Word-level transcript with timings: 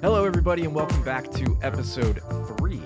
Hello, 0.00 0.24
everybody, 0.24 0.64
and 0.64 0.74
welcome 0.74 1.02
back 1.04 1.30
to 1.30 1.56
episode 1.62 2.20
three 2.56 2.80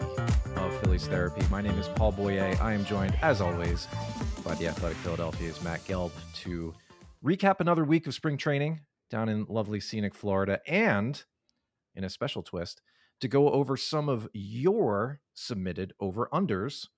of 0.56 0.80
Phillies 0.80 1.06
Therapy. 1.06 1.42
My 1.50 1.62
name 1.62 1.79
is 1.79 1.88
Paul 1.88 2.12
Boyer. 2.12 2.54
I 2.60 2.75
am 2.75 2.84
joined, 2.84 3.16
as 3.23 3.41
always, 3.41 3.89
by 4.45 4.55
the 4.57 4.69
Athletic 4.69 4.99
Philadelphia's 4.99 5.62
Matt 5.62 5.83
Gelb 5.87 6.11
to 6.35 6.75
recap 7.25 7.61
another 7.61 7.85
week 7.85 8.07
of 8.07 8.12
spring 8.12 8.37
training 8.37 8.80
down 9.09 9.30
in 9.30 9.46
lovely 9.49 9.80
scenic 9.80 10.14
Florida, 10.14 10.61
and 10.67 11.25
in 11.95 12.05
a 12.05 12.11
special 12.11 12.43
twist, 12.43 12.83
to 13.21 13.29
go 13.29 13.49
over 13.51 13.77
some 13.77 14.11
of 14.11 14.29
your 14.35 15.21
submitted 15.33 15.95
over 15.99 16.29
unders 16.30 16.89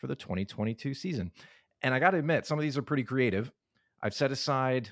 for 0.00 0.06
the 0.06 0.16
2022 0.16 0.94
season. 0.94 1.30
And 1.82 1.94
I 1.94 1.98
got 1.98 2.10
to 2.10 2.18
admit, 2.18 2.46
some 2.46 2.58
of 2.58 2.62
these 2.62 2.78
are 2.78 2.82
pretty 2.82 3.04
creative. 3.04 3.50
I've 4.02 4.14
set 4.14 4.32
aside 4.32 4.90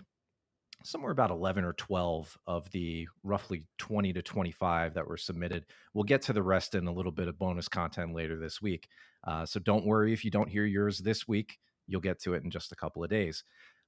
somewhere 0.84 1.10
about 1.10 1.30
11 1.30 1.64
or 1.64 1.72
12 1.72 2.38
of 2.46 2.70
the 2.70 3.08
roughly 3.24 3.64
20 3.78 4.12
to 4.12 4.22
25 4.22 4.94
that 4.94 5.06
were 5.06 5.16
submitted. 5.16 5.66
We'll 5.92 6.04
get 6.04 6.22
to 6.22 6.32
the 6.32 6.42
rest 6.42 6.74
in 6.74 6.86
a 6.86 6.92
little 6.92 7.12
bit 7.12 7.28
of 7.28 7.38
bonus 7.38 7.68
content 7.68 8.14
later 8.14 8.38
this 8.38 8.62
week. 8.62 8.88
Uh, 9.26 9.44
so 9.44 9.58
don't 9.60 9.86
worry 9.86 10.12
if 10.12 10.24
you 10.24 10.30
don't 10.30 10.48
hear 10.48 10.64
yours 10.64 10.98
this 10.98 11.26
week, 11.26 11.58
you'll 11.86 12.00
get 12.00 12.20
to 12.22 12.34
it 12.34 12.44
in 12.44 12.50
just 12.50 12.72
a 12.72 12.76
couple 12.76 13.02
of 13.02 13.10
days. 13.10 13.42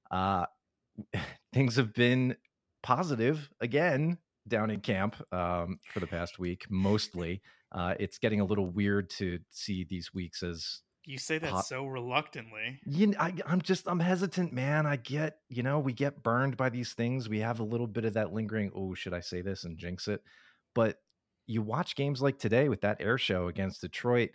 Uh, 0.09 0.45
things 1.53 1.75
have 1.75 1.93
been 1.93 2.35
positive 2.83 3.49
again 3.61 4.17
down 4.47 4.71
in 4.71 4.81
camp 4.81 5.15
um, 5.31 5.79
for 5.93 5.99
the 5.99 6.07
past 6.07 6.39
week, 6.39 6.65
mostly. 6.69 7.41
Uh, 7.71 7.93
it's 7.99 8.17
getting 8.17 8.41
a 8.41 8.45
little 8.45 8.67
weird 8.67 9.09
to 9.09 9.39
see 9.49 9.85
these 9.89 10.13
weeks 10.13 10.43
as 10.43 10.81
you 11.05 11.17
say 11.17 11.37
that 11.39 11.51
Pop. 11.51 11.65
so 11.65 11.85
reluctantly. 11.85 12.79
You 12.85 13.07
know, 13.07 13.17
I, 13.19 13.33
I'm 13.45 13.61
just 13.61 13.87
I'm 13.87 13.99
hesitant, 13.99 14.53
man. 14.53 14.85
I 14.85 14.97
get 14.97 15.37
you 15.49 15.63
know 15.63 15.79
we 15.79 15.93
get 15.93 16.23
burned 16.23 16.57
by 16.57 16.69
these 16.69 16.93
things. 16.93 17.29
We 17.29 17.39
have 17.39 17.59
a 17.59 17.63
little 17.63 17.87
bit 17.87 18.05
of 18.05 18.13
that 18.13 18.33
lingering. 18.33 18.71
Oh, 18.75 18.93
should 18.93 19.13
I 19.13 19.19
say 19.21 19.41
this 19.41 19.63
and 19.63 19.77
jinx 19.77 20.07
it? 20.07 20.21
But 20.75 20.97
you 21.47 21.61
watch 21.61 21.95
games 21.95 22.21
like 22.21 22.37
today 22.37 22.69
with 22.69 22.81
that 22.81 22.97
air 22.99 23.17
show 23.17 23.47
against 23.47 23.81
Detroit. 23.81 24.29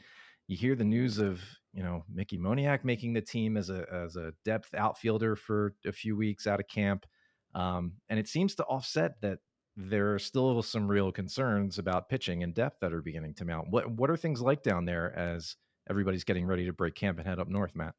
You 0.48 0.56
hear 0.56 0.75
the 0.75 0.84
news 0.84 1.19
of 1.19 1.41
you 1.72 1.83
know 1.83 2.05
Mickey 2.12 2.39
Moniak 2.39 2.84
making 2.84 3.12
the 3.12 3.20
team 3.20 3.56
as 3.56 3.70
a 3.70 3.87
as 3.92 4.17
a 4.17 4.33
depth 4.44 4.75
outfielder 4.75 5.37
for 5.37 5.75
a 5.87 5.92
few 5.92 6.17
weeks 6.17 6.47
out 6.47 6.61
of 6.61 6.69
camp, 6.69 7.06
um, 7.55 7.92
and 8.09 8.19
it 8.19 8.28
seems 8.28 8.55
to 8.56 8.64
offset 8.64 9.20
that 9.22 9.39
there 9.77 10.14
are 10.14 10.19
still 10.19 10.62
some 10.62 10.89
real 10.89 11.12
concerns 11.12 11.78
about 11.78 12.09
pitching 12.09 12.42
and 12.42 12.55
depth 12.55 12.81
that 12.81 12.92
are 12.92 13.03
beginning 13.03 13.34
to 13.34 13.44
mount. 13.44 13.69
What 13.70 13.91
what 13.91 14.11
are 14.11 14.17
things 14.17 14.41
like 14.41 14.62
down 14.62 14.84
there 14.84 15.17
as 15.17 15.56
everybody's 15.89 16.25
getting 16.25 16.47
ready 16.47 16.67
to 16.67 16.73
break 16.73 16.95
camp 16.95 17.19
and 17.19 17.27
head 17.27 17.39
up 17.39 17.48
north, 17.48 17.75
Matt. 17.75 17.95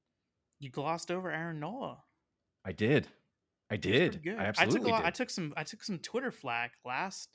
You 0.60 0.70
glossed 0.70 1.12
over 1.12 1.32
Aaron 1.32 1.60
Nola. 1.60 2.04
I 2.66 2.72
did. 2.72 3.08
I 3.70 3.78
did. 3.78 4.22
I 4.40 4.46
absolutely 4.46 4.92
I 4.92 4.96
took, 4.96 5.04
did. 5.04 5.06
I 5.06 5.10
took 5.12 5.30
some 5.30 5.54
I 5.58 5.64
took 5.64 5.84
some 5.84 6.00
Twitter 6.00 6.32
flack 6.32 6.74
last 6.86 7.30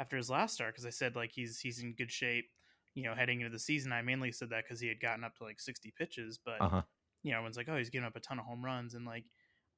after 0.00 0.16
his 0.16 0.30
last 0.30 0.54
start 0.54 0.74
because 0.74 0.86
I 0.86 0.90
said 0.90 1.14
like 1.14 1.30
he's 1.32 1.60
he's 1.60 1.80
in 1.80 1.94
good 1.94 2.10
shape, 2.10 2.46
you 2.94 3.04
know, 3.04 3.14
heading 3.14 3.40
into 3.40 3.52
the 3.52 3.58
season. 3.58 3.92
I 3.92 4.02
mainly 4.02 4.32
said 4.32 4.50
that 4.50 4.64
because 4.64 4.80
he 4.80 4.88
had 4.88 5.00
gotten 5.00 5.24
up 5.24 5.36
to 5.36 5.44
like 5.44 5.60
sixty 5.60 5.92
pitches, 5.96 6.38
but 6.44 6.60
uh-huh. 6.60 6.82
you 7.22 7.30
know, 7.30 7.38
everyone's 7.38 7.56
like, 7.56 7.68
oh, 7.68 7.76
he's 7.76 7.90
giving 7.90 8.06
up 8.06 8.16
a 8.16 8.20
ton 8.20 8.38
of 8.38 8.46
home 8.46 8.64
runs, 8.64 8.94
and 8.94 9.04
like, 9.04 9.24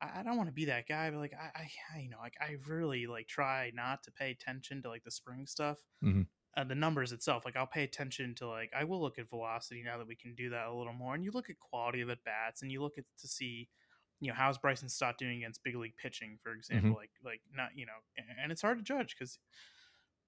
I, 0.00 0.20
I 0.20 0.22
don't 0.22 0.36
want 0.36 0.48
to 0.48 0.54
be 0.54 0.66
that 0.66 0.86
guy, 0.88 1.10
but 1.10 1.18
like, 1.18 1.34
I, 1.34 1.68
I, 1.94 2.00
you 2.00 2.10
know, 2.10 2.18
like 2.22 2.36
I 2.40 2.56
really 2.68 3.06
like 3.06 3.26
try 3.26 3.72
not 3.74 4.04
to 4.04 4.12
pay 4.12 4.30
attention 4.30 4.82
to 4.82 4.88
like 4.88 5.04
the 5.04 5.10
spring 5.10 5.46
stuff. 5.46 5.78
Mm-hmm 6.04 6.22
uh, 6.56 6.64
the 6.64 6.74
numbers 6.74 7.12
itself. 7.12 7.44
Like 7.44 7.56
I'll 7.56 7.66
pay 7.66 7.84
attention 7.84 8.34
to 8.36 8.48
like 8.48 8.72
I 8.76 8.84
will 8.84 9.00
look 9.00 9.18
at 9.18 9.28
velocity 9.28 9.82
now 9.82 9.98
that 9.98 10.06
we 10.06 10.16
can 10.16 10.34
do 10.34 10.50
that 10.50 10.66
a 10.66 10.74
little 10.74 10.92
more, 10.92 11.14
and 11.14 11.24
you 11.24 11.30
look 11.32 11.50
at 11.50 11.58
quality 11.58 12.00
of 12.00 12.10
at 12.10 12.24
bats, 12.24 12.62
and 12.62 12.72
you 12.72 12.82
look 12.82 12.98
at 12.98 13.04
to 13.20 13.28
see, 13.28 13.68
you 14.20 14.28
know, 14.28 14.34
how's 14.34 14.58
Bryson 14.58 14.88
Stott 14.88 15.18
doing 15.18 15.38
against 15.38 15.62
big 15.62 15.76
league 15.76 15.96
pitching, 15.96 16.38
for 16.42 16.52
example. 16.52 16.90
Mm-hmm. 16.90 16.98
Like 16.98 17.10
like 17.24 17.40
not 17.54 17.70
you 17.74 17.86
know, 17.86 17.92
and 18.42 18.50
it's 18.50 18.62
hard 18.62 18.78
to 18.78 18.84
judge 18.84 19.16
because 19.18 19.38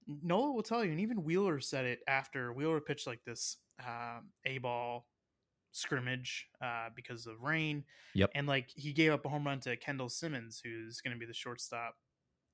Nola 0.07 0.51
will 0.51 0.63
tell 0.63 0.83
you, 0.83 0.91
and 0.91 0.99
even 0.99 1.23
Wheeler 1.23 1.59
said 1.59 1.85
it 1.85 1.99
after 2.07 2.53
Wheeler 2.53 2.81
pitched 2.81 3.07
like 3.07 3.23
this 3.25 3.57
um, 3.85 4.29
a 4.45 4.57
ball 4.57 5.07
scrimmage 5.71 6.47
uh, 6.61 6.89
because 6.95 7.25
of 7.25 7.41
rain. 7.41 7.83
Yep. 8.13 8.31
And 8.35 8.47
like 8.47 8.69
he 8.75 8.93
gave 8.93 9.11
up 9.11 9.25
a 9.25 9.29
home 9.29 9.45
run 9.45 9.59
to 9.61 9.75
Kendall 9.75 10.09
Simmons, 10.09 10.61
who's 10.63 11.01
going 11.01 11.13
to 11.13 11.19
be 11.19 11.25
the 11.25 11.33
shortstop 11.33 11.95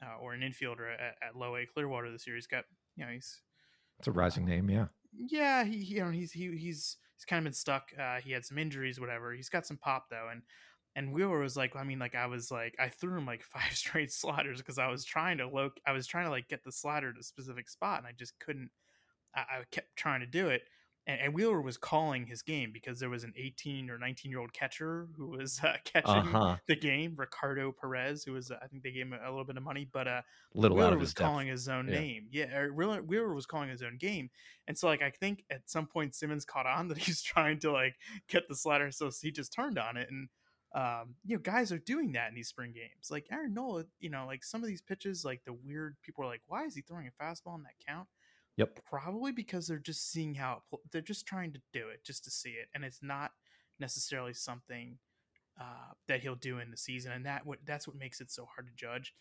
uh, 0.04 0.18
or 0.22 0.34
an 0.34 0.42
infielder 0.42 0.92
at, 0.94 1.16
at 1.22 1.36
low 1.36 1.56
A 1.56 1.66
Clearwater 1.66 2.12
this 2.12 2.26
year. 2.26 2.36
He's 2.36 2.48
got 2.48 2.66
you 2.96 3.06
know 3.06 3.12
he's 3.12 3.42
it's 4.00 4.08
a 4.08 4.12
rising 4.12 4.46
name, 4.46 4.70
yeah. 4.70 4.88
Yeah, 5.14 5.64
he 5.64 5.78
you 5.78 6.04
know 6.04 6.12
he's 6.12 6.32
he, 6.32 6.56
he's 6.56 6.98
he's 7.16 7.26
kind 7.28 7.40
of 7.40 7.44
been 7.44 7.54
stuck. 7.54 7.90
Uh, 8.00 8.18
he 8.22 8.32
had 8.32 8.46
some 8.46 8.58
injuries, 8.58 9.00
whatever. 9.00 9.34
He's 9.34 9.50
got 9.50 9.66
some 9.66 9.78
pop 9.78 10.06
though, 10.10 10.30
and 10.32 10.42
and 10.96 11.14
Wheeler 11.14 11.40
was 11.40 11.58
like, 11.58 11.76
I 11.76 11.84
mean, 11.84 12.00
like 12.00 12.16
I 12.16 12.26
was 12.26 12.50
like, 12.50 12.76
I 12.80 12.90
threw 12.90 13.18
him 13.18 13.26
like 13.26 13.44
five 13.54 13.76
straight 13.76 14.12
sliders 14.12 14.60
because 14.60 14.80
I 14.80 14.88
was 14.88 15.06
trying 15.06 15.38
to 15.40 15.48
look, 15.50 15.80
I 15.86 15.92
was 15.92 16.08
trying 16.08 16.26
to 16.26 16.32
like 16.32 16.48
get 16.48 16.64
the 16.64 16.72
slider 16.72 17.14
to 17.14 17.20
a 17.20 17.24
specific 17.24 17.70
spot, 17.70 18.00
and 18.00 18.08
I 18.08 18.12
just 18.18 18.40
couldn't. 18.40 18.70
I, 19.36 19.40
I 19.40 19.64
kept 19.72 19.96
trying 19.96 20.22
to 20.22 20.26
do 20.26 20.48
it, 20.48 20.64
and, 21.10 21.22
and, 21.22 21.34
Wheeler 21.34 21.60
was 21.60 21.76
calling 21.76 22.28
his 22.28 22.44
game 22.44 22.72
because 22.72 23.00
there 23.00 23.10
was 23.10 23.24
an 23.24 23.34
18 23.36 23.90
or 23.90 23.98
19 23.98 24.30
year 24.30 24.40
old 24.40 24.54
catcher 24.54 25.08
who 25.18 25.28
was 25.28 25.60
uh, 25.64 25.74
catching 25.84 26.12
uh-huh. 26.12 26.58
the 26.68 26.76
game, 26.76 27.16
Ricardo 27.18 27.72
Perez, 27.72 28.24
who 28.24 28.34
was 28.34 28.52
uh, 28.52 28.58
I 28.62 28.68
think 28.68 28.84
they 28.84 28.92
gave 28.92 29.08
him 29.08 29.14
a, 29.14 29.30
little 29.30 29.46
bit 29.46 29.58
of 29.58 29.64
money, 29.64 29.88
but 29.92 30.08
uh, 30.08 30.22
little 30.54 30.78
Wheeler 30.78 30.98
was 30.98 31.14
calling 31.14 31.48
his 31.48 31.68
own 31.68 31.88
yeah. 31.88 32.00
name. 32.00 32.28
Yeah, 32.32 32.68
Wheeler, 32.68 33.02
Wheeler 33.02 33.34
was 33.34 33.48
calling 33.48 33.70
his 33.70 33.82
own 33.82 33.98
game, 33.98 34.30
and 34.68 34.78
so 34.78 34.88
like 34.88 35.02
I 35.02 35.10
think 35.10 35.44
at 35.50 35.70
some 35.70 35.88
point 35.88 36.14
Simmons 36.14 36.46
caught 36.46 36.68
on 36.68 36.88
that 36.90 36.98
he's 37.00 37.24
trying 37.24 37.60
to 37.60 37.72
like 37.72 37.96
get 38.28 38.48
the 38.48 38.56
slider, 38.56 38.92
so 38.92 39.10
he 39.22 39.32
just 39.32 39.54
turned 39.54 39.78
on 39.78 39.98
it 39.98 40.10
and. 40.10 40.30
Um, 40.76 41.16
you 41.26 41.36
know, 41.36 41.42
guys 41.42 41.72
are 41.72 41.80
doing 41.80 42.12
that 42.12 42.30
in 42.30 42.36
these 42.36 42.50
spring 42.50 42.74
games. 42.74 43.10
Like 43.10 43.26
Aaron 43.32 43.56
Nola, 43.56 43.86
you 44.00 44.12
know, 44.12 44.28
like 44.28 44.44
some 44.44 44.62
of 44.62 44.68
these 44.68 44.84
pitches, 44.84 45.26
like 45.26 45.42
the 45.44 45.52
weird 45.52 45.96
people 46.04 46.24
are 46.24 46.28
like, 46.28 46.44
why 46.46 46.64
is 46.66 46.76
he 46.76 46.82
throwing 46.82 47.08
a 47.08 47.24
fastball 47.24 47.56
in 47.56 47.64
that 47.64 47.74
count? 47.88 48.08
Yep. 48.60 48.82
Probably 48.90 49.32
because 49.32 49.68
they're 49.68 49.78
just 49.80 50.12
seeing 50.12 50.36
how 50.36 50.64
it, 50.74 50.80
they're 50.92 51.02
just 51.02 51.26
trying 51.26 51.54
to 51.54 51.62
do 51.72 51.88
it 51.90 52.04
just 52.06 52.26
to 52.26 52.32
see 52.32 52.52
it, 52.52 52.68
and 52.76 52.84
it's 52.84 53.02
not 53.02 53.32
necessarily 53.80 54.34
something 54.34 54.98
uh, 55.60 55.94
that 56.10 56.22
he'll 56.22 56.36
do 56.36 56.60
in 56.60 56.70
the 56.70 56.78
season, 56.78 57.14
and 57.14 57.26
that 57.26 57.46
what 57.46 57.60
that's 57.66 57.88
what 57.88 57.96
makes 57.98 58.20
it 58.20 58.32
so 58.32 58.46
hard 58.54 58.68
to 58.68 58.74
judge. 58.76 59.14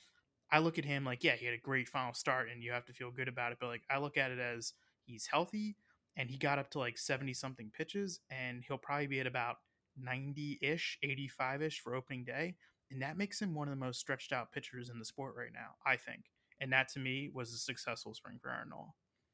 I 0.50 0.58
look 0.58 0.78
at 0.78 0.84
him 0.84 1.04
like, 1.04 1.22
yeah, 1.22 1.36
he 1.36 1.46
had 1.46 1.54
a 1.54 1.58
great 1.58 1.88
final 1.88 2.14
start, 2.14 2.48
and 2.50 2.62
you 2.64 2.72
have 2.72 2.86
to 2.86 2.92
feel 2.92 3.12
good 3.12 3.28
about 3.28 3.52
it. 3.52 3.58
But 3.60 3.68
like, 3.68 3.82
I 3.90 3.98
look 3.98 4.16
at 4.16 4.30
it 4.32 4.40
as 4.40 4.72
he's 5.04 5.28
healthy, 5.30 5.76
and 6.16 6.30
he 6.30 6.36
got 6.36 6.58
up 6.58 6.70
to 6.72 6.80
like 6.80 6.98
seventy 6.98 7.34
something 7.34 7.70
pitches, 7.72 8.20
and 8.30 8.64
he'll 8.66 8.78
probably 8.78 9.06
be 9.06 9.20
at 9.20 9.26
about 9.28 9.56
ninety 9.96 10.58
ish, 10.62 10.98
eighty 11.04 11.28
five 11.28 11.62
ish 11.62 11.80
for 11.80 11.94
opening 11.94 12.24
day, 12.24 12.56
and 12.90 13.02
that 13.02 13.16
makes 13.18 13.40
him 13.40 13.54
one 13.54 13.68
of 13.68 13.72
the 13.72 13.84
most 13.84 14.00
stretched 14.00 14.32
out 14.32 14.52
pitchers 14.52 14.90
in 14.90 14.98
the 14.98 15.04
sport 15.04 15.34
right 15.38 15.52
now. 15.54 15.76
I 15.86 15.96
think, 15.96 16.24
and 16.60 16.72
that 16.72 16.88
to 16.94 16.98
me 16.98 17.30
was 17.32 17.52
a 17.52 17.58
successful 17.58 18.14
spring 18.14 18.38
for 18.42 18.50
Aaron. 18.50 18.70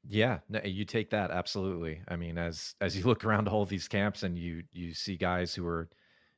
Yeah, 0.07 0.39
no, 0.49 0.61
you 0.63 0.85
take 0.85 1.09
that 1.11 1.31
absolutely. 1.31 2.01
I 2.07 2.15
mean, 2.15 2.37
as 2.37 2.75
as 2.81 2.95
you 2.95 3.03
look 3.05 3.25
around 3.25 3.47
all 3.47 3.65
these 3.65 3.87
camps 3.87 4.23
and 4.23 4.37
you 4.37 4.63
you 4.71 4.93
see 4.93 5.17
guys 5.17 5.55
who 5.55 5.65
are, 5.65 5.89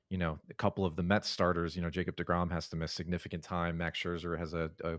you 0.10 0.18
know, 0.18 0.40
a 0.50 0.54
couple 0.54 0.86
of 0.86 0.96
the 0.96 1.04
Mets 1.04 1.30
starters. 1.30 1.76
You 1.76 1.82
know, 1.82 1.90
Jacob 1.90 2.16
Degrom 2.16 2.52
has 2.52 2.70
to 2.70 2.78
miss 2.78 2.94
significant 2.94 3.44
time. 3.44 3.78
Max 3.78 4.00
Scherzer 4.00 4.38
has 4.40 4.54
a, 4.54 4.72
a, 4.84 4.96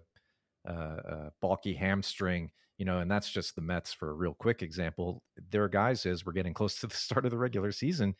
a, 0.66 0.74
a 0.74 1.32
bulky 1.40 1.74
hamstring. 1.74 2.50
You 2.78 2.84
know, 2.86 3.00
and 3.00 3.10
that's 3.10 3.30
just 3.30 3.54
the 3.56 3.62
Mets 3.62 3.92
for 3.92 4.10
a 4.10 4.14
real 4.14 4.34
quick 4.34 4.62
example. 4.62 5.22
There 5.50 5.64
are 5.64 5.68
guys 5.68 6.06
as 6.06 6.26
we're 6.26 6.32
getting 6.32 6.54
close 6.54 6.78
to 6.80 6.86
the 6.88 6.96
start 6.96 7.24
of 7.26 7.30
the 7.32 7.38
regular 7.38 7.72
season 7.72 8.14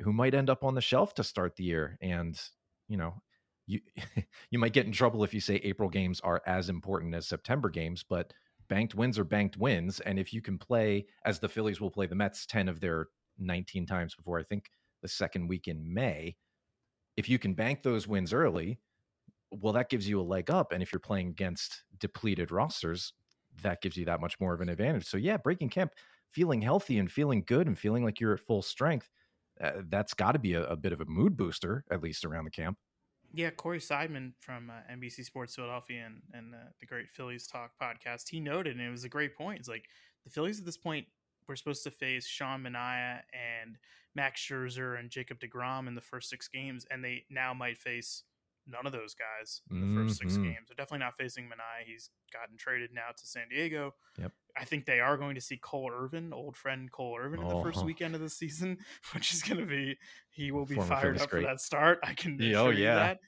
who 0.00 0.12
might 0.12 0.34
end 0.34 0.50
up 0.50 0.64
on 0.64 0.74
the 0.74 0.80
shelf 0.80 1.14
to 1.14 1.24
start 1.24 1.56
the 1.56 1.64
year, 1.64 1.98
and 2.02 2.40
you 2.88 2.96
know, 2.96 3.14
you 3.66 3.80
you 4.50 4.58
might 4.58 4.72
get 4.72 4.86
in 4.86 4.92
trouble 4.92 5.24
if 5.24 5.34
you 5.34 5.40
say 5.40 5.56
April 5.56 5.88
games 5.88 6.20
are 6.20 6.42
as 6.46 6.68
important 6.68 7.14
as 7.14 7.26
September 7.28 7.68
games, 7.70 8.04
but 8.08 8.32
banked 8.68 8.94
wins 8.94 9.18
are 9.18 9.24
banked 9.24 9.56
wins. 9.56 10.00
And 10.00 10.18
if 10.18 10.32
you 10.32 10.40
can 10.40 10.58
play, 10.58 11.06
as 11.24 11.38
the 11.38 11.48
Phillies 11.48 11.80
will 11.80 11.90
play 11.90 12.06
the 12.06 12.14
Mets 12.14 12.46
10 12.46 12.68
of 12.68 12.80
their 12.80 13.08
19 13.38 13.86
times 13.86 14.14
before, 14.14 14.38
I 14.38 14.42
think 14.42 14.70
the 15.02 15.08
second 15.08 15.48
week 15.48 15.68
in 15.68 15.92
May, 15.92 16.36
if 17.16 17.28
you 17.28 17.38
can 17.38 17.54
bank 17.54 17.82
those 17.82 18.06
wins 18.06 18.32
early, 18.32 18.78
well, 19.50 19.72
that 19.72 19.88
gives 19.88 20.08
you 20.08 20.20
a 20.20 20.22
leg 20.22 20.50
up. 20.50 20.72
And 20.72 20.82
if 20.82 20.92
you're 20.92 21.00
playing 21.00 21.28
against 21.28 21.84
depleted 21.98 22.50
rosters, 22.50 23.12
that 23.62 23.80
gives 23.80 23.96
you 23.96 24.04
that 24.04 24.20
much 24.20 24.38
more 24.40 24.54
of 24.54 24.60
an 24.60 24.68
advantage. 24.68 25.06
So, 25.06 25.16
yeah, 25.16 25.36
breaking 25.36 25.70
camp, 25.70 25.92
feeling 26.30 26.60
healthy 26.60 26.98
and 26.98 27.10
feeling 27.10 27.42
good 27.46 27.66
and 27.66 27.78
feeling 27.78 28.04
like 28.04 28.20
you're 28.20 28.34
at 28.34 28.40
full 28.40 28.62
strength, 28.62 29.08
uh, 29.60 29.82
that's 29.88 30.14
got 30.14 30.32
to 30.32 30.38
be 30.38 30.54
a, 30.54 30.64
a 30.64 30.76
bit 30.76 30.92
of 30.92 31.00
a 31.00 31.06
mood 31.06 31.36
booster, 31.36 31.84
at 31.90 32.02
least 32.02 32.24
around 32.24 32.44
the 32.44 32.50
camp. 32.50 32.78
Yeah, 33.32 33.50
Corey 33.50 33.78
Seidman 33.78 34.32
from 34.40 34.70
uh, 34.70 34.92
NBC 34.92 35.24
Sports 35.24 35.54
Philadelphia 35.54 36.06
and, 36.06 36.22
and 36.32 36.54
uh, 36.54 36.70
the 36.80 36.86
Great 36.86 37.10
Phillies 37.10 37.46
Talk 37.46 37.72
podcast, 37.80 38.28
he 38.30 38.40
noted, 38.40 38.76
and 38.76 38.86
it 38.86 38.90
was 38.90 39.04
a 39.04 39.08
great 39.08 39.36
point. 39.36 39.60
It's 39.60 39.68
like 39.68 39.84
the 40.24 40.30
Phillies 40.30 40.58
at 40.58 40.64
this 40.64 40.78
point 40.78 41.06
were 41.46 41.56
supposed 41.56 41.84
to 41.84 41.90
face 41.90 42.26
Sean 42.26 42.62
Manaea 42.62 43.20
and 43.32 43.76
Max 44.14 44.40
Scherzer 44.40 44.98
and 44.98 45.10
Jacob 45.10 45.38
DeGrom 45.40 45.88
in 45.88 45.94
the 45.94 46.00
first 46.00 46.30
six 46.30 46.48
games, 46.48 46.86
and 46.90 47.04
they 47.04 47.24
now 47.30 47.52
might 47.52 47.78
face 47.78 48.24
none 48.68 48.86
of 48.86 48.92
those 48.92 49.14
guys 49.14 49.62
in 49.70 49.80
the 49.80 49.86
1st 49.86 50.04
mm-hmm. 50.04 50.08
six 50.08 50.36
games. 50.36 50.68
They're 50.68 50.76
definitely 50.76 51.04
not 51.04 51.16
facing 51.16 51.44
Manaea. 51.44 51.86
He's 51.86 52.10
gotten 52.32 52.56
traded 52.56 52.90
now 52.92 53.08
to 53.16 53.26
San 53.26 53.48
Diego. 53.48 53.94
Yep. 54.18 54.32
I 54.56 54.64
think 54.64 54.86
they 54.86 55.00
are 55.00 55.16
going 55.16 55.34
to 55.34 55.40
see 55.40 55.56
Cole 55.56 55.90
Irvin, 55.92 56.32
old 56.32 56.56
friend 56.56 56.90
Cole 56.90 57.18
Irvin, 57.18 57.40
in 57.40 57.48
the 57.48 57.62
first 57.62 57.78
oh. 57.80 57.84
weekend 57.84 58.14
of 58.14 58.20
the 58.20 58.28
season, 58.28 58.78
which 59.14 59.32
is 59.32 59.42
going 59.42 59.58
to 59.58 59.66
be 59.66 59.96
he 60.30 60.50
will 60.50 60.66
be 60.66 60.74
Former 60.74 60.88
fired 60.88 61.20
up 61.20 61.30
great. 61.30 61.42
for 61.42 61.48
that 61.48 61.60
start. 61.60 61.98
I 62.02 62.14
can 62.14 62.36
yeah, 62.40 62.60
oh 62.60 62.70
yeah. 62.70 62.94
that. 62.94 63.18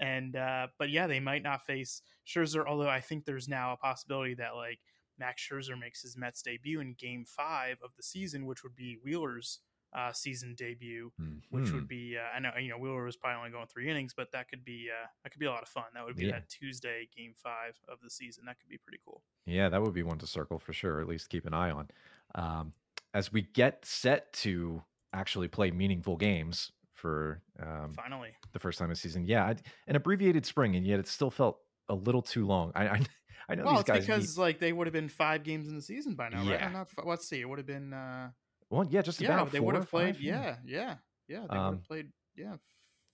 And 0.00 0.36
uh, 0.36 0.68
but 0.78 0.90
yeah, 0.90 1.06
they 1.06 1.20
might 1.20 1.42
not 1.42 1.64
face 1.64 2.02
Scherzer. 2.26 2.64
Although 2.66 2.88
I 2.88 3.00
think 3.00 3.24
there's 3.24 3.48
now 3.48 3.72
a 3.72 3.76
possibility 3.76 4.34
that 4.34 4.54
like 4.54 4.78
Max 5.18 5.46
Scherzer 5.46 5.78
makes 5.78 6.02
his 6.02 6.16
Mets 6.16 6.42
debut 6.42 6.80
in 6.80 6.94
Game 6.98 7.24
Five 7.26 7.78
of 7.82 7.90
the 7.96 8.02
season, 8.02 8.46
which 8.46 8.62
would 8.62 8.76
be 8.76 8.96
Wheeler's 9.02 9.60
uh, 9.96 10.12
season 10.12 10.54
debut, 10.56 11.10
mm-hmm. 11.20 11.38
which 11.50 11.72
would 11.72 11.88
be 11.88 12.16
uh, 12.16 12.36
I 12.36 12.40
know 12.40 12.50
you 12.60 12.68
know 12.68 12.78
Wheeler 12.78 13.04
was 13.04 13.16
probably 13.16 13.38
only 13.38 13.50
going 13.50 13.66
three 13.66 13.90
innings, 13.90 14.14
but 14.14 14.32
that 14.32 14.48
could 14.48 14.64
be 14.64 14.88
uh, 14.92 15.06
that 15.22 15.30
could 15.30 15.38
be 15.38 15.46
a 15.46 15.50
lot 15.50 15.62
of 15.62 15.68
fun. 15.68 15.84
That 15.94 16.04
would 16.04 16.16
be 16.16 16.26
yeah. 16.26 16.32
that 16.32 16.48
Tuesday 16.48 17.08
Game 17.16 17.32
Five 17.34 17.78
of 17.90 17.98
the 18.02 18.10
season. 18.10 18.44
That 18.46 18.58
could 18.60 18.68
be 18.68 18.78
pretty 18.78 18.98
cool. 19.04 19.22
Yeah, 19.46 19.68
that 19.68 19.82
would 19.82 19.94
be 19.94 20.02
one 20.02 20.18
to 20.18 20.26
circle 20.26 20.58
for 20.58 20.72
sure. 20.72 21.00
At 21.00 21.08
least 21.08 21.30
keep 21.30 21.46
an 21.46 21.54
eye 21.54 21.70
on 21.70 21.88
um, 22.34 22.72
as 23.14 23.32
we 23.32 23.42
get 23.42 23.84
set 23.84 24.32
to 24.34 24.82
actually 25.12 25.48
play 25.48 25.70
meaningful 25.70 26.16
games 26.16 26.72
for 26.92 27.40
um, 27.62 27.92
finally 27.94 28.30
the 28.52 28.58
first 28.58 28.78
time 28.78 28.88
this 28.88 29.00
season. 29.00 29.24
Yeah, 29.24 29.54
an 29.86 29.96
abbreviated 29.96 30.44
spring, 30.44 30.76
and 30.76 30.86
yet 30.86 30.98
it 30.98 31.08
still 31.08 31.30
felt 31.30 31.58
a 31.88 31.94
little 31.94 32.22
too 32.22 32.46
long. 32.46 32.72
I 32.74 32.88
I, 32.88 33.00
I 33.48 33.54
know 33.54 33.64
well, 33.64 33.74
these 33.76 33.84
guys 33.84 34.00
because 34.00 34.36
need... 34.36 34.42
like 34.42 34.58
they 34.58 34.72
would 34.72 34.86
have 34.86 34.94
been 34.94 35.08
five 35.08 35.42
games 35.42 35.68
in 35.68 35.74
the 35.74 35.82
season 35.82 36.14
by 36.14 36.28
now, 36.28 36.42
yeah. 36.42 36.64
right? 36.64 36.72
Not, 36.72 36.88
let's 37.06 37.26
see, 37.26 37.40
it 37.40 37.48
would 37.48 37.58
have 37.58 37.66
been. 37.66 37.92
Uh, 37.92 38.30
well, 38.70 38.86
yeah, 38.90 39.02
just 39.02 39.20
yeah, 39.20 39.34
about. 39.34 39.52
They 39.52 39.60
would 39.60 39.74
have 39.74 39.90
played. 39.90 40.16
Yeah, 40.18 40.56
yeah, 40.64 40.96
yeah. 41.28 41.46
They 41.50 41.56
um, 41.56 41.64
would 41.64 41.74
have 41.74 41.88
played. 41.88 42.06
Yeah. 42.36 42.56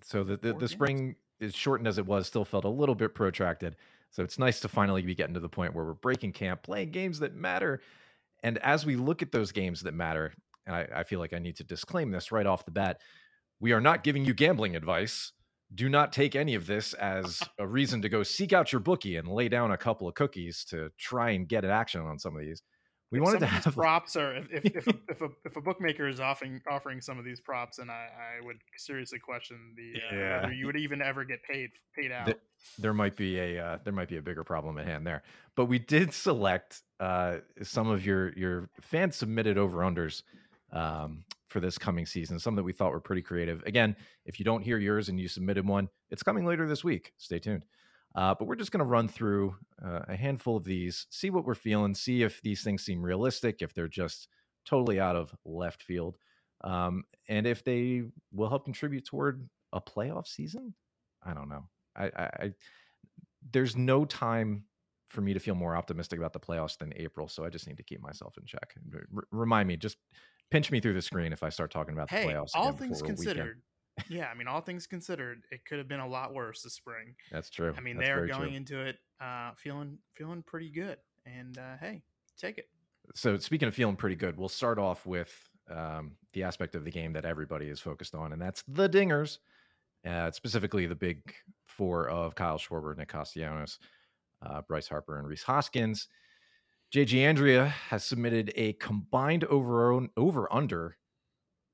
So 0.02 0.24
the 0.24 0.36
the, 0.36 0.54
the 0.54 0.68
spring, 0.68 1.16
as 1.40 1.54
shortened 1.54 1.88
as 1.88 1.98
it 1.98 2.06
was, 2.06 2.26
still 2.26 2.44
felt 2.44 2.64
a 2.64 2.68
little 2.68 2.94
bit 2.94 3.14
protracted. 3.14 3.76
So 4.10 4.22
it's 4.22 4.38
nice 4.38 4.60
to 4.60 4.68
finally 4.68 5.02
be 5.02 5.14
getting 5.14 5.34
to 5.34 5.40
the 5.40 5.48
point 5.48 5.74
where 5.74 5.84
we're 5.84 5.94
breaking 5.94 6.32
camp, 6.32 6.62
playing 6.62 6.90
games 6.90 7.18
that 7.18 7.34
matter. 7.34 7.80
And 8.44 8.58
as 8.58 8.86
we 8.86 8.94
look 8.94 9.22
at 9.22 9.32
those 9.32 9.50
games 9.50 9.80
that 9.82 9.94
matter, 9.94 10.32
and 10.66 10.76
I, 10.76 10.88
I 10.96 11.02
feel 11.02 11.18
like 11.18 11.32
I 11.32 11.38
need 11.38 11.56
to 11.56 11.64
disclaim 11.64 12.10
this 12.10 12.30
right 12.30 12.46
off 12.46 12.64
the 12.64 12.70
bat, 12.70 13.00
we 13.58 13.72
are 13.72 13.80
not 13.80 14.04
giving 14.04 14.24
you 14.24 14.34
gambling 14.34 14.76
advice. 14.76 15.32
Do 15.74 15.88
not 15.88 16.12
take 16.12 16.36
any 16.36 16.54
of 16.54 16.66
this 16.66 16.92
as 16.94 17.42
a 17.58 17.66
reason 17.66 18.02
to 18.02 18.08
go 18.08 18.22
seek 18.22 18.52
out 18.52 18.70
your 18.70 18.80
bookie 18.80 19.16
and 19.16 19.26
lay 19.26 19.48
down 19.48 19.72
a 19.72 19.76
couple 19.76 20.06
of 20.06 20.14
cookies 20.14 20.64
to 20.66 20.90
try 20.98 21.30
and 21.30 21.48
get 21.48 21.64
an 21.64 21.70
action 21.70 22.02
on 22.02 22.18
some 22.18 22.36
of 22.36 22.42
these 22.42 22.62
we 23.10 23.18
if 23.18 23.24
wanted 23.24 23.40
to 23.40 23.46
have 23.46 23.74
props 23.74 24.16
or 24.16 24.34
if 24.36 24.48
if, 24.50 24.64
if, 24.64 24.86
a, 24.86 24.90
if, 25.08 25.20
a, 25.22 25.28
if 25.44 25.56
a 25.56 25.60
bookmaker 25.60 26.08
is 26.08 26.20
offering 26.20 26.60
offering 26.70 27.00
some 27.00 27.18
of 27.18 27.24
these 27.24 27.40
props 27.40 27.78
and 27.78 27.90
I, 27.90 28.08
I 28.40 28.44
would 28.44 28.56
seriously 28.76 29.18
question 29.18 29.74
the 29.76 29.94
uh, 29.94 30.16
yeah. 30.16 30.42
whether 30.42 30.52
you 30.52 30.66
would 30.66 30.76
even 30.76 31.00
ever 31.02 31.24
get 31.24 31.42
paid 31.42 31.70
paid 31.94 32.12
out. 32.12 32.26
The, 32.26 32.36
there 32.78 32.94
might 32.94 33.16
be 33.16 33.38
a 33.38 33.64
uh, 33.64 33.78
there 33.84 33.92
might 33.92 34.08
be 34.08 34.16
a 34.16 34.22
bigger 34.22 34.44
problem 34.44 34.78
at 34.78 34.86
hand 34.86 35.06
there. 35.06 35.22
But 35.54 35.66
we 35.66 35.78
did 35.78 36.12
select 36.12 36.82
uh, 37.00 37.38
some 37.62 37.88
of 37.88 38.04
your 38.04 38.32
your 38.32 38.70
fan 38.80 39.12
submitted 39.12 39.58
over 39.58 39.78
unders 39.78 40.22
um, 40.72 41.24
for 41.48 41.60
this 41.60 41.78
coming 41.78 42.06
season. 42.06 42.38
Some 42.38 42.56
that 42.56 42.62
we 42.62 42.72
thought 42.72 42.90
were 42.90 43.00
pretty 43.00 43.22
creative. 43.22 43.62
Again, 43.64 43.96
if 44.26 44.38
you 44.38 44.44
don't 44.44 44.62
hear 44.62 44.78
yours 44.78 45.08
and 45.08 45.20
you 45.20 45.28
submitted 45.28 45.66
one, 45.66 45.88
it's 46.10 46.22
coming 46.22 46.44
later 46.44 46.66
this 46.66 46.82
week. 46.82 47.12
Stay 47.16 47.38
tuned. 47.38 47.64
Uh, 48.14 48.34
but 48.38 48.46
we're 48.46 48.54
just 48.54 48.70
going 48.70 48.78
to 48.78 48.84
run 48.84 49.08
through 49.08 49.56
uh, 49.84 50.00
a 50.08 50.16
handful 50.16 50.56
of 50.56 50.64
these, 50.64 51.06
see 51.10 51.30
what 51.30 51.44
we're 51.44 51.54
feeling, 51.54 51.94
see 51.94 52.22
if 52.22 52.40
these 52.42 52.62
things 52.62 52.84
seem 52.84 53.02
realistic, 53.02 53.60
if 53.60 53.74
they're 53.74 53.88
just 53.88 54.28
totally 54.64 55.00
out 55.00 55.16
of 55.16 55.34
left 55.44 55.82
field, 55.82 56.16
um, 56.62 57.04
and 57.28 57.46
if 57.46 57.64
they 57.64 58.04
will 58.32 58.48
help 58.48 58.64
contribute 58.64 59.04
toward 59.04 59.48
a 59.72 59.80
playoff 59.80 60.26
season. 60.28 60.74
I 61.24 61.34
don't 61.34 61.48
know. 61.48 61.68
I, 61.96 62.04
I, 62.04 62.24
I 62.24 62.52
there's 63.52 63.76
no 63.76 64.04
time 64.04 64.64
for 65.10 65.20
me 65.20 65.32
to 65.32 65.40
feel 65.40 65.54
more 65.54 65.76
optimistic 65.76 66.18
about 66.18 66.32
the 66.32 66.40
playoffs 66.40 66.78
than 66.78 66.92
April, 66.96 67.28
so 67.28 67.44
I 67.44 67.48
just 67.48 67.66
need 67.66 67.76
to 67.76 67.82
keep 67.82 68.00
myself 68.00 68.36
in 68.38 68.44
check. 68.44 68.74
R- 68.92 69.24
remind 69.30 69.68
me, 69.68 69.76
just 69.76 69.96
pinch 70.50 70.70
me 70.70 70.80
through 70.80 70.94
the 70.94 71.02
screen 71.02 71.32
if 71.32 71.42
I 71.42 71.48
start 71.48 71.70
talking 71.70 71.94
about 71.94 72.10
hey, 72.10 72.26
the 72.26 72.32
playoffs. 72.32 72.50
All 72.54 72.72
things 72.72 73.02
considered, 73.02 73.62
yeah, 74.08 74.26
I 74.26 74.34
mean, 74.34 74.48
all 74.48 74.60
things 74.60 74.86
considered, 74.86 75.44
it 75.50 75.64
could 75.64 75.78
have 75.78 75.88
been 75.88 76.00
a 76.00 76.08
lot 76.08 76.34
worse 76.34 76.62
this 76.62 76.74
spring. 76.74 77.14
That's 77.30 77.50
true. 77.50 77.74
I 77.76 77.80
mean, 77.80 77.96
That's 77.96 78.08
they 78.08 78.12
are 78.12 78.26
going 78.26 78.48
true. 78.48 78.56
into 78.56 78.80
it 78.80 78.96
uh, 79.20 79.52
feeling 79.56 79.98
feeling 80.14 80.42
pretty 80.42 80.70
good, 80.70 80.98
and 81.26 81.56
uh, 81.58 81.76
hey, 81.80 82.02
take 82.38 82.58
it. 82.58 82.68
So, 83.14 83.36
speaking 83.36 83.68
of 83.68 83.74
feeling 83.74 83.96
pretty 83.96 84.16
good, 84.16 84.36
we'll 84.36 84.48
start 84.48 84.78
off 84.78 85.06
with 85.06 85.32
um, 85.70 86.12
the 86.32 86.42
aspect 86.42 86.74
of 86.74 86.84
the 86.84 86.90
game 86.90 87.12
that 87.12 87.24
everybody 87.24 87.66
is 87.66 87.80
focused 87.80 88.14
on, 88.14 88.32
and 88.32 88.40
that's 88.40 88.62
the 88.68 88.88
dingers. 88.88 89.38
Uh, 90.06 90.30
specifically, 90.30 90.86
the 90.86 90.94
big 90.94 91.20
four 91.64 92.08
of 92.08 92.34
Kyle 92.34 92.58
Schwarber, 92.58 92.96
Nick 92.96 93.08
Castellanos, 93.08 93.78
uh, 94.42 94.60
Bryce 94.62 94.88
Harper, 94.88 95.18
and 95.18 95.26
Rhys 95.26 95.42
Hoskins. 95.42 96.08
JG 96.92 97.18
Andrea 97.18 97.66
has 97.66 98.04
submitted 98.04 98.52
a 98.54 98.74
combined 98.74 99.44
over 99.44 100.06
over 100.16 100.52
under 100.52 100.96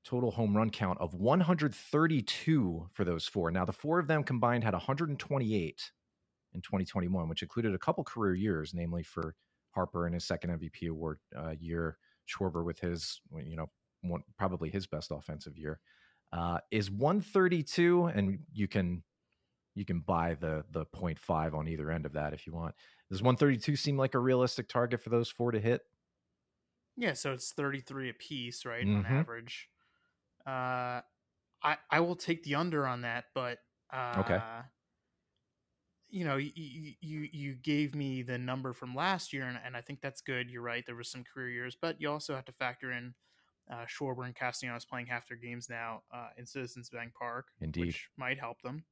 total 0.03 0.31
home 0.31 0.55
run 0.55 0.69
count 0.69 0.99
of 0.99 1.13
132 1.13 2.89
for 2.91 3.03
those 3.03 3.27
four. 3.27 3.51
Now, 3.51 3.65
the 3.65 3.73
four 3.73 3.99
of 3.99 4.07
them 4.07 4.23
combined 4.23 4.63
had 4.63 4.73
128 4.73 5.91
in 6.53 6.61
2021, 6.61 7.29
which 7.29 7.41
included 7.41 7.73
a 7.73 7.79
couple 7.79 8.03
career 8.03 8.33
years, 8.33 8.73
namely 8.73 9.03
for 9.03 9.35
Harper 9.71 10.07
in 10.07 10.13
his 10.13 10.25
second 10.25 10.59
MVP 10.59 10.89
award 10.89 11.19
uh, 11.37 11.51
year, 11.59 11.97
Schwarber 12.27 12.65
with 12.65 12.79
his, 12.79 13.21
you 13.43 13.55
know, 13.55 13.69
one, 14.01 14.23
probably 14.37 14.69
his 14.69 14.87
best 14.87 15.11
offensive 15.11 15.57
year. 15.57 15.79
Uh, 16.33 16.59
is 16.71 16.89
132, 16.89 18.05
and 18.05 18.39
you 18.53 18.67
can 18.67 19.03
you 19.75 19.85
can 19.85 19.99
buy 19.99 20.35
the 20.39 20.63
the 20.71 20.85
0.5 20.85 21.53
on 21.53 21.67
either 21.67 21.91
end 21.91 22.05
of 22.05 22.13
that 22.13 22.33
if 22.33 22.47
you 22.47 22.53
want. 22.53 22.73
Does 23.09 23.21
132 23.21 23.75
seem 23.75 23.97
like 23.97 24.15
a 24.15 24.19
realistic 24.19 24.69
target 24.69 25.01
for 25.01 25.09
those 25.09 25.29
four 25.29 25.51
to 25.51 25.59
hit? 25.59 25.81
Yeah, 26.97 27.13
so 27.13 27.31
it's 27.31 27.51
33 27.51 28.09
a 28.09 28.13
piece, 28.13 28.65
right, 28.65 28.85
mm-hmm. 28.85 28.97
on 28.97 29.05
average. 29.05 29.69
Uh, 30.45 31.01
I 31.63 31.77
I 31.89 31.99
will 31.99 32.15
take 32.15 32.43
the 32.43 32.55
under 32.55 32.87
on 32.87 33.01
that, 33.01 33.25
but 33.33 33.59
uh, 33.93 34.13
okay. 34.19 34.39
You 36.09 36.25
know, 36.25 36.35
you, 36.35 36.51
you 36.99 37.27
you 37.31 37.53
gave 37.53 37.95
me 37.95 38.21
the 38.21 38.37
number 38.37 38.73
from 38.73 38.93
last 38.93 39.31
year, 39.31 39.43
and, 39.43 39.57
and 39.65 39.77
I 39.77 39.81
think 39.81 40.01
that's 40.01 40.19
good. 40.19 40.49
You're 40.49 40.61
right. 40.61 40.83
There 40.85 40.95
was 40.95 41.09
some 41.09 41.23
career 41.23 41.49
years, 41.49 41.77
but 41.79 42.01
you 42.01 42.09
also 42.09 42.35
have 42.35 42.43
to 42.45 42.51
factor 42.51 42.91
in 42.91 43.13
uh, 43.71 43.85
Schwarber 43.85 44.25
and 44.25 44.35
Castellanos 44.35 44.83
playing 44.83 45.05
half 45.05 45.27
their 45.29 45.37
games 45.37 45.69
now 45.69 46.01
uh, 46.13 46.29
in 46.37 46.45
Citizens 46.45 46.89
Bank 46.89 47.13
Park, 47.17 47.47
Indeed. 47.61 47.85
which 47.85 48.09
might 48.17 48.39
help 48.39 48.61
them. 48.61 48.83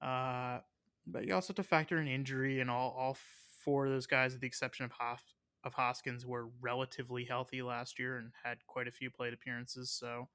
Uh, 0.00 0.58
but 1.04 1.26
you 1.26 1.34
also 1.34 1.48
have 1.48 1.56
to 1.56 1.62
factor 1.64 2.00
in 2.00 2.06
injury, 2.06 2.60
and 2.60 2.70
all 2.70 2.94
all 2.96 3.16
four 3.64 3.86
of 3.86 3.92
those 3.92 4.06
guys, 4.06 4.32
with 4.32 4.40
the 4.40 4.46
exception 4.46 4.84
of 4.84 4.92
Hoff, 4.92 5.22
of 5.64 5.74
Hoskins, 5.74 6.24
were 6.24 6.48
relatively 6.60 7.24
healthy 7.24 7.62
last 7.62 7.98
year 7.98 8.18
and 8.18 8.32
had 8.44 8.58
quite 8.66 8.86
a 8.86 8.92
few 8.92 9.10
plate 9.10 9.34
appearances. 9.34 9.90
So 9.90 10.28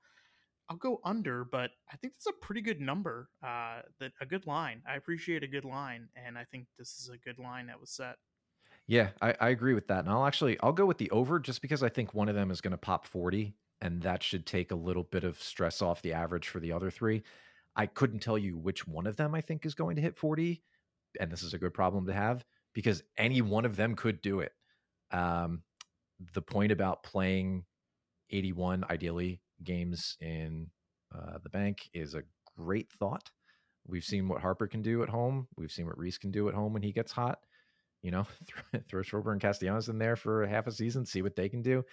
I'll 0.69 0.78
go 0.78 1.00
under, 1.04 1.46
but 1.46 1.72
I 1.92 1.96
think 1.98 2.14
that's 2.14 2.28
a 2.28 2.46
pretty 2.46 2.62
good 2.62 2.81
number. 2.81 3.30
Uh, 3.44 3.81
that 4.00 4.12
a 4.21 4.26
good 4.26 4.45
line. 4.45 4.81
I 4.88 4.95
appreciate 4.95 5.44
a 5.44 5.47
good 5.47 5.66
line, 5.66 6.09
and 6.16 6.38
I 6.38 6.44
think 6.44 6.68
this 6.78 7.00
is 7.00 7.09
a 7.09 7.18
good 7.18 7.40
line 7.40 7.68
that 7.68 7.80
was 7.80 7.92
set. 7.92 8.16
Yeah, 8.86 9.09
I, 9.21 9.33
I 9.40 9.50
agree 9.50 9.74
with 9.74 9.88
that, 9.88 10.00
and 10.00 10.09
I'll 10.09 10.26
actually 10.26 10.59
I'll 10.62 10.74
go 10.74 10.86
with 10.86 10.97
the 10.97 11.09
over 11.12 11.40
just 11.40 11.62
because 11.62 11.83
I 11.83 11.90
think 11.90 12.14
one 12.14 12.30
of 12.30 12.36
them 12.36 12.52
is 12.52 12.62
going 12.62 12.71
to 12.71 12.78
pop 12.78 13.06
forty, 13.06 13.56
and 13.81 14.02
that 14.02 14.24
should 14.24 14.45
take 14.45 14.71
a 14.71 14.76
little 14.76 15.04
bit 15.04 15.24
of 15.24 15.42
stress 15.42 15.81
off 15.81 16.02
the 16.02 16.14
average 16.14 16.50
for 16.50 16.59
the 16.59 16.71
other 16.71 16.92
three. 16.92 17.24
I 17.76 17.86
couldn't 17.86 18.19
tell 18.19 18.38
you 18.38 18.57
which 18.57 18.88
one 18.88 19.07
of 19.07 19.16
them 19.16 19.36
I 19.36 19.42
think 19.42 19.66
is 19.66 19.76
going 19.76 19.95
to 19.95 20.02
hit 20.02 20.18
forty, 20.18 20.64
and 21.19 21.31
this 21.31 21.44
is 21.44 21.54
a 21.54 21.57
good 21.57 21.74
problem 21.74 22.07
to 22.07 22.14
have 22.14 22.44
because 22.74 23.04
any 23.18 23.42
one 23.42 23.66
of 23.66 23.76
them 23.76 23.95
could 23.95 24.21
do 24.21 24.42
it. 24.42 24.52
Um, 25.12 25.64
the 26.33 26.42
point 26.42 26.71
about 26.71 27.04
playing 27.04 27.64
81 28.30 28.83
ideally 28.90 29.40
games 29.64 30.18
in 30.19 30.69
uh, 31.14 31.37
the 31.44 31.49
bank 31.49 31.90
is 31.94 32.14
a 32.14 32.23
great 32.57 32.92
thought. 32.92 33.31
We've 33.85 34.04
seen 34.04 34.28
what 34.28 34.42
Harper 34.42 34.68
can 34.68 34.81
do 34.81 35.04
at 35.04 35.09
home. 35.09 35.47
We've 35.57 35.71
seen 35.71 35.85
what 35.85 35.97
Rhys 35.97 36.18
can 36.18 36.31
do 36.31 36.49
at 36.49 36.56
home 36.56 36.73
when 36.73 36.83
he 36.83 36.92
gets 36.92 37.11
hot. 37.11 37.40
You 38.02 38.11
know, 38.11 38.28
throw 38.90 39.02
Schwarber 39.02 39.31
and 39.31 39.42
Castellanos 39.42 39.90
in 39.90 39.97
there 39.97 40.16
for 40.16 40.45
half 40.45 40.68
a 40.68 40.71
season, 40.71 41.06
see 41.06 41.21
what 41.21 41.35
they 41.35 41.49
can 41.49 41.61
do. 41.61 41.83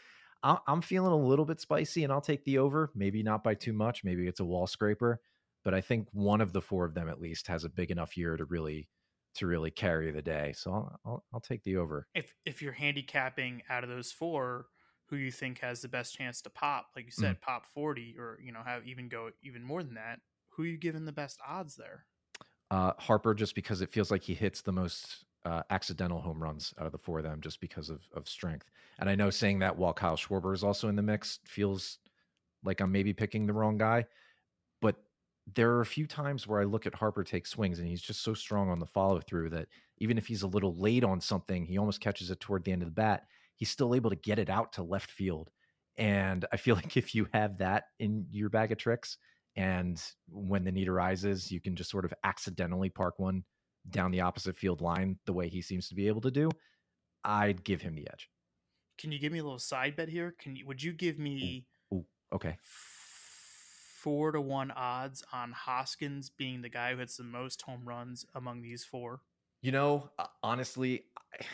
I'm 0.44 0.82
feeling 0.82 1.12
a 1.12 1.26
little 1.26 1.46
bit 1.46 1.58
spicy, 1.60 2.04
and 2.04 2.12
I'll 2.12 2.20
take 2.20 2.44
the 2.44 2.58
over. 2.58 2.90
Maybe 2.94 3.22
not 3.22 3.42
by 3.42 3.54
too 3.54 3.72
much. 3.72 4.04
Maybe 4.04 4.28
it's 4.28 4.40
a 4.40 4.44
wall 4.44 4.66
scraper, 4.66 5.20
but 5.64 5.72
I 5.72 5.80
think 5.80 6.08
one 6.12 6.42
of 6.42 6.52
the 6.52 6.60
four 6.60 6.84
of 6.84 6.92
them 6.92 7.08
at 7.08 7.18
least 7.18 7.46
has 7.46 7.64
a 7.64 7.70
big 7.70 7.90
enough 7.90 8.14
year 8.14 8.36
to 8.36 8.44
really 8.44 8.90
to 9.36 9.46
really 9.46 9.70
carry 9.70 10.10
the 10.10 10.20
day. 10.20 10.52
So 10.54 10.70
I'll 10.70 11.00
I'll, 11.06 11.24
I'll 11.32 11.40
take 11.40 11.62
the 11.62 11.78
over. 11.78 12.06
If 12.14 12.34
if 12.44 12.60
you're 12.60 12.72
handicapping 12.72 13.62
out 13.70 13.84
of 13.84 13.90
those 13.90 14.12
four, 14.12 14.66
who 15.06 15.16
you 15.16 15.30
think 15.30 15.60
has 15.60 15.80
the 15.80 15.88
best 15.88 16.16
chance 16.16 16.40
to 16.42 16.50
pop, 16.50 16.86
like 16.96 17.04
you 17.04 17.10
said, 17.10 17.36
mm. 17.36 17.40
pop 17.40 17.66
40 17.66 18.16
or, 18.18 18.38
you 18.42 18.52
know, 18.52 18.60
have 18.64 18.86
even 18.86 19.08
go 19.08 19.30
even 19.42 19.62
more 19.62 19.82
than 19.82 19.94
that, 19.94 20.20
who 20.48 20.62
are 20.62 20.66
you 20.66 20.78
giving 20.78 21.04
the 21.04 21.12
best 21.12 21.40
odds 21.46 21.76
there? 21.76 22.04
Uh, 22.70 22.92
Harper, 22.98 23.34
just 23.34 23.54
because 23.54 23.82
it 23.82 23.90
feels 23.90 24.10
like 24.10 24.22
he 24.22 24.34
hits 24.34 24.62
the 24.62 24.72
most 24.72 25.24
uh, 25.44 25.62
accidental 25.70 26.20
home 26.20 26.42
runs 26.42 26.72
out 26.80 26.86
of 26.86 26.92
the 26.92 26.98
four 26.98 27.18
of 27.18 27.24
them, 27.24 27.40
just 27.40 27.60
because 27.60 27.90
of, 27.90 28.00
of 28.14 28.28
strength. 28.28 28.70
And 28.98 29.10
I 29.10 29.14
know 29.14 29.30
saying 29.30 29.58
that 29.58 29.76
while 29.76 29.92
Kyle 29.92 30.16
Schwarber 30.16 30.54
is 30.54 30.64
also 30.64 30.88
in 30.88 30.96
the 30.96 31.02
mix 31.02 31.40
feels 31.44 31.98
like 32.64 32.80
I'm 32.80 32.90
maybe 32.90 33.12
picking 33.12 33.46
the 33.46 33.52
wrong 33.52 33.76
guy, 33.76 34.06
but 34.80 34.96
there 35.54 35.72
are 35.72 35.82
a 35.82 35.86
few 35.86 36.06
times 36.06 36.46
where 36.46 36.60
I 36.60 36.64
look 36.64 36.86
at 36.86 36.94
Harper 36.94 37.22
take 37.22 37.46
swings 37.46 37.78
and 37.78 37.86
he's 37.86 38.00
just 38.00 38.22
so 38.22 38.32
strong 38.32 38.70
on 38.70 38.78
the 38.78 38.86
follow 38.86 39.20
through 39.20 39.50
that 39.50 39.68
even 39.98 40.16
if 40.16 40.26
he's 40.26 40.42
a 40.42 40.46
little 40.46 40.74
late 40.76 41.04
on 41.04 41.20
something, 41.20 41.66
he 41.66 41.76
almost 41.76 42.00
catches 42.00 42.30
it 42.30 42.40
toward 42.40 42.64
the 42.64 42.72
end 42.72 42.82
of 42.82 42.88
the 42.88 42.94
bat 42.94 43.26
he's 43.56 43.70
still 43.70 43.94
able 43.94 44.10
to 44.10 44.16
get 44.16 44.38
it 44.38 44.50
out 44.50 44.72
to 44.74 44.82
left 44.82 45.10
field. 45.10 45.50
And 45.96 46.44
I 46.52 46.56
feel 46.56 46.74
like 46.82 46.96
if 46.96 47.14
you 47.14 47.26
have 47.32 47.58
that 47.58 47.84
in 47.98 48.26
your 48.30 48.50
bag 48.50 48.72
of 48.72 48.78
tricks, 48.78 49.16
and 49.56 50.02
when 50.28 50.64
the 50.64 50.72
need 50.72 50.88
arises, 50.88 51.50
you 51.50 51.60
can 51.60 51.76
just 51.76 51.90
sort 51.90 52.04
of 52.04 52.12
accidentally 52.24 52.90
park 52.90 53.18
one 53.18 53.44
down 53.88 54.10
the 54.10 54.20
opposite 54.20 54.56
field 54.56 54.80
line 54.80 55.18
the 55.26 55.32
way 55.32 55.48
he 55.48 55.62
seems 55.62 55.88
to 55.88 55.94
be 55.94 56.08
able 56.08 56.20
to 56.22 56.30
do, 56.30 56.50
I'd 57.22 57.64
give 57.64 57.82
him 57.82 57.94
the 57.94 58.08
edge. 58.10 58.28
Can 58.98 59.12
you 59.12 59.18
give 59.18 59.32
me 59.32 59.38
a 59.38 59.44
little 59.44 59.58
side 59.58 59.96
bet 59.96 60.08
here? 60.08 60.34
Can 60.38 60.56
you 60.56 60.66
would 60.66 60.82
you 60.82 60.92
give 60.92 61.18
me 61.18 61.66
Ooh, 61.92 61.96
ooh 61.96 62.04
okay. 62.34 62.56
Four 62.62 64.32
to 64.32 64.40
one 64.40 64.70
odds 64.70 65.22
on 65.32 65.52
Hoskins 65.52 66.30
being 66.30 66.62
the 66.62 66.68
guy 66.68 66.92
who 66.92 66.98
hits 66.98 67.16
the 67.16 67.24
most 67.24 67.62
home 67.62 67.82
runs 67.84 68.26
among 68.34 68.60
these 68.60 68.84
four. 68.84 69.22
You 69.62 69.72
know, 69.72 70.10
uh, 70.18 70.26
honestly, 70.42 71.04
I, 71.40 71.44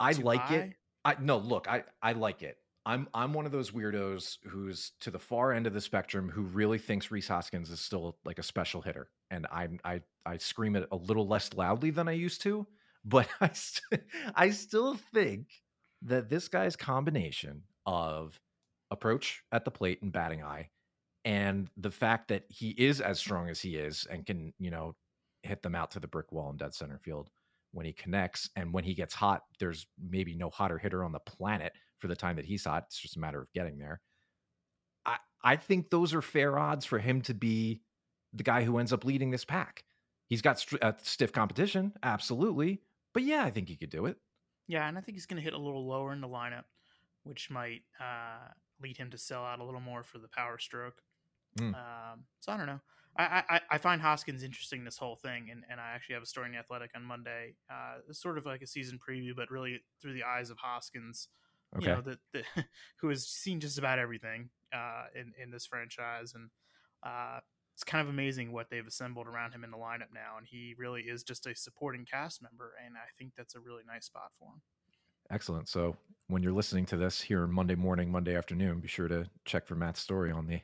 I 0.00 0.12
like 0.12 0.40
high? 0.40 0.54
it. 0.56 0.72
I 1.04 1.16
no, 1.20 1.38
look, 1.38 1.68
I 1.68 1.84
I 2.02 2.12
like 2.12 2.42
it. 2.42 2.58
I'm 2.84 3.08
I'm 3.14 3.32
one 3.32 3.46
of 3.46 3.52
those 3.52 3.70
weirdos 3.70 4.38
who's 4.48 4.92
to 5.00 5.10
the 5.10 5.18
far 5.18 5.52
end 5.52 5.66
of 5.66 5.74
the 5.74 5.80
spectrum 5.80 6.28
who 6.28 6.42
really 6.42 6.78
thinks 6.78 7.10
Rhys 7.10 7.28
Hoskins 7.28 7.70
is 7.70 7.80
still 7.80 8.16
like 8.24 8.38
a 8.38 8.42
special 8.42 8.82
hitter, 8.82 9.08
and 9.30 9.46
I 9.46 9.68
I 9.84 10.00
I 10.26 10.36
scream 10.38 10.76
it 10.76 10.88
a 10.90 10.96
little 10.96 11.26
less 11.26 11.52
loudly 11.54 11.90
than 11.90 12.08
I 12.08 12.12
used 12.12 12.42
to, 12.42 12.66
but 13.04 13.28
I 13.40 13.50
st- 13.52 14.02
I 14.34 14.50
still 14.50 14.94
think 15.12 15.48
that 16.02 16.28
this 16.28 16.48
guy's 16.48 16.76
combination 16.76 17.62
of 17.86 18.40
approach 18.90 19.42
at 19.52 19.64
the 19.64 19.70
plate 19.70 20.02
and 20.02 20.12
batting 20.12 20.42
eye, 20.42 20.70
and 21.24 21.68
the 21.76 21.90
fact 21.90 22.28
that 22.28 22.44
he 22.48 22.70
is 22.70 23.00
as 23.00 23.18
strong 23.18 23.48
as 23.48 23.60
he 23.60 23.76
is 23.76 24.06
and 24.10 24.26
can 24.26 24.52
you 24.58 24.70
know 24.70 24.94
hit 25.42 25.62
them 25.62 25.74
out 25.74 25.90
to 25.92 26.00
the 26.00 26.06
brick 26.08 26.30
wall 26.32 26.50
in 26.50 26.56
dead 26.56 26.74
center 26.74 26.98
field 26.98 27.28
when 27.72 27.86
he 27.86 27.92
connects, 27.92 28.50
and 28.56 28.72
when 28.72 28.84
he 28.84 28.94
gets 28.94 29.14
hot, 29.14 29.42
there's 29.58 29.86
maybe 29.98 30.34
no 30.34 30.50
hotter 30.50 30.78
hitter 30.78 31.04
on 31.04 31.12
the 31.12 31.18
planet 31.20 31.72
for 31.98 32.08
the 32.08 32.16
time 32.16 32.36
that 32.36 32.44
he 32.44 32.56
saw 32.58 32.78
it. 32.78 32.84
It's 32.86 32.98
just 32.98 33.16
a 33.16 33.20
matter 33.20 33.40
of 33.40 33.52
getting 33.52 33.78
there. 33.78 34.00
I 35.04 35.16
I 35.42 35.56
think 35.56 35.90
those 35.90 36.14
are 36.14 36.22
fair 36.22 36.58
odds 36.58 36.84
for 36.84 36.98
him 36.98 37.22
to 37.22 37.34
be 37.34 37.82
the 38.32 38.42
guy 38.42 38.64
who 38.64 38.78
ends 38.78 38.92
up 38.92 39.04
leading 39.04 39.30
this 39.30 39.44
pack. 39.44 39.84
He's 40.28 40.42
got 40.42 40.60
st- 40.60 40.82
uh, 40.82 40.92
stiff 41.02 41.32
competition, 41.32 41.92
absolutely, 42.02 42.80
but 43.12 43.22
yeah, 43.22 43.44
I 43.44 43.50
think 43.50 43.68
he 43.68 43.76
could 43.76 43.90
do 43.90 44.06
it. 44.06 44.16
Yeah, 44.68 44.88
and 44.88 44.96
I 44.96 45.00
think 45.00 45.16
he's 45.16 45.26
going 45.26 45.36
to 45.36 45.42
hit 45.42 45.52
a 45.52 45.58
little 45.58 45.86
lower 45.86 46.12
in 46.12 46.20
the 46.20 46.28
lineup, 46.28 46.64
which 47.24 47.50
might 47.50 47.82
uh, 48.00 48.48
lead 48.80 48.96
him 48.96 49.10
to 49.10 49.18
sell 49.18 49.44
out 49.44 49.58
a 49.58 49.64
little 49.64 49.80
more 49.80 50.02
for 50.02 50.18
the 50.18 50.28
power 50.28 50.58
stroke. 50.58 51.02
Mm. 51.58 51.74
Um, 51.74 52.24
so 52.40 52.52
I 52.52 52.56
don't 52.56 52.66
know. 52.66 52.80
I, 53.16 53.42
I, 53.48 53.60
I, 53.72 53.78
find 53.78 54.00
Hoskins 54.00 54.42
interesting 54.42 54.84
this 54.84 54.96
whole 54.96 55.16
thing, 55.16 55.48
and, 55.50 55.64
and 55.70 55.78
I 55.78 55.90
actually 55.94 56.14
have 56.14 56.22
a 56.22 56.26
story 56.26 56.46
in 56.46 56.52
the 56.52 56.58
Athletic 56.58 56.92
on 56.96 57.04
Monday. 57.04 57.56
Uh, 57.70 57.98
it's 58.08 58.22
sort 58.22 58.38
of 58.38 58.46
like 58.46 58.62
a 58.62 58.66
season 58.66 58.98
preview, 58.98 59.36
but 59.36 59.50
really 59.50 59.80
through 60.00 60.14
the 60.14 60.22
eyes 60.22 60.48
of 60.48 60.56
Hoskins 60.56 61.28
okay. 61.76 61.86
you 61.86 61.92
know, 61.92 62.00
that, 62.02 62.18
that 62.32 62.44
who 63.00 63.08
has 63.08 63.26
seen 63.26 63.60
just 63.60 63.78
about 63.78 63.98
everything 63.98 64.50
uh, 64.72 65.04
in 65.14 65.32
in 65.42 65.50
this 65.50 65.66
franchise, 65.66 66.34
and 66.34 66.50
uh, 67.02 67.40
it's 67.74 67.84
kind 67.84 68.06
of 68.06 68.12
amazing 68.12 68.52
what 68.52 68.70
they've 68.70 68.86
assembled 68.86 69.26
around 69.26 69.52
him 69.52 69.64
in 69.64 69.70
the 69.70 69.76
lineup 69.76 70.12
now. 70.12 70.36
And 70.38 70.46
he 70.46 70.74
really 70.78 71.02
is 71.02 71.22
just 71.22 71.46
a 71.46 71.54
supporting 71.54 72.04
cast 72.04 72.42
member, 72.42 72.72
and 72.84 72.96
I 72.96 73.10
think 73.18 73.32
that's 73.36 73.54
a 73.54 73.60
really 73.60 73.82
nice 73.86 74.06
spot 74.06 74.30
for 74.38 74.48
him. 74.48 74.60
Excellent. 75.30 75.68
So 75.68 75.96
when 76.28 76.42
you're 76.42 76.52
listening 76.52 76.86
to 76.86 76.96
this 76.96 77.20
here 77.20 77.46
Monday 77.46 77.74
morning, 77.74 78.10
Monday 78.10 78.36
afternoon, 78.36 78.80
be 78.80 78.88
sure 78.88 79.08
to 79.08 79.26
check 79.44 79.66
for 79.66 79.74
Matt's 79.74 80.00
story 80.00 80.30
on 80.30 80.46
the 80.46 80.60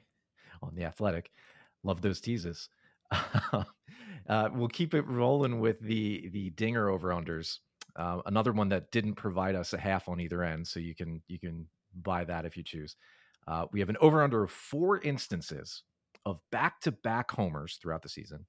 on 0.63 0.75
the 0.75 0.85
Athletic. 0.85 1.31
Love 1.85 2.03
those 2.03 2.21
teases. 2.21 2.69
uh, 3.53 4.49
we'll 4.53 4.69
keep 4.69 4.95
it 4.95 5.07
rolling 5.07 5.61
with 5.61 5.81
the 5.81 6.29
the 6.31 6.51
dinger 6.51 6.89
over 6.89 7.09
unders. 7.09 7.59
Uh, 7.97 8.21
another 8.27 8.53
one 8.53 8.69
that 8.69 8.91
didn't 8.91 9.15
provide 9.15 9.55
us 9.55 9.73
a 9.73 9.79
half 9.79 10.09
on 10.09 10.21
either 10.21 10.43
end, 10.43 10.67
so 10.67 10.81
you 10.81 10.95
can 10.95 11.23
you 11.29 11.39
can 11.39 11.67
buy 12.03 12.25
that 12.25 12.45
if 12.45 12.57
you 12.57 12.63
choose. 12.63 12.97
Uh, 13.47 13.67
we 13.73 13.81
have 13.81 13.89
an 13.89 13.97
over 14.01 14.23
under 14.23 14.45
of 14.45 14.51
four 14.51 15.01
instances 15.01 15.83
of 16.27 16.39
back 16.53 16.81
to 16.81 16.93
back 16.93 17.31
homers 17.31 17.79
throughout 17.81 18.03
the 18.03 18.09
season 18.09 18.45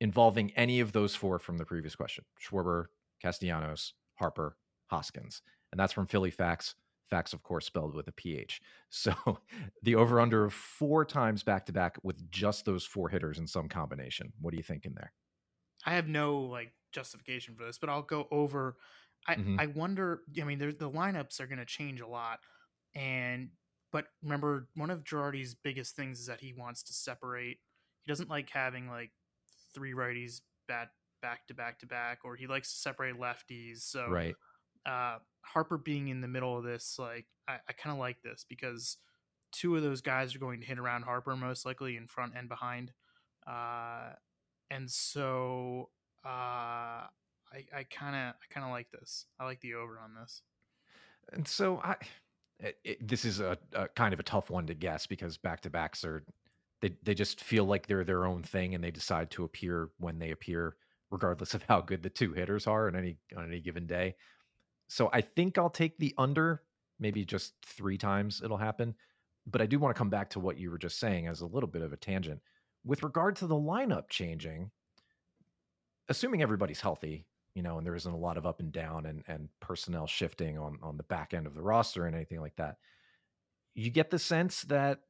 involving 0.00 0.52
any 0.56 0.80
of 0.80 0.92
those 0.92 1.14
four 1.14 1.38
from 1.38 1.58
the 1.58 1.64
previous 1.64 1.96
question: 1.96 2.24
Schwarber, 2.40 2.86
Castellanos, 3.20 3.94
Harper, 4.14 4.56
Hoskins, 4.86 5.42
and 5.72 5.80
that's 5.80 5.92
from 5.92 6.06
Philly 6.06 6.30
Facts. 6.30 6.74
Facts, 7.10 7.32
of 7.32 7.42
course, 7.42 7.66
spelled 7.66 7.94
with 7.94 8.08
a 8.08 8.12
PH. 8.12 8.60
So 8.90 9.12
the 9.82 9.96
over 9.96 10.20
under 10.20 10.44
of 10.44 10.52
four 10.52 11.04
times 11.04 11.42
back 11.42 11.66
to 11.66 11.72
back 11.72 11.96
with 12.04 12.30
just 12.30 12.64
those 12.64 12.84
four 12.84 13.08
hitters 13.08 13.38
in 13.38 13.46
some 13.48 13.68
combination. 13.68 14.32
What 14.40 14.52
do 14.52 14.56
you 14.56 14.62
think 14.62 14.84
in 14.84 14.94
there? 14.94 15.12
I 15.84 15.94
have 15.94 16.06
no 16.06 16.38
like 16.38 16.72
justification 16.92 17.56
for 17.56 17.64
this, 17.64 17.76
but 17.76 17.90
I'll 17.90 18.02
go 18.02 18.28
over. 18.30 18.76
I 19.26 19.34
mm-hmm. 19.34 19.58
I 19.58 19.66
wonder. 19.66 20.20
I 20.40 20.44
mean, 20.44 20.58
the 20.60 20.90
lineups 20.90 21.40
are 21.40 21.46
going 21.46 21.58
to 21.58 21.64
change 21.64 22.00
a 22.00 22.06
lot, 22.06 22.38
and 22.94 23.48
but 23.92 24.06
remember, 24.22 24.68
one 24.74 24.90
of 24.90 25.04
Girardi's 25.04 25.54
biggest 25.54 25.96
things 25.96 26.20
is 26.20 26.26
that 26.26 26.40
he 26.40 26.52
wants 26.52 26.82
to 26.84 26.92
separate. 26.92 27.58
He 28.04 28.10
doesn't 28.10 28.30
like 28.30 28.50
having 28.50 28.88
like 28.88 29.10
three 29.74 29.92
righties 29.92 30.40
bat 30.68 30.90
back 31.20 31.46
to 31.48 31.54
back 31.54 31.78
to 31.80 31.86
back, 31.86 32.20
or 32.24 32.36
he 32.36 32.46
likes 32.46 32.72
to 32.72 32.78
separate 32.78 33.18
lefties. 33.18 33.82
So 33.82 34.08
right. 34.08 34.34
Uh, 34.86 35.18
Harper 35.44 35.78
being 35.78 36.08
in 36.08 36.20
the 36.20 36.28
middle 36.28 36.56
of 36.56 36.64
this, 36.64 36.96
like 36.98 37.26
I, 37.48 37.58
I 37.68 37.72
kind 37.72 37.92
of 37.92 37.98
like 37.98 38.22
this 38.22 38.44
because 38.48 38.96
two 39.52 39.76
of 39.76 39.82
those 39.82 40.00
guys 40.00 40.34
are 40.34 40.40
going 40.40 40.60
to 40.60 40.66
hit 40.66 40.78
around 40.78 41.02
Harper 41.02 41.36
most 41.36 41.64
likely 41.64 41.96
in 41.96 42.06
front 42.06 42.32
and 42.36 42.48
behind. 42.48 42.92
Uh, 43.46 44.10
and 44.70 44.90
so 44.90 45.90
uh, 46.24 46.28
I 46.28 47.66
I 47.74 47.84
kind 47.90 48.16
of 48.16 48.34
I 48.34 48.52
kind 48.52 48.64
of 48.64 48.70
like 48.70 48.90
this. 48.90 49.26
I 49.38 49.44
like 49.44 49.60
the 49.60 49.74
over 49.74 49.98
on 49.98 50.14
this. 50.20 50.42
And 51.32 51.46
so 51.46 51.80
I, 51.82 51.96
it, 52.60 52.78
it, 52.84 53.08
this 53.08 53.24
is 53.24 53.40
a, 53.40 53.56
a, 53.72 53.88
kind 53.88 54.12
of 54.12 54.20
a 54.20 54.24
tough 54.24 54.50
one 54.50 54.66
to 54.66 54.74
guess 54.74 55.06
because 55.06 55.36
back 55.38 55.60
to 55.62 55.70
backs 55.70 56.04
are 56.04 56.24
they 56.80 56.94
they 57.02 57.14
just 57.14 57.42
feel 57.42 57.64
like 57.64 57.86
they're 57.86 58.04
their 58.04 58.26
own 58.26 58.42
thing 58.42 58.74
and 58.74 58.82
they 58.82 58.90
decide 58.90 59.30
to 59.32 59.44
appear 59.44 59.90
when 59.98 60.18
they 60.18 60.30
appear, 60.32 60.76
regardless 61.10 61.54
of 61.54 61.62
how 61.68 61.80
good 61.80 62.02
the 62.02 62.10
two 62.10 62.32
hitters 62.32 62.66
are 62.66 62.88
on 62.88 62.96
any 62.96 63.16
on 63.36 63.44
any 63.44 63.60
given 63.60 63.86
day. 63.86 64.16
So 64.94 65.10
I 65.12 65.22
think 65.22 65.58
I'll 65.58 65.70
take 65.70 65.98
the 65.98 66.14
under. 66.18 66.62
Maybe 67.00 67.24
just 67.24 67.54
three 67.66 67.98
times 67.98 68.40
it'll 68.44 68.56
happen. 68.56 68.94
But 69.44 69.60
I 69.60 69.66
do 69.66 69.80
want 69.80 69.92
to 69.92 69.98
come 69.98 70.08
back 70.08 70.30
to 70.30 70.38
what 70.38 70.56
you 70.56 70.70
were 70.70 70.78
just 70.78 71.00
saying 71.00 71.26
as 71.26 71.40
a 71.40 71.46
little 71.46 71.68
bit 71.68 71.82
of 71.82 71.92
a 71.92 71.96
tangent. 71.96 72.40
With 72.84 73.02
regard 73.02 73.34
to 73.36 73.48
the 73.48 73.56
lineup 73.56 74.08
changing, 74.08 74.70
assuming 76.08 76.42
everybody's 76.42 76.80
healthy, 76.80 77.26
you 77.56 77.62
know, 77.62 77.76
and 77.76 77.84
there 77.84 77.96
isn't 77.96 78.12
a 78.12 78.16
lot 78.16 78.36
of 78.36 78.46
up 78.46 78.60
and 78.60 78.70
down 78.70 79.06
and 79.06 79.24
and 79.26 79.48
personnel 79.58 80.06
shifting 80.06 80.58
on 80.58 80.78
on 80.80 80.96
the 80.96 81.02
back 81.02 81.34
end 81.34 81.48
of 81.48 81.56
the 81.56 81.62
roster 81.62 82.06
and 82.06 82.14
anything 82.14 82.40
like 82.40 82.54
that, 82.54 82.76
you 83.74 83.90
get 83.90 84.12
the 84.12 84.18
sense 84.20 84.62
that 84.62 85.00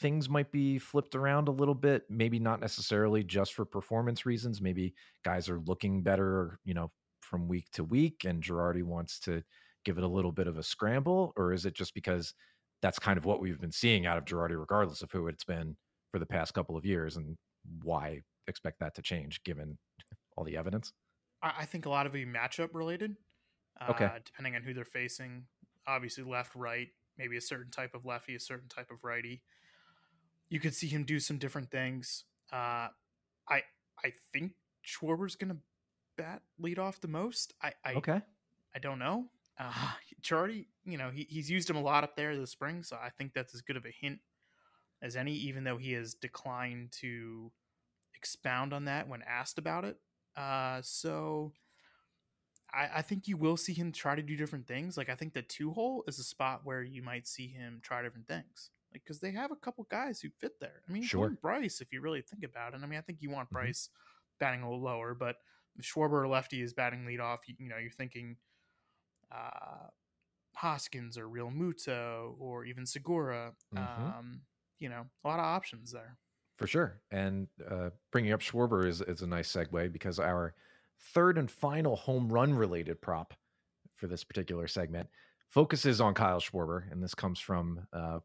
things 0.00 0.30
might 0.30 0.50
be 0.50 0.78
flipped 0.78 1.14
around 1.14 1.48
a 1.48 1.52
little 1.52 1.74
bit. 1.74 2.04
Maybe 2.08 2.38
not 2.38 2.60
necessarily 2.60 3.24
just 3.24 3.52
for 3.52 3.66
performance 3.66 4.24
reasons. 4.24 4.62
Maybe 4.62 4.94
guys 5.22 5.50
are 5.50 5.60
looking 5.60 6.02
better, 6.02 6.60
you 6.64 6.72
know, 6.72 6.90
from 7.28 7.48
week 7.48 7.66
to 7.72 7.84
week, 7.84 8.24
and 8.24 8.42
Girardi 8.42 8.82
wants 8.82 9.20
to 9.20 9.42
give 9.84 9.98
it 9.98 10.04
a 10.04 10.08
little 10.08 10.32
bit 10.32 10.46
of 10.46 10.58
a 10.58 10.62
scramble, 10.62 11.32
or 11.36 11.52
is 11.52 11.66
it 11.66 11.74
just 11.74 11.94
because 11.94 12.34
that's 12.82 12.98
kind 12.98 13.18
of 13.18 13.24
what 13.24 13.40
we've 13.40 13.60
been 13.60 13.72
seeing 13.72 14.06
out 14.06 14.18
of 14.18 14.24
Girardi, 14.24 14.58
regardless 14.58 15.02
of 15.02 15.10
who 15.12 15.28
it's 15.28 15.44
been 15.44 15.76
for 16.10 16.18
the 16.18 16.26
past 16.26 16.54
couple 16.54 16.76
of 16.76 16.84
years, 16.84 17.16
and 17.16 17.36
why 17.82 18.22
expect 18.46 18.80
that 18.80 18.94
to 18.94 19.02
change 19.02 19.42
given 19.44 19.78
all 20.36 20.44
the 20.44 20.56
evidence? 20.56 20.92
I 21.42 21.66
think 21.66 21.86
a 21.86 21.90
lot 21.90 22.06
of 22.06 22.16
it 22.16 22.26
matchup 22.26 22.70
related. 22.72 23.16
Uh, 23.80 23.90
okay. 23.90 24.10
Depending 24.24 24.56
on 24.56 24.62
who 24.62 24.74
they're 24.74 24.84
facing, 24.84 25.44
obviously 25.86 26.24
left, 26.24 26.54
right, 26.56 26.88
maybe 27.16 27.36
a 27.36 27.40
certain 27.40 27.70
type 27.70 27.94
of 27.94 28.04
lefty, 28.04 28.34
a 28.34 28.40
certain 28.40 28.68
type 28.68 28.90
of 28.90 29.04
righty. 29.04 29.42
You 30.48 30.58
could 30.58 30.74
see 30.74 30.88
him 30.88 31.04
do 31.04 31.20
some 31.20 31.38
different 31.38 31.70
things. 31.70 32.24
Uh, 32.52 32.88
I 33.48 33.62
I 34.02 34.12
think 34.32 34.52
Schwarber's 34.84 35.36
going 35.36 35.50
to 35.50 35.58
bat 36.18 36.42
lead 36.58 36.78
off 36.78 37.00
the 37.00 37.08
most. 37.08 37.54
I, 37.62 37.72
I 37.84 37.94
okay. 37.94 38.20
I 38.74 38.78
don't 38.78 38.98
know. 38.98 39.26
Uh, 39.58 39.72
Charlie, 40.22 40.68
you 40.84 40.98
know, 40.98 41.10
he, 41.10 41.26
he's 41.28 41.50
used 41.50 41.70
him 41.70 41.76
a 41.76 41.80
lot 41.80 42.04
up 42.04 42.16
there 42.16 42.36
this 42.36 42.50
spring, 42.50 42.82
so 42.82 42.96
I 42.96 43.08
think 43.08 43.32
that's 43.32 43.54
as 43.54 43.62
good 43.62 43.76
of 43.76 43.86
a 43.86 43.90
hint 43.90 44.18
as 45.02 45.16
any. 45.16 45.32
Even 45.32 45.64
though 45.64 45.78
he 45.78 45.92
has 45.92 46.14
declined 46.14 46.92
to 47.00 47.50
expound 48.14 48.74
on 48.74 48.84
that 48.84 49.08
when 49.08 49.22
asked 49.22 49.58
about 49.58 49.84
it. 49.84 49.96
Uh, 50.36 50.80
so 50.82 51.52
I, 52.72 52.88
I 52.96 53.02
think 53.02 53.28
you 53.28 53.36
will 53.36 53.56
see 53.56 53.72
him 53.72 53.92
try 53.92 54.14
to 54.14 54.22
do 54.22 54.36
different 54.36 54.66
things. 54.66 54.96
Like 54.96 55.08
I 55.08 55.14
think 55.14 55.32
the 55.32 55.42
two 55.42 55.72
hole 55.72 56.04
is 56.06 56.18
a 56.18 56.24
spot 56.24 56.60
where 56.64 56.82
you 56.82 57.02
might 57.02 57.26
see 57.26 57.48
him 57.48 57.80
try 57.82 58.02
different 58.02 58.28
things. 58.28 58.70
Like 58.92 59.02
because 59.04 59.20
they 59.20 59.32
have 59.32 59.50
a 59.50 59.56
couple 59.56 59.86
guys 59.90 60.20
who 60.20 60.28
fit 60.38 60.60
there. 60.60 60.82
I 60.88 60.92
mean, 60.92 61.02
sure. 61.02 61.30
Bryce, 61.30 61.80
if 61.80 61.92
you 61.92 62.00
really 62.00 62.22
think 62.22 62.44
about 62.44 62.74
it. 62.74 62.80
I 62.82 62.86
mean, 62.86 62.98
I 62.98 63.02
think 63.02 63.18
you 63.20 63.30
want 63.30 63.48
mm-hmm. 63.48 63.64
Bryce 63.64 63.88
batting 64.40 64.62
a 64.62 64.68
little 64.68 64.82
lower, 64.82 65.14
but 65.14 65.36
Schwarber 65.80 66.28
lefty 66.28 66.62
is 66.62 66.72
batting 66.72 67.06
lead 67.06 67.20
off, 67.20 67.40
you, 67.46 67.54
you 67.58 67.68
know, 67.68 67.76
you're 67.76 67.90
thinking 67.90 68.36
uh, 69.32 69.88
Hoskins 70.54 71.16
or 71.16 71.28
Realmuto 71.28 72.34
or 72.38 72.64
even 72.64 72.86
Segura. 72.86 73.52
Mm-hmm. 73.74 74.06
Um, 74.06 74.40
you 74.78 74.88
know, 74.88 75.06
a 75.24 75.28
lot 75.28 75.38
of 75.38 75.44
options 75.44 75.92
there. 75.92 76.16
For 76.56 76.66
sure. 76.66 77.00
And 77.10 77.46
uh, 77.70 77.90
bringing 78.10 78.32
up 78.32 78.40
Schwarber 78.40 78.86
is, 78.86 79.00
is 79.02 79.22
a 79.22 79.26
nice 79.26 79.52
segue 79.52 79.92
because 79.92 80.18
our 80.18 80.54
third 81.14 81.38
and 81.38 81.50
final 81.50 81.96
home 81.96 82.28
run 82.28 82.52
related 82.52 83.00
prop 83.00 83.34
for 83.94 84.06
this 84.06 84.24
particular 84.24 84.66
segment 84.66 85.08
focuses 85.48 86.00
on 86.00 86.14
Kyle 86.14 86.40
Schwarber, 86.40 86.90
and 86.92 87.02
this 87.02 87.14
comes 87.14 87.38
from 87.38 87.80
uh, 87.92 88.18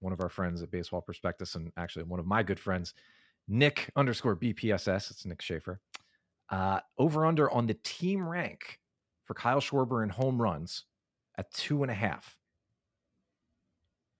one 0.00 0.12
of 0.12 0.20
our 0.20 0.28
friends 0.28 0.62
at 0.62 0.70
Baseball 0.70 1.00
Prospectus, 1.00 1.54
and 1.54 1.70
actually 1.76 2.04
one 2.04 2.20
of 2.20 2.26
my 2.26 2.42
good 2.42 2.58
friends, 2.58 2.94
Nick 3.48 3.90
underscore 3.96 4.36
BPSS. 4.36 5.10
It's 5.10 5.26
Nick 5.26 5.42
Schaefer. 5.42 5.80
Uh, 6.50 6.80
over 6.98 7.24
under 7.24 7.50
on 7.50 7.66
the 7.66 7.76
team 7.84 8.28
rank 8.28 8.80
for 9.24 9.34
Kyle 9.34 9.60
Schwarber 9.60 10.02
in 10.02 10.08
home 10.08 10.42
runs 10.42 10.84
at 11.38 11.52
two 11.52 11.82
and 11.82 11.90
a 11.90 11.94
half. 11.94 12.36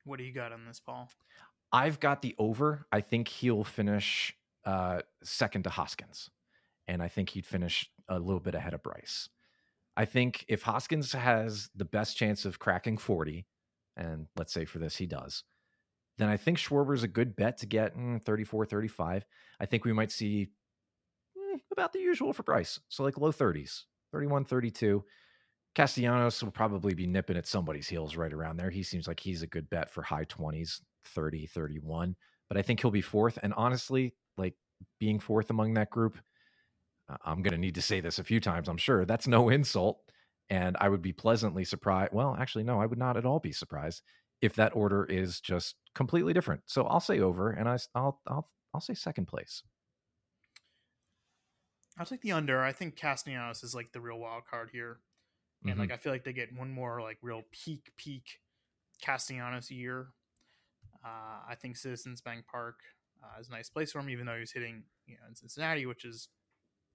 What 0.05 0.19
do 0.19 0.25
you 0.25 0.33
got 0.33 0.53
on 0.53 0.65
this, 0.65 0.81
Paul? 0.81 1.09
I've 1.73 2.01
got 2.01 2.23
the 2.23 2.35
over. 2.39 2.87
I 2.93 3.01
think 3.01 3.29
he'll 3.29 3.65
finish 3.65 4.35
uh, 4.65 5.01
second 5.23 5.65
to 5.65 5.71
Hoskins, 5.71 6.31
and 6.89 7.03
I 7.03 7.09
think 7.09 7.31
he'd 7.31 7.47
finish 7.47 7.91
a 8.09 8.19
little 8.19 8.41
bit 8.41 8.55
ahead 8.55 8.75
of 8.75 8.83
Bryce. 8.83 9.29
I 9.97 10.05
think 10.05 10.45
if 10.49 10.63
Hoskins 10.63 11.13
has 11.13 11.69
the 11.75 11.85
best 11.85 12.17
chance 12.17 12.45
of 12.45 12.59
cracking 12.59 12.97
40, 12.97 13.47
and 13.97 14.27
let's 14.37 14.53
say 14.53 14.65
for 14.65 14.79
this 14.79 14.97
he 14.97 15.07
does, 15.07 15.45
then 16.19 16.29
I 16.29 16.37
think 16.37 16.59
Schwarber's 16.59 17.03
a 17.03 17.09
good 17.09 17.35
bet 17.37 17.59
to 17.59 17.67
get 17.67 17.97
mm, 17.97 18.23
34, 18.23 18.67
35. 18.67 19.25
I 19.59 19.67
think 19.67 19.85
we 19.85 19.93
might 19.93 20.13
see 20.13 20.51
Eh, 21.53 21.59
about 21.73 21.93
the 21.93 22.01
usual 22.01 22.33
for 22.33 22.43
Bryce. 22.43 22.81
So 22.89 23.03
like 23.03 23.19
low 23.19 23.33
30s, 23.33 23.85
31, 24.13 24.45
32. 24.45 25.05
Castellanos 25.75 26.43
will 26.43 26.51
probably 26.51 26.95
be 26.95 27.07
nipping 27.07 27.37
at 27.37 27.47
somebody's 27.47 27.89
heels 27.89 28.17
right 28.17 28.33
around 28.33 28.57
there. 28.57 28.71
He 28.71 28.83
seems 28.83 29.07
like 29.07 29.21
he's 29.21 29.43
a 29.43 29.47
good 29.47 29.71
bet 29.71 29.89
for 29.91 30.03
high 30.03 30.25
20s, 30.25 30.81
30, 31.05 31.47
31. 31.47 32.17
But 32.49 32.59
I 32.59 32.63
think 32.63 32.81
he'll 32.81 32.91
be 32.91 33.01
fourth. 33.01 33.39
And 33.43 33.55
honestly, 33.55 34.15
like 34.37 34.55
being 34.99 35.21
fourth 35.21 35.51
among 35.51 35.75
that 35.75 35.91
group, 35.91 36.19
I'm 37.25 37.43
going 37.43 37.53
to 37.53 37.59
need 37.61 37.75
to 37.77 37.83
say 37.83 38.01
this 38.01 38.19
a 38.19 38.25
few 38.25 38.41
times, 38.41 38.69
I'm 38.69 38.77
sure. 38.77 39.05
That's 39.05 39.27
no 39.27 39.49
insult. 39.51 40.01
And 40.49 40.77
I 40.81 40.89
would 40.89 41.03
be 41.03 41.13
pleasantly 41.13 41.65
surprised. 41.65 42.13
Well, 42.13 42.37
actually, 42.39 42.65
no, 42.65 42.81
I 42.81 42.87
would 42.87 42.99
not 42.99 43.17
at 43.17 43.25
all 43.25 43.39
be 43.39 43.53
surprised 43.53 44.03
if 44.43 44.55
that 44.57 44.75
order 44.75 45.05
is 45.05 45.41
just 45.41 45.77
completely 45.95 46.33
different. 46.33 46.63
So 46.67 46.87
I'll 46.87 47.01
say 47.01 47.21
over, 47.21 47.51
and 47.51 47.69
I, 47.69 47.79
will 47.95 48.21
I'll 48.27 48.51
I'll 48.75 48.81
say 48.81 48.95
second 48.95 49.27
place. 49.27 49.63
I'll 52.01 52.07
take 52.07 52.23
the 52.23 52.33
under. 52.33 52.63
I 52.63 52.73
think 52.73 52.97
Castellanos 52.97 53.63
is 53.63 53.75
like 53.75 53.93
the 53.93 54.01
real 54.01 54.19
wild 54.19 54.45
card 54.51 54.71
here, 54.73 55.01
and 55.63 55.73
mm-hmm. 55.73 55.81
like 55.81 55.93
I 55.93 55.99
feel 55.99 56.13
like 56.13 56.25
they 56.25 56.33
get 56.33 56.57
one 56.57 56.71
more 56.71 57.03
like 57.03 57.19
real 57.21 57.43
peak 57.53 57.93
peak 57.99 58.41
Castellanos 59.03 59.71
year. 59.71 60.09
Uh, 61.05 61.41
I 61.47 61.57
think 61.57 61.77
Citizens 61.77 62.23
Bank 62.23 62.47
Park 62.51 62.77
uh, 63.23 63.39
is 63.39 63.49
a 63.49 63.53
nice 63.53 63.69
place 63.69 63.93
for 63.93 63.99
him, 63.99 64.09
even 64.09 64.25
though 64.25 64.39
he's 64.39 64.53
hitting 64.53 64.85
you 65.07 65.17
know 65.17 65.29
in 65.29 65.37
Cincinnati, 65.37 65.85
which 65.85 66.07
is 66.07 66.29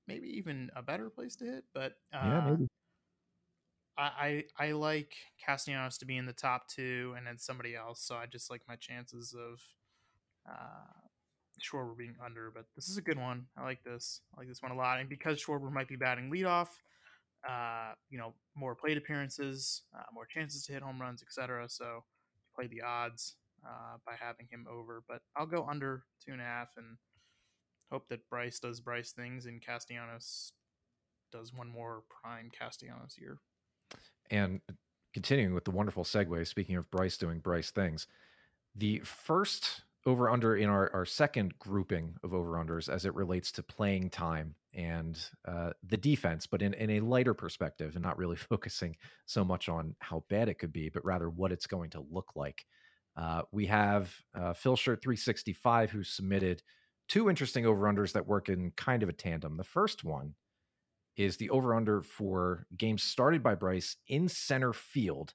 maybe 0.07 0.27
even 0.27 0.71
a 0.75 0.81
better 0.81 1.11
place 1.11 1.35
to 1.35 1.45
hit. 1.45 1.65
But 1.71 1.93
uh, 2.11 2.21
yeah, 2.23 2.47
maybe. 2.49 2.67
I, 3.99 4.43
I, 4.57 4.65
I 4.67 4.71
like 4.71 5.13
Castellanos 5.45 5.99
to 5.99 6.05
be 6.07 6.17
in 6.17 6.25
the 6.25 6.33
top 6.33 6.67
two, 6.67 7.13
and 7.15 7.27
then 7.27 7.37
somebody 7.37 7.75
else. 7.75 8.01
So 8.01 8.15
I 8.15 8.25
just 8.25 8.49
like 8.49 8.61
my 8.67 8.75
chances 8.75 9.35
of 9.37 9.61
uh, 10.49 11.04
Schwarber 11.61 11.97
being 11.97 12.15
under. 12.23 12.51
But 12.53 12.65
this 12.75 12.89
is 12.89 12.97
a 12.97 13.01
good 13.01 13.17
one. 13.17 13.45
I 13.57 13.63
like 13.63 13.83
this. 13.83 14.21
I 14.35 14.41
like 14.41 14.47
this 14.47 14.61
one 14.61 14.71
a 14.71 14.75
lot. 14.75 14.99
And 14.99 15.09
because 15.09 15.41
Schwarber 15.41 15.71
might 15.71 15.87
be 15.87 15.95
batting 15.95 16.31
leadoff, 16.31 16.69
uh, 17.47 17.93
you 18.09 18.17
know, 18.17 18.33
more 18.55 18.75
plate 18.75 18.97
appearances, 18.97 19.83
uh, 19.95 20.03
more 20.13 20.25
chances 20.25 20.65
to 20.65 20.73
hit 20.73 20.81
home 20.81 20.99
runs, 20.99 21.21
etc. 21.21 21.67
So 21.69 22.03
play 22.55 22.67
the 22.67 22.81
odds 22.81 23.35
uh, 23.65 23.97
by 24.05 24.13
having 24.19 24.47
him 24.49 24.65
over. 24.69 25.03
But 25.07 25.21
I'll 25.35 25.45
go 25.45 25.65
under 25.69 26.03
two 26.25 26.31
and 26.31 26.41
a 26.41 26.45
half 26.45 26.69
and 26.77 26.97
hope 27.91 28.07
that 28.09 28.27
Bryce 28.29 28.59
does 28.59 28.79
Bryce 28.79 29.11
things 29.11 29.45
and 29.45 29.61
Castellanos 29.61 30.53
does 31.31 31.53
one 31.53 31.69
more 31.69 32.03
prime 32.21 32.49
Castellanos 32.57 33.15
year. 33.19 33.37
And 34.31 34.61
continuing 35.13 35.53
with 35.53 35.65
the 35.65 35.71
wonderful 35.71 36.03
segue, 36.03 36.47
speaking 36.47 36.75
of 36.75 36.89
Bryce 36.91 37.17
doing 37.17 37.39
Bryce 37.39 37.71
things, 37.71 38.07
the 38.75 38.99
first 38.99 39.81
over 40.05 40.29
under 40.29 40.55
in 40.55 40.69
our, 40.69 40.91
our 40.93 41.05
second 41.05 41.57
grouping 41.57 42.15
of 42.23 42.33
over 42.33 42.51
unders 42.53 42.89
as 42.89 43.05
it 43.05 43.15
relates 43.15 43.51
to 43.51 43.63
playing 43.63 44.09
time 44.09 44.55
and 44.73 45.17
uh, 45.47 45.71
the 45.87 45.97
defense, 45.97 46.45
but 46.45 46.61
in, 46.61 46.73
in 46.75 46.91
a 46.91 46.99
lighter 46.99 47.33
perspective 47.33 47.95
and 47.95 48.03
not 48.03 48.17
really 48.17 48.35
focusing 48.35 48.95
so 49.25 49.43
much 49.43 49.67
on 49.69 49.95
how 49.99 50.23
bad 50.29 50.49
it 50.49 50.59
could 50.59 50.71
be, 50.71 50.89
but 50.89 51.03
rather 51.03 51.29
what 51.29 51.51
it's 51.51 51.67
going 51.67 51.89
to 51.89 52.05
look 52.11 52.31
like. 52.35 52.65
Uh, 53.17 53.43
we 53.51 53.65
have 53.65 54.13
uh, 54.35 54.53
Phil 54.53 54.75
Shirt 54.75 55.01
365 55.01 55.89
who 55.89 56.03
submitted 56.03 56.61
two 57.07 57.29
interesting 57.29 57.65
over 57.65 57.85
unders 57.85 58.11
that 58.13 58.27
work 58.27 58.49
in 58.49 58.71
kind 58.75 59.03
of 59.03 59.09
a 59.09 59.13
tandem. 59.13 59.57
The 59.57 59.63
first 59.63 60.03
one 60.03 60.35
is 61.15 61.37
the 61.37 61.49
over 61.49 61.73
under 61.73 62.01
for 62.01 62.67
games 62.77 63.03
started 63.03 63.41
by 63.41 63.55
Bryce 63.55 63.95
in 64.07 64.27
center 64.27 64.73
field 64.73 65.33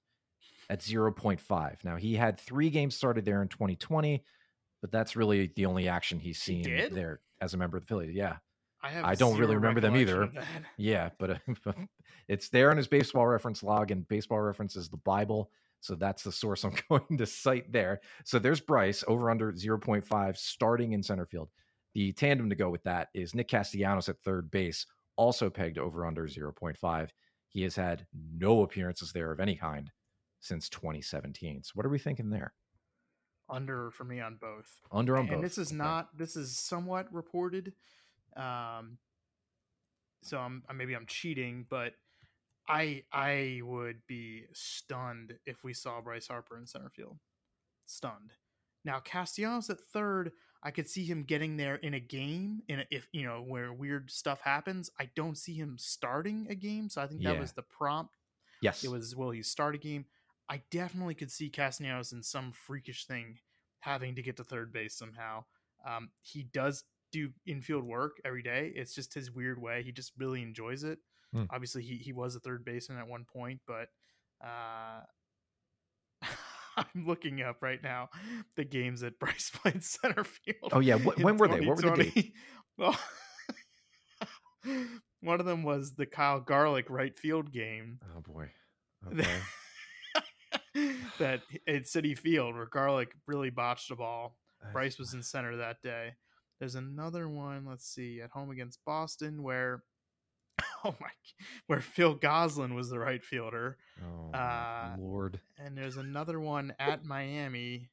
at 0.69 0.81
0.5. 0.81 1.85
Now, 1.85 1.97
he 1.97 2.15
had 2.15 2.39
three 2.39 2.71
games 2.71 2.95
started 2.95 3.25
there 3.25 3.43
in 3.43 3.49
2020, 3.49 4.23
but 4.81 4.91
that's 4.91 5.17
really 5.17 5.53
the 5.57 5.67
only 5.67 5.89
action 5.89 6.19
he's 6.19 6.41
seen 6.41 6.65
he 6.65 6.89
there 6.89 7.21
as 7.41 7.55
a 7.55 7.57
member 7.57 7.77
of 7.77 7.85
the 7.85 7.87
Phillies. 7.87 8.15
Yeah. 8.15 8.37
I, 8.83 9.11
I 9.11 9.15
don't 9.15 9.39
really 9.39 9.57
remember 9.57 9.81
them 9.81 9.97
either. 9.97 10.31
Yeah, 10.79 11.11
but 11.19 11.31
uh, 11.33 11.73
it's 12.29 12.49
there 12.49 12.71
in 12.71 12.79
his 12.79 12.89
baseball 12.89 13.27
reference 13.27 13.63
log, 13.63 13.91
and 13.91 14.09
baseball 14.09 14.41
reference 14.41 14.75
is 14.75 14.89
the 14.89 14.97
Bible. 14.99 15.51
So 15.81 15.95
that's 15.95 16.23
the 16.23 16.33
source 16.33 16.65
I'm 16.65 16.75
going 16.89 17.19
to 17.19 17.27
cite 17.27 17.71
there. 17.73 18.01
So 18.25 18.39
there's 18.39 18.61
Bryce 18.61 19.05
over 19.07 19.31
under 19.31 19.53
0.5 19.53 20.37
starting 20.37 20.93
in 20.93 21.03
center 21.03 21.27
field. 21.27 21.51
The 21.95 22.13
tandem 22.13 22.49
to 22.51 22.57
go 22.57 22.71
with 22.71 22.83
that 22.85 23.09
is 23.15 23.35
Nick 23.35 23.49
Castellanos 23.49 24.09
at 24.09 24.21
third 24.21 24.51
base, 24.51 24.87
also 25.17 25.51
pegged 25.51 25.79
over 25.79 26.07
under 26.07 26.27
0.5. 26.29 27.09
He 27.49 27.63
has 27.63 27.75
had 27.75 28.07
no 28.39 28.63
appearances 28.63 29.13
there 29.13 29.33
of 29.33 29.41
any 29.41 29.57
kind 29.57 29.91
since 30.41 30.69
2017. 30.69 31.65
So 31.65 31.73
what 31.75 31.85
are 31.85 31.91
we 31.91 31.99
thinking 31.99 32.31
there? 32.31 32.55
Under 33.51 33.91
for 33.91 34.05
me 34.05 34.21
on 34.21 34.37
both. 34.41 34.81
Under 34.93 35.17
on 35.17 35.21
and 35.21 35.29
both. 35.29 35.35
And 35.37 35.45
this 35.45 35.59
is 35.59 35.69
okay. 35.69 35.77
not 35.77 36.17
this 36.17 36.37
is 36.37 36.57
somewhat 36.57 37.13
reported. 37.13 37.73
Um 38.37 38.99
so 40.23 40.39
I'm 40.39 40.63
maybe 40.75 40.95
I'm 40.95 41.07
cheating, 41.07 41.67
but 41.69 41.95
I 42.69 43.03
I 43.13 43.61
would 43.65 44.07
be 44.07 44.45
stunned 44.53 45.35
if 45.47 45.65
we 45.65 45.75
saw 45.75 46.01
Bryce 46.01 46.29
Harper 46.29 46.57
in 46.57 46.67
center 46.67 46.91
field. 46.91 47.19
Stunned. 47.87 48.33
Now 48.85 49.01
Castellanos 49.01 49.71
at 49.71 49.81
third, 49.81 50.33
I 50.63 50.71
could 50.71 50.89
see 50.89 51.05
him 51.05 51.25
getting 51.25 51.57
there 51.57 51.77
in 51.77 51.95
a 51.95 52.01
game, 52.01 52.63
in 52.69 52.81
a, 52.81 52.85
if 52.91 53.09
you 53.13 53.25
know 53.25 53.43
where 53.47 53.73
weird 53.73 54.11
stuff 54.11 54.41
happens. 54.43 54.91
I 54.99 55.11
don't 55.15 55.37
see 55.37 55.55
him 55.55 55.77
starting 55.79 56.47
a 56.51 56.55
game, 56.55 56.89
so 56.89 57.01
I 57.01 57.07
think 57.07 57.23
that 57.23 57.35
yeah. 57.35 57.41
was 57.41 57.53
the 57.53 57.63
prompt. 57.63 58.17
Yes, 58.61 58.85
it 58.85 58.91
was. 58.91 59.17
Will 59.17 59.31
he 59.31 59.43
start 59.43 59.75
a 59.75 59.79
game? 59.79 60.05
I 60.51 60.63
definitely 60.73 61.15
could 61.15 61.31
see 61.31 61.49
Castellanos 61.49 62.13
in 62.13 62.25
some 62.25 62.51
freakish 62.51 63.07
thing 63.07 63.39
having 63.79 64.17
to 64.17 64.23
get 64.23 64.37
to 64.37 64.45
third 64.45 64.73
base 64.73 64.97
somehow. 64.97 65.45
Um, 65.89 66.11
he 66.23 66.43
does 66.43 66.83
do 67.13 67.31
infield 67.47 67.85
work 67.85 68.17
every 68.25 68.43
day. 68.43 68.73
It's 68.75 68.93
just 68.93 69.15
his 69.15 69.31
weird 69.31 69.63
way. 69.63 69.83
He 69.85 69.93
just 69.93 70.13
really 70.19 70.43
enjoys 70.43 70.83
it. 70.83 70.99
Mm. 71.35 71.47
Obviously, 71.51 71.83
he 71.83 71.97
he 71.97 72.13
was 72.13 72.35
a 72.35 72.41
third 72.41 72.65
baseman 72.65 72.99
at 72.99 73.07
one 73.07 73.25
point, 73.33 73.61
but 73.65 73.89
uh, 74.45 75.01
I'm 76.77 77.07
looking 77.07 77.41
up 77.43 77.63
right 77.63 77.81
now 77.81 78.09
the 78.57 78.65
games 78.65 79.03
that 79.03 79.19
Bryce 79.21 79.53
played 79.55 79.85
center 79.85 80.25
field. 80.25 80.73
Oh 80.73 80.81
yeah, 80.81 80.97
when 80.97 81.37
were 81.37 81.47
they? 81.47 81.61
What 81.61 81.83
were 81.83 81.97
they? 81.97 82.33
Well, 82.79 82.99
one 85.21 85.39
of 85.39 85.45
them 85.45 85.65
was 85.65 85.93
the 85.93 86.07
Kyle 86.07 86.41
Garlick 86.41 86.89
right 86.89 87.19
field 87.19 87.53
game. 87.53 88.01
Oh 88.17 88.21
boy. 88.21 88.53
Okay. 89.07 89.27
That 91.19 91.41
at 91.67 91.83
Citi 91.85 92.17
Field 92.17 92.55
where 92.55 92.67
Garlick 92.67 93.15
really 93.27 93.51
botched 93.51 93.91
a 93.91 93.97
ball. 93.97 94.37
Bryce 94.73 94.99
was 94.99 95.15
in 95.15 95.23
center 95.23 95.57
that 95.57 95.83
day. 95.83 96.13
There's 96.59 96.75
another 96.75 97.27
one, 97.27 97.65
let's 97.67 97.87
see, 97.87 98.21
at 98.21 98.31
home 98.31 98.51
against 98.51 98.85
Boston 98.85 99.43
where 99.43 99.83
oh 100.85 100.95
my, 101.01 101.09
where 101.67 101.81
Phil 101.81 102.15
Gosselin 102.15 102.75
was 102.75 102.91
the 102.91 102.99
right 102.99 103.25
fielder. 103.25 103.79
Oh 104.03 104.37
uh, 104.37 104.97
Lord! 104.99 105.41
And 105.59 105.77
there's 105.77 105.97
another 105.97 106.41
one 106.41 106.75
at 106.79 107.05
Miami, 107.05 107.91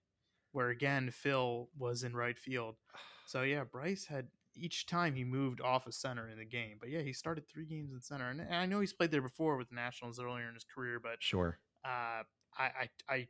where 0.51 0.69
again 0.69 1.12
Phil 1.12 1.69
was 1.77 2.03
in 2.03 2.15
right 2.15 2.38
field. 2.38 2.75
So 3.25 3.43
yeah, 3.43 3.63
Bryce 3.63 4.06
had 4.06 4.27
each 4.56 4.86
time 4.86 5.15
he 5.15 5.23
moved 5.23 5.62
off 5.62 5.86
a 5.86 5.89
of 5.89 5.95
center 5.95 6.30
in 6.30 6.38
the 6.38 6.45
game. 6.45 6.77
But 6.80 6.89
yeah, 6.89 7.01
he 7.01 7.13
started 7.13 7.47
three 7.47 7.65
games 7.65 7.91
in 7.93 8.01
center, 8.01 8.30
and 8.30 8.41
I 8.53 8.65
know 8.65 8.80
he's 8.80 8.93
played 8.93 9.12
there 9.12 9.21
before 9.21 9.58
with 9.58 9.69
the 9.69 9.75
Nationals 9.75 10.19
earlier 10.19 10.47
in 10.47 10.53
his 10.53 10.65
career. 10.65 10.99
But 11.01 11.17
sure, 11.19 11.60
uh, 11.86 12.23
I, 12.58 12.89
I, 13.10 13.28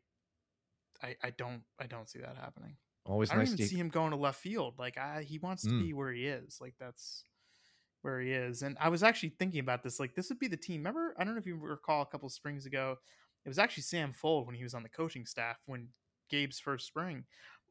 I, 1.02 1.16
I 1.24 1.30
don't, 1.32 1.62
I 1.80 1.88
don't 1.88 2.10
see 2.10 2.20
that 2.20 2.38
happening. 2.40 2.78
Always 3.06 3.30
I 3.30 3.36
don't 3.36 3.42
nice 3.42 3.48
even 3.50 3.58
to... 3.58 3.68
see 3.68 3.76
him 3.76 3.90
going 3.90 4.12
to 4.12 4.18
left 4.18 4.40
field. 4.40 4.76
Like 4.78 4.98
I, 4.98 5.24
he 5.24 5.40
wants 5.40 5.64
to 5.64 5.70
mm. 5.70 5.82
be 5.82 5.94
where 5.94 6.12
he 6.12 6.26
is. 6.26 6.60
Like 6.60 6.76
that's 6.80 7.24
where 8.02 8.20
he 8.22 8.32
is. 8.32 8.62
And 8.62 8.78
I 8.80 8.90
was 8.90 9.04
actually 9.04 9.30
thinking 9.30 9.60
about 9.60 9.84
this. 9.84 10.00
Like, 10.00 10.16
this 10.16 10.30
would 10.30 10.40
be 10.40 10.48
the 10.48 10.58
team. 10.58 10.82
Remember, 10.82 11.14
I 11.18 11.24
don't 11.24 11.34
know 11.34 11.40
if 11.40 11.46
you 11.46 11.58
recall 11.58 12.02
a 12.02 12.06
couple 12.06 12.30
springs 12.30 12.66
ago, 12.66 12.98
it 13.46 13.50
was 13.50 13.60
actually 13.60 13.84
Sam 13.84 14.14
Fuld 14.14 14.46
when 14.46 14.56
he 14.56 14.64
was 14.64 14.74
on 14.74 14.84
the 14.84 14.90
coaching 14.90 15.26
staff 15.26 15.58
when 15.66 15.90
Gabe's 16.30 16.60
first 16.60 16.86
spring. 16.88 17.26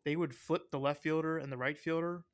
They 0.04 0.16
would 0.16 0.34
flip 0.34 0.70
the 0.70 0.78
left 0.78 1.02
fielder 1.02 1.38
and 1.38 1.50
the 1.50 1.56
right 1.56 1.76
fielder, 1.76 2.24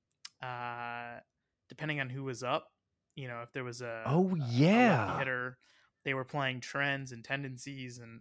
uh, 0.43 1.21
depending 1.69 2.01
on 2.01 2.11
who 2.11 2.25
was 2.25 2.43
up. 2.43 2.69
You 3.15 3.29
know, 3.29 3.43
if 3.43 3.53
there 3.53 3.65
was 3.65 3.83
a 3.83 4.03
oh 4.07 4.35
yeah 4.49 5.17
a 5.17 5.19
hitter, 5.19 5.59
they 6.05 6.15
were 6.15 6.25
playing 6.25 6.61
trends 6.61 7.13
and 7.13 7.25
tendencies, 7.25 7.99
and 7.99 8.21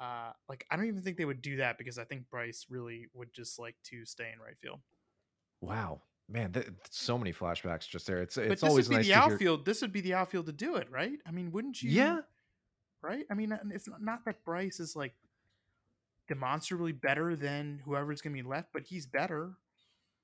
uh, 0.00 0.32
like 0.48 0.66
I 0.70 0.76
don't 0.76 0.86
even 0.86 1.02
think 1.02 1.16
they 1.16 1.24
would 1.24 1.42
do 1.42 1.56
that 1.56 1.78
because 1.78 1.98
I 1.98 2.04
think 2.04 2.28
Bryce 2.30 2.66
really 2.68 3.08
would 3.14 3.32
just 3.32 3.58
like 3.58 3.76
to 3.84 4.04
stay 4.04 4.30
in 4.32 4.40
right 4.40 4.56
field. 4.60 4.80
Wow, 5.60 6.02
man, 6.28 6.52
th- 6.52 6.68
so 6.90 7.18
many 7.18 7.32
flashbacks 7.32 7.88
just 7.88 8.06
there. 8.06 8.22
It's 8.22 8.36
but 8.36 8.46
it's 8.46 8.60
this 8.60 8.70
always 8.70 8.88
would 8.88 8.94
be 8.94 8.96
nice 8.98 9.06
the 9.06 9.12
to 9.12 9.18
outfield. 9.18 9.60
Hear... 9.60 9.64
This 9.64 9.82
would 9.82 9.92
be 9.92 10.00
the 10.00 10.14
outfield 10.14 10.46
to 10.46 10.52
do 10.52 10.76
it, 10.76 10.90
right? 10.90 11.18
I 11.26 11.30
mean, 11.30 11.50
wouldn't 11.52 11.82
you? 11.82 11.90
Yeah. 11.90 12.20
Right. 13.00 13.24
I 13.30 13.34
mean, 13.34 13.56
it's 13.72 13.88
not 14.00 14.24
that 14.24 14.44
Bryce 14.44 14.80
is 14.80 14.96
like 14.96 15.14
demonstrably 16.26 16.90
better 16.90 17.36
than 17.36 17.80
whoever's 17.84 18.20
going 18.20 18.36
to 18.36 18.42
be 18.42 18.48
left, 18.48 18.70
but 18.72 18.82
he's 18.82 19.06
better. 19.06 19.52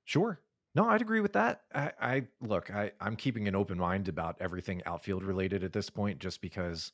Sure. 0.03 0.41
No, 0.75 0.89
I'd 0.89 1.01
agree 1.01 1.21
with 1.21 1.31
that. 1.33 1.61
I, 1.73 1.91
I 2.01 2.23
look, 2.41 2.69
I, 2.69 2.91
I'm 2.99 3.15
keeping 3.15 3.47
an 3.47 3.55
open 3.55 3.77
mind 3.77 4.09
about 4.09 4.35
everything 4.41 4.81
outfield 4.85 5.23
related 5.23 5.63
at 5.63 5.71
this 5.71 5.89
point, 5.89 6.19
just 6.19 6.41
because 6.41 6.91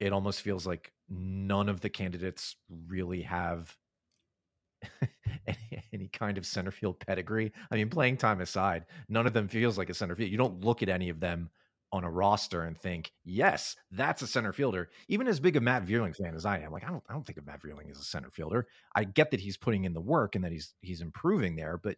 it 0.00 0.12
almost 0.12 0.42
feels 0.42 0.66
like 0.66 0.92
none 1.08 1.68
of 1.68 1.80
the 1.80 1.88
candidates 1.88 2.56
really 2.86 3.22
have 3.22 3.76
any, 5.46 5.84
any, 5.92 6.08
kind 6.08 6.38
of 6.38 6.46
center 6.46 6.70
field 6.70 7.00
pedigree. 7.00 7.52
I 7.70 7.76
mean, 7.76 7.90
playing 7.90 8.16
time 8.16 8.40
aside, 8.40 8.86
none 9.08 9.26
of 9.26 9.32
them 9.32 9.48
feels 9.48 9.76
like 9.76 9.90
a 9.90 9.94
center 9.94 10.14
field. 10.14 10.30
You 10.30 10.38
don't 10.38 10.64
look 10.64 10.82
at 10.82 10.88
any 10.88 11.08
of 11.08 11.18
them 11.18 11.50
on 11.90 12.04
a 12.04 12.10
roster 12.10 12.64
and 12.64 12.76
think, 12.76 13.12
yes, 13.24 13.74
that's 13.90 14.22
a 14.22 14.26
center 14.26 14.52
fielder. 14.52 14.90
Even 15.08 15.26
as 15.26 15.40
big 15.40 15.56
a 15.56 15.60
Matt 15.60 15.86
Vierling 15.86 16.14
fan 16.14 16.34
as 16.34 16.44
I 16.44 16.58
am, 16.58 16.70
like 16.70 16.84
I 16.84 16.88
don't, 16.88 17.02
I 17.08 17.12
don't 17.12 17.26
think 17.26 17.38
of 17.38 17.46
Matt 17.46 17.62
Vierling 17.62 17.90
as 17.90 17.98
a 17.98 18.04
center 18.04 18.30
fielder. 18.30 18.66
I 18.94 19.04
get 19.04 19.30
that 19.30 19.40
he's 19.40 19.56
putting 19.56 19.84
in 19.84 19.94
the 19.94 20.00
work 20.00 20.34
and 20.34 20.44
that 20.44 20.52
he's 20.52 20.74
he's 20.80 21.00
improving 21.00 21.56
there, 21.56 21.78
but 21.82 21.96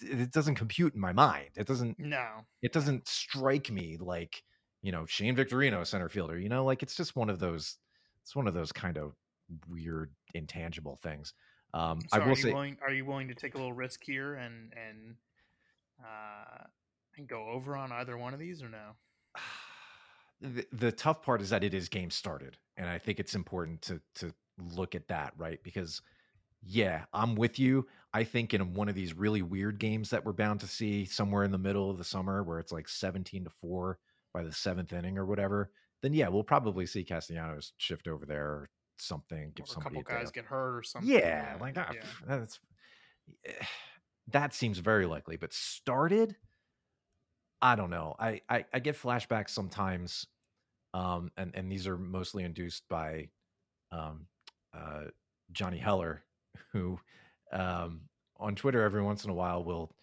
it 0.00 0.30
doesn't 0.32 0.56
compute 0.56 0.94
in 0.94 1.00
my 1.00 1.12
mind. 1.12 1.50
It 1.56 1.66
doesn't. 1.66 1.98
No, 1.98 2.26
it 2.62 2.72
doesn't 2.72 3.08
strike 3.08 3.70
me 3.70 3.96
like 4.00 4.42
you 4.84 4.92
know 4.92 5.06
Shane 5.06 5.34
Victorino 5.34 5.84
center 5.84 6.10
fielder. 6.10 6.38
You 6.38 6.50
know, 6.50 6.64
like 6.64 6.82
it's 6.82 6.94
just 6.94 7.16
one 7.16 7.30
of 7.30 7.40
those. 7.40 7.78
It's 8.22 8.36
one 8.36 8.46
of 8.46 8.54
those 8.54 8.70
kind 8.70 8.98
of 8.98 9.14
weird 9.68 10.12
intangible 10.34 10.98
things. 11.02 11.32
Um, 11.72 12.00
so 12.02 12.20
I 12.20 12.24
will 12.24 12.32
are 12.32 12.36
say, 12.36 12.52
willing, 12.52 12.76
are 12.82 12.92
you 12.92 13.04
willing 13.04 13.28
to 13.28 13.34
take 13.34 13.54
a 13.54 13.56
little 13.56 13.72
risk 13.72 14.00
here 14.04 14.34
and 14.34 14.72
and 14.76 15.14
uh, 16.00 16.64
and 17.16 17.26
go 17.26 17.48
over 17.48 17.76
on 17.76 17.92
either 17.92 18.18
one 18.18 18.34
of 18.34 18.38
these 18.38 18.62
or 18.62 18.68
no? 18.68 18.92
The, 20.40 20.66
the 20.72 20.92
tough 20.92 21.22
part 21.22 21.40
is 21.40 21.48
that 21.50 21.64
it 21.64 21.72
is 21.72 21.88
game 21.88 22.10
started, 22.10 22.58
and 22.76 22.86
I 22.86 22.98
think 22.98 23.18
it's 23.18 23.34
important 23.34 23.80
to 23.82 24.00
to 24.16 24.34
look 24.74 24.94
at 24.94 25.08
that 25.08 25.32
right 25.38 25.62
because 25.62 26.02
yeah, 26.62 27.04
I'm 27.14 27.34
with 27.34 27.58
you. 27.58 27.86
I 28.12 28.24
think 28.24 28.52
in 28.52 28.74
one 28.74 28.90
of 28.90 28.94
these 28.94 29.14
really 29.14 29.40
weird 29.40 29.78
games 29.78 30.10
that 30.10 30.22
we're 30.22 30.32
bound 30.32 30.60
to 30.60 30.66
see 30.66 31.06
somewhere 31.06 31.44
in 31.44 31.52
the 31.52 31.56
middle 31.56 31.88
of 31.88 31.96
the 31.96 32.04
summer 32.04 32.42
where 32.42 32.58
it's 32.58 32.72
like 32.72 32.88
17 32.88 33.44
to 33.44 33.50
4 33.62 33.96
by 34.34 34.42
the 34.42 34.52
seventh 34.52 34.92
inning 34.92 35.16
or 35.16 35.24
whatever, 35.24 35.70
then 36.02 36.12
yeah, 36.12 36.28
we'll 36.28 36.44
probably 36.44 36.84
see 36.84 37.04
Castellanos 37.04 37.72
shift 37.78 38.08
over 38.08 38.26
there 38.26 38.44
or 38.44 38.70
something. 38.98 39.52
Give 39.54 39.66
or 39.66 39.80
a 39.80 39.82
couple 39.82 40.02
guys 40.02 40.30
get 40.30 40.44
hurt 40.44 40.78
or 40.78 40.82
something. 40.82 41.10
Yeah, 41.10 41.56
like 41.60 41.74
that. 41.74 41.94
Yeah. 41.94 42.02
That's 42.26 42.60
that 44.28 44.52
seems 44.52 44.78
very 44.78 45.06
likely. 45.06 45.36
But 45.36 45.52
started, 45.54 46.36
I 47.62 47.76
don't 47.76 47.90
know. 47.90 48.14
I 48.18 48.42
I, 48.48 48.64
I 48.72 48.80
get 48.80 49.00
flashbacks 49.00 49.50
sometimes, 49.50 50.26
um, 50.92 51.30
and 51.36 51.52
and 51.54 51.70
these 51.72 51.86
are 51.86 51.96
mostly 51.96 52.42
induced 52.44 52.82
by 52.88 53.28
um, 53.92 54.26
uh, 54.76 55.04
Johnny 55.52 55.78
Heller 55.78 56.24
who 56.72 56.98
um, 57.52 58.02
on 58.38 58.54
Twitter 58.54 58.82
every 58.82 59.02
once 59.02 59.24
in 59.24 59.30
a 59.30 59.34
while 59.34 59.64
will 59.64 59.94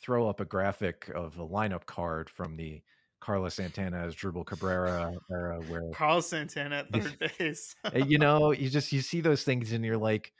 throw 0.00 0.28
up 0.28 0.40
a 0.40 0.44
graphic 0.44 1.10
of 1.14 1.38
a 1.38 1.46
lineup 1.46 1.84
card 1.86 2.30
from 2.30 2.56
the 2.56 2.82
Carlos 3.20 3.54
Santana 3.54 4.06
Asdrubal 4.06 4.46
Cabrera 4.46 5.14
era 5.30 5.60
where 5.68 5.90
Carlos 5.92 6.26
Santana 6.26 6.76
at 6.76 6.92
third 6.92 7.32
base. 7.38 7.74
Uh, 7.84 7.98
you 7.98 8.18
know, 8.18 8.52
you 8.52 8.70
just 8.70 8.92
you 8.92 9.00
see 9.00 9.20
those 9.20 9.44
things 9.44 9.72
and 9.72 9.84
you're 9.84 9.96
like, 9.96 10.32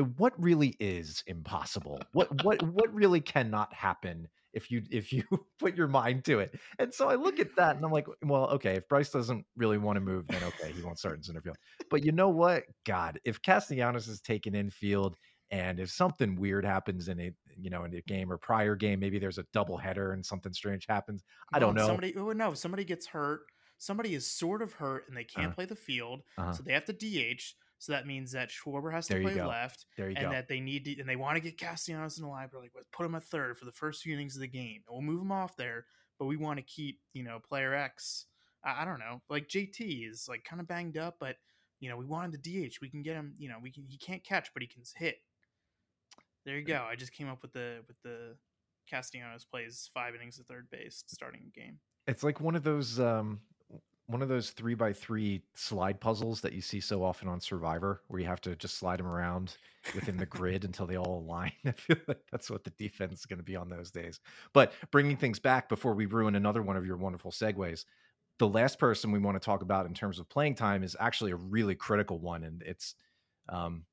uh, 0.00 0.04
what 0.04 0.32
really 0.42 0.74
is 0.80 1.22
impossible? 1.26 2.00
What 2.12 2.44
what 2.44 2.62
what 2.62 2.92
really 2.92 3.20
cannot 3.20 3.72
happen 3.72 4.28
if 4.52 4.70
you 4.70 4.82
if 4.90 5.12
you 5.12 5.24
put 5.58 5.76
your 5.76 5.88
mind 5.88 6.24
to 6.24 6.40
it. 6.40 6.58
And 6.78 6.92
so 6.92 7.08
I 7.08 7.14
look 7.14 7.38
at 7.38 7.54
that 7.56 7.76
and 7.76 7.84
I'm 7.84 7.92
like, 7.92 8.06
well, 8.22 8.48
okay, 8.50 8.74
if 8.74 8.88
Bryce 8.88 9.10
doesn't 9.10 9.44
really 9.56 9.78
want 9.78 9.96
to 9.96 10.00
move, 10.00 10.26
then 10.28 10.42
okay, 10.42 10.72
he 10.72 10.82
won't 10.82 10.98
start 10.98 11.16
in 11.16 11.22
center 11.22 11.40
field. 11.40 11.56
But 11.90 12.04
you 12.04 12.12
know 12.12 12.28
what? 12.28 12.64
God, 12.84 13.20
if 13.24 13.40
Castellanos 13.42 14.08
is 14.08 14.20
taken 14.20 14.54
infield 14.54 15.16
and 15.50 15.80
if 15.80 15.90
something 15.90 16.36
weird 16.36 16.64
happens 16.64 17.08
in 17.08 17.20
a 17.20 17.32
you 17.60 17.70
know 17.70 17.84
in 17.84 17.94
a 17.94 18.00
game 18.02 18.30
or 18.30 18.38
prior 18.38 18.76
game, 18.76 19.00
maybe 19.00 19.18
there's 19.18 19.38
a 19.38 19.44
double 19.52 19.76
header 19.76 20.12
and 20.12 20.24
something 20.24 20.52
strange 20.52 20.86
happens. 20.88 21.24
I 21.52 21.58
don't 21.58 21.74
know. 21.74 21.86
Somebody 21.86 22.14
oh 22.16 22.32
no, 22.32 22.54
somebody 22.54 22.84
gets 22.84 23.06
hurt. 23.06 23.40
Somebody 23.78 24.14
is 24.14 24.28
sort 24.28 24.62
of 24.62 24.72
hurt 24.72 25.04
and 25.08 25.16
they 25.16 25.24
can't 25.24 25.52
uh, 25.52 25.54
play 25.54 25.64
the 25.64 25.76
field, 25.76 26.22
uh-huh. 26.36 26.52
so 26.52 26.62
they 26.62 26.72
have 26.72 26.84
to 26.86 26.92
DH. 26.92 27.42
So 27.80 27.92
that 27.92 28.06
means 28.08 28.32
that 28.32 28.50
Schwarber 28.50 28.92
has 28.92 29.06
to 29.06 29.14
there 29.14 29.22
play 29.22 29.40
left, 29.40 29.86
there 29.96 30.10
you 30.10 30.16
and 30.16 30.26
go. 30.26 30.30
that 30.32 30.48
they 30.48 30.58
need 30.58 30.84
to, 30.86 30.98
and 30.98 31.08
they 31.08 31.14
want 31.14 31.36
to 31.36 31.40
get 31.40 31.58
Castellanos 31.58 32.18
in 32.18 32.24
the 32.24 32.28
lineup. 32.28 32.52
Like, 32.54 32.72
let's 32.74 32.88
put 32.92 33.06
him 33.06 33.14
at 33.14 33.22
third 33.22 33.56
for 33.56 33.66
the 33.66 33.72
first 33.72 34.02
few 34.02 34.14
innings 34.14 34.34
of 34.34 34.40
the 34.40 34.48
game. 34.48 34.82
And 34.84 34.90
we'll 34.90 35.02
move 35.02 35.22
him 35.22 35.30
off 35.30 35.56
there, 35.56 35.86
but 36.18 36.26
we 36.26 36.36
want 36.36 36.58
to 36.58 36.64
keep, 36.64 36.98
you 37.12 37.22
know, 37.22 37.38
player 37.38 37.74
X. 37.74 38.26
I, 38.64 38.82
I 38.82 38.84
don't 38.84 38.98
know, 38.98 39.22
like 39.30 39.48
JT 39.48 40.10
is 40.10 40.26
like 40.28 40.42
kind 40.42 40.60
of 40.60 40.66
banged 40.66 40.98
up, 40.98 41.18
but 41.20 41.36
you 41.80 41.88
know, 41.88 41.96
we 41.96 42.04
want 42.04 42.26
him 42.26 42.40
to 42.40 42.68
DH. 42.68 42.78
We 42.82 42.90
can 42.90 43.02
get 43.02 43.14
him. 43.14 43.34
You 43.38 43.48
know, 43.48 43.56
we 43.62 43.70
can. 43.70 43.84
He 43.86 43.98
can't 43.98 44.24
catch, 44.24 44.52
but 44.52 44.62
he 44.62 44.68
can 44.68 44.82
hit. 44.96 45.18
There 46.48 46.56
you 46.56 46.64
go. 46.64 46.86
I 46.88 46.96
just 46.96 47.12
came 47.12 47.28
up 47.28 47.42
with 47.42 47.52
the 47.52 47.80
with 47.86 47.98
the 48.02 48.34
Castellanos 48.90 49.44
plays 49.44 49.90
five 49.92 50.14
innings 50.14 50.38
of 50.38 50.46
third 50.46 50.66
base 50.70 51.04
starting 51.06 51.52
game. 51.54 51.78
It's 52.06 52.22
like 52.22 52.40
one 52.40 52.56
of 52.56 52.62
those 52.62 52.98
um 52.98 53.40
one 54.06 54.22
of 54.22 54.30
those 54.30 54.48
three 54.52 54.72
by 54.72 54.94
three 54.94 55.42
slide 55.54 56.00
puzzles 56.00 56.40
that 56.40 56.54
you 56.54 56.62
see 56.62 56.80
so 56.80 57.04
often 57.04 57.28
on 57.28 57.38
Survivor, 57.38 58.00
where 58.08 58.18
you 58.18 58.26
have 58.26 58.40
to 58.40 58.56
just 58.56 58.78
slide 58.78 58.98
them 58.98 59.06
around 59.06 59.58
within 59.94 60.16
the 60.16 60.24
grid 60.24 60.64
until 60.64 60.86
they 60.86 60.96
all 60.96 61.18
align. 61.18 61.52
I 61.66 61.72
feel 61.72 61.98
like 62.08 62.22
that's 62.32 62.48
what 62.48 62.64
the 62.64 62.70
defense 62.78 63.20
is 63.20 63.26
going 63.26 63.40
to 63.40 63.44
be 63.44 63.54
on 63.54 63.68
those 63.68 63.90
days. 63.90 64.18
But 64.54 64.72
bringing 64.90 65.18
things 65.18 65.38
back 65.38 65.68
before 65.68 65.92
we 65.92 66.06
ruin 66.06 66.34
another 66.34 66.62
one 66.62 66.78
of 66.78 66.86
your 66.86 66.96
wonderful 66.96 67.30
segues, 67.30 67.84
the 68.38 68.48
last 68.48 68.78
person 68.78 69.12
we 69.12 69.18
want 69.18 69.34
to 69.34 69.44
talk 69.44 69.60
about 69.60 69.84
in 69.84 69.92
terms 69.92 70.18
of 70.18 70.30
playing 70.30 70.54
time 70.54 70.82
is 70.82 70.96
actually 70.98 71.32
a 71.32 71.36
really 71.36 71.74
critical 71.74 72.18
one, 72.18 72.44
and 72.44 72.62
it's 72.62 72.94
um, 73.50 73.84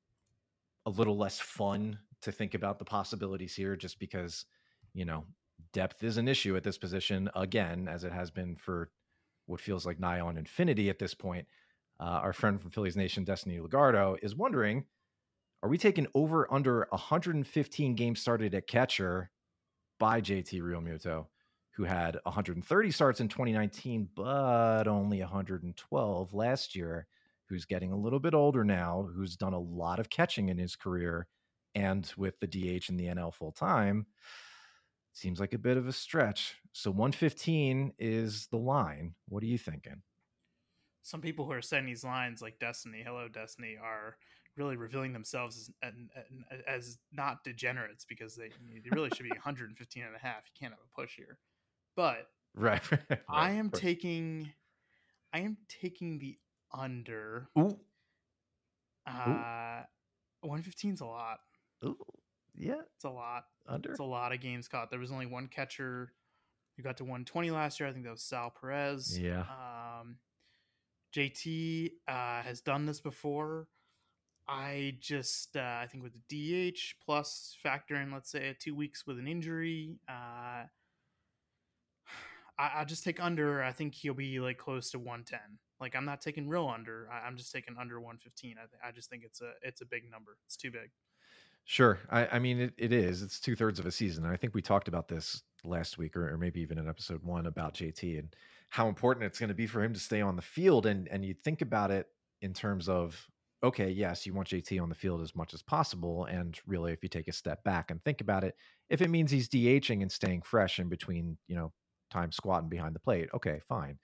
a 0.86 0.90
little 0.90 1.18
less 1.18 1.38
fun 1.38 1.98
to 2.26 2.32
think 2.32 2.54
about 2.54 2.78
the 2.78 2.84
possibilities 2.84 3.54
here, 3.54 3.74
just 3.74 3.98
because 3.98 4.44
you 4.92 5.04
know 5.04 5.24
depth 5.72 6.04
is 6.04 6.18
an 6.18 6.28
issue 6.28 6.56
at 6.56 6.62
this 6.62 6.78
position 6.78 7.30
again, 7.34 7.88
as 7.88 8.04
it 8.04 8.12
has 8.12 8.30
been 8.30 8.56
for 8.56 8.90
what 9.46 9.60
feels 9.60 9.86
like 9.86 9.98
nigh 9.98 10.20
on 10.20 10.36
infinity 10.36 10.90
at 10.90 10.98
this 10.98 11.14
point, 11.14 11.46
uh, 12.00 12.20
our 12.22 12.32
friend 12.32 12.60
from 12.60 12.70
Phillies 12.70 12.96
Nation, 12.96 13.24
Destiny 13.24 13.58
Lugardo, 13.58 14.16
is 14.22 14.34
wondering 14.34 14.84
are 15.62 15.68
we 15.68 15.78
taking 15.78 16.06
over 16.14 16.52
under 16.52 16.86
115 16.90 17.94
games 17.94 18.20
started 18.20 18.54
at 18.54 18.66
catcher 18.66 19.30
by 19.98 20.20
JT 20.20 20.60
Realmuto, 20.60 21.26
who 21.70 21.84
had 21.84 22.18
130 22.24 22.90
starts 22.90 23.20
in 23.20 23.28
2019, 23.28 24.08
but 24.14 24.86
only 24.86 25.20
112 25.20 26.34
last 26.34 26.76
year, 26.76 27.06
who's 27.48 27.64
getting 27.64 27.92
a 27.92 27.96
little 27.96 28.20
bit 28.20 28.34
older 28.34 28.64
now, 28.64 29.08
who's 29.14 29.36
done 29.36 29.54
a 29.54 29.58
lot 29.58 29.98
of 29.98 30.10
catching 30.10 30.50
in 30.50 30.58
his 30.58 30.76
career, 30.76 31.26
and 31.76 32.10
with 32.16 32.40
the 32.40 32.46
DH 32.46 32.88
and 32.88 32.98
the 32.98 33.06
NL 33.06 33.32
full 33.32 33.52
time? 33.52 34.06
Seems 35.12 35.38
like 35.38 35.54
a 35.54 35.58
bit 35.58 35.76
of 35.76 35.86
a 35.86 35.92
stretch. 35.92 36.56
So 36.72 36.90
115 36.90 37.92
is 37.98 38.48
the 38.48 38.58
line. 38.58 39.14
What 39.28 39.42
are 39.42 39.46
you 39.46 39.58
thinking? 39.58 40.02
Some 41.02 41.20
people 41.20 41.44
who 41.44 41.52
are 41.52 41.62
setting 41.62 41.86
these 41.86 42.04
lines, 42.04 42.42
like 42.42 42.58
Destiny, 42.58 43.02
hello 43.06 43.28
Destiny, 43.28 43.76
are 43.80 44.16
really 44.56 44.76
revealing 44.76 45.12
themselves 45.12 45.70
as, 45.82 45.94
as 46.66 46.98
not 47.12 47.44
degenerates 47.44 48.04
because 48.04 48.34
they, 48.34 48.48
they 48.48 48.90
really 48.90 49.10
should 49.14 49.22
be 49.22 49.30
115 49.30 50.02
and 50.02 50.16
a 50.16 50.18
half. 50.18 50.42
You 50.46 50.52
can't 50.58 50.72
have 50.72 50.80
a 50.80 51.00
push 51.00 51.16
here. 51.16 51.38
But 51.94 52.28
right, 52.54 52.82
right 52.90 53.20
I 53.28 53.52
am 53.52 53.70
taking 53.70 54.52
I 55.32 55.40
am 55.40 55.56
taking 55.68 56.18
the 56.18 56.38
under. 56.72 57.48
Ooh. 57.58 57.78
Uh, 59.06 59.82
115 60.40 60.94
is 60.94 61.00
a 61.00 61.06
lot. 61.06 61.40
Ooh. 61.86 61.96
Yeah. 62.54 62.80
It's 62.94 63.04
a 63.04 63.10
lot. 63.10 63.44
Under. 63.68 63.90
It's 63.90 64.00
a 64.00 64.04
lot 64.04 64.32
of 64.32 64.40
games 64.40 64.68
caught. 64.68 64.90
There 64.90 64.98
was 64.98 65.12
only 65.12 65.26
one 65.26 65.48
catcher 65.48 66.12
who 66.76 66.82
got 66.82 66.96
to 66.98 67.04
120 67.04 67.50
last 67.50 67.80
year. 67.80 67.88
I 67.88 67.92
think 67.92 68.04
that 68.04 68.12
was 68.12 68.22
Sal 68.22 68.52
Perez. 68.60 69.18
Yeah. 69.18 69.40
Um, 69.40 70.16
JT 71.14 71.90
uh, 72.08 72.42
has 72.42 72.60
done 72.60 72.86
this 72.86 73.00
before. 73.00 73.68
I 74.48 74.96
just, 75.00 75.56
uh, 75.56 75.78
I 75.82 75.88
think 75.90 76.04
with 76.04 76.12
the 76.28 76.72
DH 76.72 77.04
plus 77.04 77.56
factor 77.62 77.96
in, 77.96 78.12
let's 78.12 78.30
say, 78.30 78.54
two 78.60 78.76
weeks 78.76 79.06
with 79.06 79.18
an 79.18 79.26
injury, 79.26 79.98
uh, 80.08 80.66
I, 82.58 82.78
will 82.78 82.86
just 82.86 83.04
take 83.04 83.22
under. 83.22 83.62
I 83.62 83.72
think 83.72 83.94
he'll 83.94 84.14
be 84.14 84.38
like 84.40 84.58
close 84.58 84.90
to 84.90 84.98
110. 84.98 85.40
Like 85.80 85.94
I'm 85.96 86.04
not 86.04 86.20
taking 86.20 86.48
real 86.48 86.68
under. 86.72 87.08
I, 87.12 87.26
am 87.26 87.36
just 87.36 87.52
taking 87.52 87.76
under 87.78 88.00
115. 88.00 88.56
I, 88.56 88.60
th- 88.60 88.70
I 88.84 88.92
just 88.92 89.10
think 89.10 89.24
it's 89.24 89.40
a 89.40 89.52
it's 89.62 89.82
a 89.82 89.84
big 89.84 90.10
number. 90.10 90.38
It's 90.46 90.56
too 90.56 90.70
big. 90.70 90.90
Sure. 91.68 91.98
I, 92.10 92.26
I 92.28 92.38
mean, 92.38 92.60
it, 92.60 92.74
it 92.78 92.92
is. 92.92 93.22
It's 93.22 93.40
two 93.40 93.56
thirds 93.56 93.80
of 93.80 93.86
a 93.86 93.90
season. 93.90 94.24
And 94.24 94.32
I 94.32 94.36
think 94.36 94.54
we 94.54 94.62
talked 94.62 94.86
about 94.86 95.08
this 95.08 95.42
last 95.64 95.98
week 95.98 96.16
or, 96.16 96.32
or 96.32 96.38
maybe 96.38 96.60
even 96.60 96.78
in 96.78 96.88
episode 96.88 97.22
one 97.24 97.46
about 97.46 97.74
JT 97.74 98.20
and 98.20 98.34
how 98.70 98.88
important 98.88 99.26
it's 99.26 99.40
going 99.40 99.48
to 99.48 99.54
be 99.54 99.66
for 99.66 99.82
him 99.82 99.92
to 99.92 99.98
stay 99.98 100.20
on 100.20 100.36
the 100.36 100.42
field. 100.42 100.86
And, 100.86 101.08
and 101.08 101.24
you 101.24 101.34
think 101.34 101.62
about 101.62 101.90
it 101.90 102.06
in 102.40 102.54
terms 102.54 102.88
of 102.88 103.28
okay, 103.64 103.90
yes, 103.90 104.26
you 104.26 104.32
want 104.34 104.46
JT 104.46 104.80
on 104.80 104.88
the 104.88 104.94
field 104.94 105.22
as 105.22 105.34
much 105.34 105.54
as 105.54 105.62
possible. 105.62 106.26
And 106.26 106.56
really, 106.66 106.92
if 106.92 107.02
you 107.02 107.08
take 107.08 107.26
a 107.26 107.32
step 107.32 107.64
back 107.64 107.90
and 107.90 108.04
think 108.04 108.20
about 108.20 108.44
it, 108.44 108.54
if 108.90 109.00
it 109.02 109.10
means 109.10 109.30
he's 109.30 109.48
DHing 109.48 110.02
and 110.02 110.12
staying 110.12 110.42
fresh 110.42 110.78
in 110.78 110.88
between, 110.88 111.36
you 111.48 111.56
know, 111.56 111.72
time 112.10 112.30
squatting 112.30 112.68
behind 112.68 112.94
the 112.94 113.00
plate, 113.00 113.28
okay, 113.34 113.60
fine. 113.66 113.98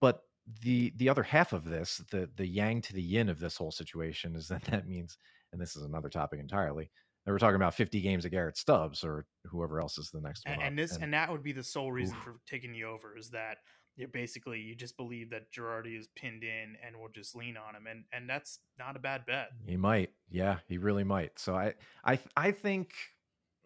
But 0.00 0.22
the 0.60 0.92
the 0.96 1.08
other 1.08 1.22
half 1.22 1.52
of 1.52 1.64
this, 1.64 2.02
the 2.10 2.28
the 2.36 2.46
yang 2.46 2.82
to 2.82 2.92
the 2.92 3.02
yin 3.02 3.28
of 3.28 3.40
this 3.40 3.56
whole 3.56 3.72
situation 3.72 4.36
is 4.36 4.48
that 4.48 4.64
that 4.64 4.86
means, 4.86 5.16
and 5.52 5.60
this 5.60 5.76
is 5.76 5.82
another 5.82 6.08
topic 6.08 6.40
entirely, 6.40 6.90
that 7.24 7.32
we're 7.32 7.38
talking 7.38 7.56
about 7.56 7.74
50 7.74 8.00
games 8.00 8.24
of 8.24 8.30
Garrett 8.30 8.56
Stubbs 8.56 9.02
or 9.04 9.26
whoever 9.46 9.80
else 9.80 9.98
is 9.98 10.10
the 10.10 10.20
next 10.20 10.44
and, 10.46 10.58
one. 10.58 10.66
And 10.66 10.78
this 10.78 10.94
and, 10.94 11.04
and 11.04 11.14
that 11.14 11.30
would 11.30 11.42
be 11.42 11.52
the 11.52 11.64
sole 11.64 11.90
reason 11.92 12.16
oof. 12.16 12.22
for 12.22 12.36
taking 12.46 12.74
you 12.74 12.88
over 12.88 13.16
is 13.16 13.30
that 13.30 13.58
you 13.96 14.06
basically 14.06 14.60
you 14.60 14.74
just 14.74 14.96
believe 14.96 15.30
that 15.30 15.50
Girardi 15.52 15.98
is 15.98 16.08
pinned 16.14 16.44
in 16.44 16.76
and 16.86 16.96
will 16.96 17.08
just 17.14 17.34
lean 17.34 17.56
on 17.56 17.74
him, 17.74 17.86
and 17.90 18.04
and 18.12 18.28
that's 18.28 18.60
not 18.78 18.94
a 18.94 18.98
bad 18.98 19.26
bet. 19.26 19.48
He 19.66 19.76
might, 19.76 20.10
yeah, 20.30 20.58
he 20.68 20.78
really 20.78 21.04
might. 21.04 21.38
So 21.38 21.54
I 21.54 21.74
I 22.04 22.18
I 22.36 22.50
think 22.52 22.92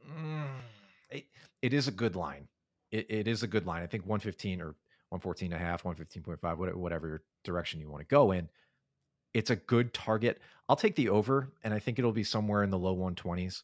mm, 0.08 0.46
it, 1.10 1.26
it 1.62 1.72
is 1.74 1.88
a 1.88 1.92
good 1.92 2.16
line. 2.16 2.48
It, 2.92 3.06
it 3.10 3.28
is 3.28 3.42
a 3.42 3.46
good 3.46 3.66
line. 3.66 3.82
I 3.82 3.86
think 3.86 4.04
115 4.04 4.60
or 4.60 4.74
114 5.10 5.52
and 5.52 5.60
a 5.60 5.64
half, 5.64 5.82
115.5, 5.82 6.76
whatever 6.76 7.24
direction 7.44 7.80
you 7.80 7.90
want 7.90 8.00
to 8.00 8.06
go 8.06 8.32
in. 8.32 8.48
It's 9.34 9.50
a 9.50 9.56
good 9.56 9.94
target. 9.94 10.40
I'll 10.68 10.76
take 10.76 10.96
the 10.96 11.08
over, 11.08 11.52
and 11.62 11.74
I 11.74 11.78
think 11.78 11.98
it'll 11.98 12.12
be 12.12 12.24
somewhere 12.24 12.62
in 12.62 12.70
the 12.70 12.78
low 12.78 12.96
120s. 12.96 13.62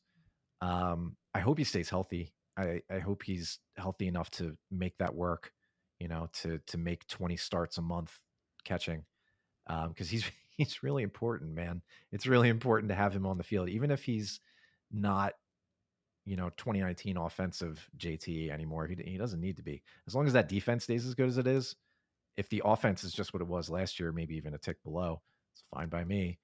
Um, 0.61 1.17
I 1.35 1.41
hope 1.41 1.59
he 1.59 1.65
stays 1.65 1.89
healthy. 1.89 2.33
I, 2.57 2.81
I 2.91 2.99
hope 2.99 3.23
he's 3.23 3.59
healthy 3.77 4.09
enough 4.09 4.31
to 4.33 4.57
make 4.71 4.97
that 4.99 5.15
work 5.15 5.53
you 5.99 6.09
know, 6.09 6.29
to 6.33 6.59
to 6.67 6.79
make 6.79 7.07
20 7.09 7.37
starts 7.37 7.79
a 7.79 7.83
month 7.83 8.13
catching. 8.65 9.05
Um, 9.67 9.89
because 9.89 10.09
he's 10.11 10.25
he's 10.57 10.83
really 10.83 11.03
important, 11.03 11.55
man. 11.55 11.83
It's 12.13 12.27
really 12.27 12.49
important 12.49 12.91
to 12.91 12.97
have 12.97 13.15
him 13.15 13.27
on 13.27 13.39
the 13.39 13.45
field, 13.45 13.69
even 13.69 13.91
if 13.91 14.05
he's 14.05 14.41
not, 14.93 15.35
you 16.25 16.37
know, 16.37 16.51
2019 16.57 17.17
offensive 17.17 17.89
JT 17.99 18.51
anymore. 18.51 18.87
He 18.87 18.97
he 19.05 19.17
doesn't 19.17 19.41
need 19.41 19.57
to 19.57 19.63
be. 19.63 19.83
As 20.07 20.15
long 20.15 20.27
as 20.27 20.33
that 20.35 20.49
defense 20.49 20.85
stays 20.85 21.07
as 21.07 21.15
good 21.15 21.29
as 21.29 21.39
it 21.39 21.47
is, 21.47 21.77
if 22.37 22.49
the 22.49 22.63
offense 22.65 23.05
is 23.05 23.13
just 23.13 23.33
what 23.33 23.43
it 23.43 23.49
was 23.49 23.71
last 23.71 23.99
year, 23.99 24.13
maybe 24.13 24.37
even 24.37 24.55
a 24.55 24.59
tick 24.59 24.83
below, 24.85 25.23
it's 25.57 25.65
fine 25.75 25.89
by 25.89 26.05
me. 26.05 26.39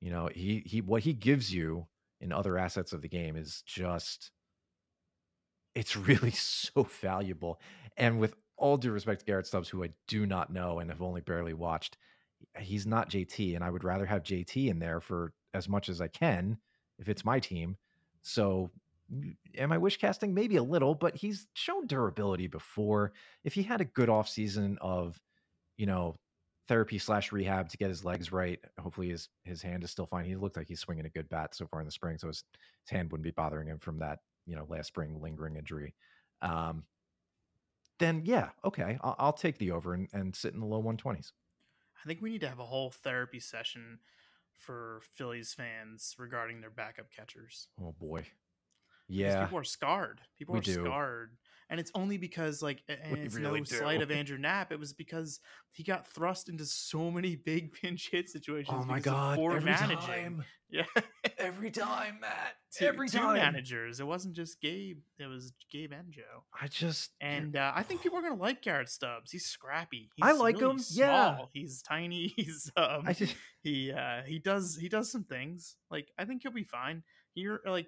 You 0.00 0.10
know, 0.10 0.30
he 0.32 0.62
he 0.64 0.80
what 0.80 1.02
he 1.02 1.12
gives 1.12 1.52
you 1.52 1.86
in 2.20 2.32
other 2.32 2.56
assets 2.56 2.92
of 2.92 3.02
the 3.02 3.08
game 3.08 3.36
is 3.36 3.62
just 3.66 4.30
it's 5.74 5.96
really 5.96 6.30
so 6.32 6.84
valuable. 6.84 7.60
And 7.96 8.18
with 8.18 8.34
all 8.56 8.78
due 8.78 8.92
respect 8.92 9.20
to 9.20 9.26
Garrett 9.26 9.46
Stubbs, 9.46 9.68
who 9.68 9.84
I 9.84 9.90
do 10.08 10.26
not 10.26 10.50
know 10.52 10.78
and 10.78 10.90
have 10.90 11.02
only 11.02 11.20
barely 11.20 11.52
watched, 11.52 11.98
he's 12.58 12.86
not 12.86 13.10
JT, 13.10 13.54
and 13.54 13.62
I 13.62 13.70
would 13.70 13.84
rather 13.84 14.06
have 14.06 14.22
JT 14.22 14.68
in 14.68 14.78
there 14.78 15.00
for 15.00 15.34
as 15.52 15.68
much 15.68 15.88
as 15.88 16.00
I 16.00 16.08
can 16.08 16.58
if 16.98 17.08
it's 17.08 17.24
my 17.24 17.38
team. 17.38 17.76
So, 18.22 18.70
am 19.56 19.70
I 19.70 19.78
wish 19.78 19.98
casting? 19.98 20.32
Maybe 20.32 20.56
a 20.56 20.62
little, 20.62 20.94
but 20.94 21.14
he's 21.14 21.46
shown 21.52 21.86
durability 21.86 22.46
before. 22.46 23.12
If 23.44 23.52
he 23.52 23.62
had 23.62 23.82
a 23.82 23.84
good 23.84 24.08
off 24.08 24.28
season 24.28 24.78
of, 24.80 25.20
you 25.76 25.86
know, 25.86 26.16
therapy 26.68 26.98
slash 26.98 27.32
rehab 27.32 27.68
to 27.68 27.76
get 27.76 27.88
his 27.88 28.04
legs 28.04 28.32
right, 28.32 28.58
hopefully 28.80 29.10
his 29.10 29.28
his 29.44 29.62
hand 29.62 29.84
is 29.84 29.90
still 29.90 30.06
fine. 30.06 30.24
He 30.24 30.36
looked 30.36 30.56
like 30.56 30.68
he's 30.68 30.80
swinging 30.80 31.06
a 31.06 31.10
good 31.10 31.28
bat 31.28 31.54
so 31.54 31.66
far 31.66 31.80
in 31.80 31.86
the 31.86 31.92
spring, 31.92 32.18
so 32.18 32.28
his, 32.28 32.44
his 32.84 32.90
hand 32.90 33.10
wouldn't 33.10 33.24
be 33.24 33.30
bothering 33.30 33.68
him 33.68 33.78
from 33.78 33.98
that 33.98 34.20
you 34.46 34.56
know 34.56 34.66
last 34.68 34.88
spring 34.88 35.20
lingering 35.20 35.56
injury. 35.56 35.94
Um, 36.42 36.84
then 37.98 38.22
yeah, 38.24 38.50
okay, 38.64 38.98
I'll, 39.02 39.16
I'll 39.18 39.32
take 39.32 39.58
the 39.58 39.70
over 39.70 39.94
and, 39.94 40.08
and 40.12 40.34
sit 40.34 40.54
in 40.54 40.60
the 40.60 40.66
low 40.66 40.82
120s. 40.82 41.32
I 42.04 42.08
think 42.08 42.20
we 42.20 42.30
need 42.30 42.42
to 42.42 42.48
have 42.48 42.58
a 42.58 42.66
whole 42.66 42.90
therapy 42.90 43.40
session 43.40 44.00
for 44.52 45.00
Phillies 45.14 45.54
fans 45.54 46.14
regarding 46.18 46.60
their 46.60 46.70
backup 46.70 47.06
catchers. 47.10 47.68
Oh 47.80 47.94
boy. 47.98 48.26
Yeah. 49.08 49.44
People 49.44 49.58
are 49.58 49.64
scarred. 49.64 50.20
People 50.38 50.54
we 50.54 50.58
are 50.60 50.62
do. 50.62 50.84
scarred 50.84 51.36
and 51.70 51.80
it's 51.80 51.90
only 51.94 52.16
because 52.16 52.62
like 52.62 52.82
and 52.88 53.18
it's 53.18 53.34
really 53.34 53.60
no 53.60 53.64
do. 53.64 53.76
slight 53.76 54.02
of 54.02 54.10
Andrew 54.12 54.38
Knapp. 54.38 54.72
It 54.72 54.78
was 54.78 54.92
because 54.92 55.40
he 55.72 55.82
got 55.82 56.06
thrust 56.06 56.48
into 56.48 56.64
so 56.64 57.10
many 57.10 57.36
big 57.36 57.72
pinch 57.80 58.10
hit 58.10 58.28
situations. 58.28 58.78
Oh 58.80 58.84
my 58.84 59.00
god! 59.00 59.38
Every 59.38 59.60
managing. 59.60 59.98
Time. 59.98 60.44
Yeah, 60.68 60.82
every 61.38 61.70
time, 61.70 62.18
Matt. 62.20 62.56
Two, 62.72 62.86
every 62.86 63.08
two 63.08 63.20
managers. 63.20 64.00
It 64.00 64.06
wasn't 64.06 64.34
just 64.34 64.60
Gabe. 64.60 64.98
It 65.16 65.26
was 65.26 65.52
Gabe 65.70 65.92
and 65.92 66.10
Joe. 66.10 66.42
I 66.60 66.66
just 66.66 67.12
and 67.20 67.54
uh, 67.54 67.70
I 67.72 67.84
think 67.84 68.02
people 68.02 68.18
are 68.18 68.22
gonna 68.22 68.34
like 68.34 68.62
Garrett 68.62 68.88
Stubbs. 68.88 69.30
He's 69.30 69.44
scrappy. 69.44 70.10
He's 70.16 70.26
I 70.26 70.32
like 70.32 70.56
really 70.56 70.72
him. 70.72 70.78
Small. 70.80 71.06
Yeah, 71.06 71.38
he's 71.52 71.82
tiny. 71.82 72.32
He's 72.36 72.72
um. 72.76 73.04
Just... 73.14 73.36
He 73.62 73.92
uh 73.92 74.22
he 74.26 74.40
does 74.40 74.76
he 74.76 74.88
does 74.88 75.08
some 75.08 75.22
things. 75.22 75.76
Like 75.88 76.08
I 76.18 76.24
think 76.24 76.42
he'll 76.42 76.50
be 76.50 76.64
fine. 76.64 77.04
You're 77.36 77.60
like 77.64 77.86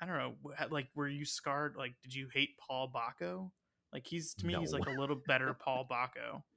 I 0.00 0.06
don't 0.06 0.16
know, 0.16 0.34
like 0.70 0.88
were 0.94 1.08
you 1.08 1.24
scarred? 1.24 1.74
Like, 1.76 1.94
did 2.02 2.14
you 2.14 2.28
hate 2.32 2.50
Paul 2.58 2.92
Bako? 2.94 3.50
Like 3.92 4.06
he's 4.06 4.34
to 4.34 4.46
me, 4.46 4.54
no. 4.54 4.60
he's 4.60 4.72
like 4.72 4.86
a 4.86 5.00
little 5.00 5.20
better 5.26 5.54
Paul 5.54 5.86
Bako. 5.90 6.42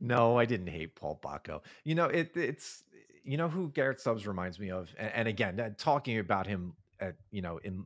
No, 0.00 0.38
I 0.38 0.44
didn't 0.44 0.68
hate 0.68 0.94
Paul 0.94 1.18
Bako. 1.20 1.62
You 1.82 1.96
know, 1.96 2.04
it, 2.04 2.30
it's 2.36 2.84
you 3.24 3.36
know 3.36 3.48
who 3.48 3.70
Garrett 3.70 4.00
Stubbs 4.00 4.24
reminds 4.24 4.60
me 4.60 4.70
of, 4.70 4.94
and, 4.96 5.12
and 5.12 5.28
again, 5.28 5.58
uh, 5.58 5.70
talking 5.76 6.20
about 6.20 6.46
him 6.46 6.74
at 7.00 7.16
you 7.30 7.42
know 7.42 7.58
in 7.64 7.84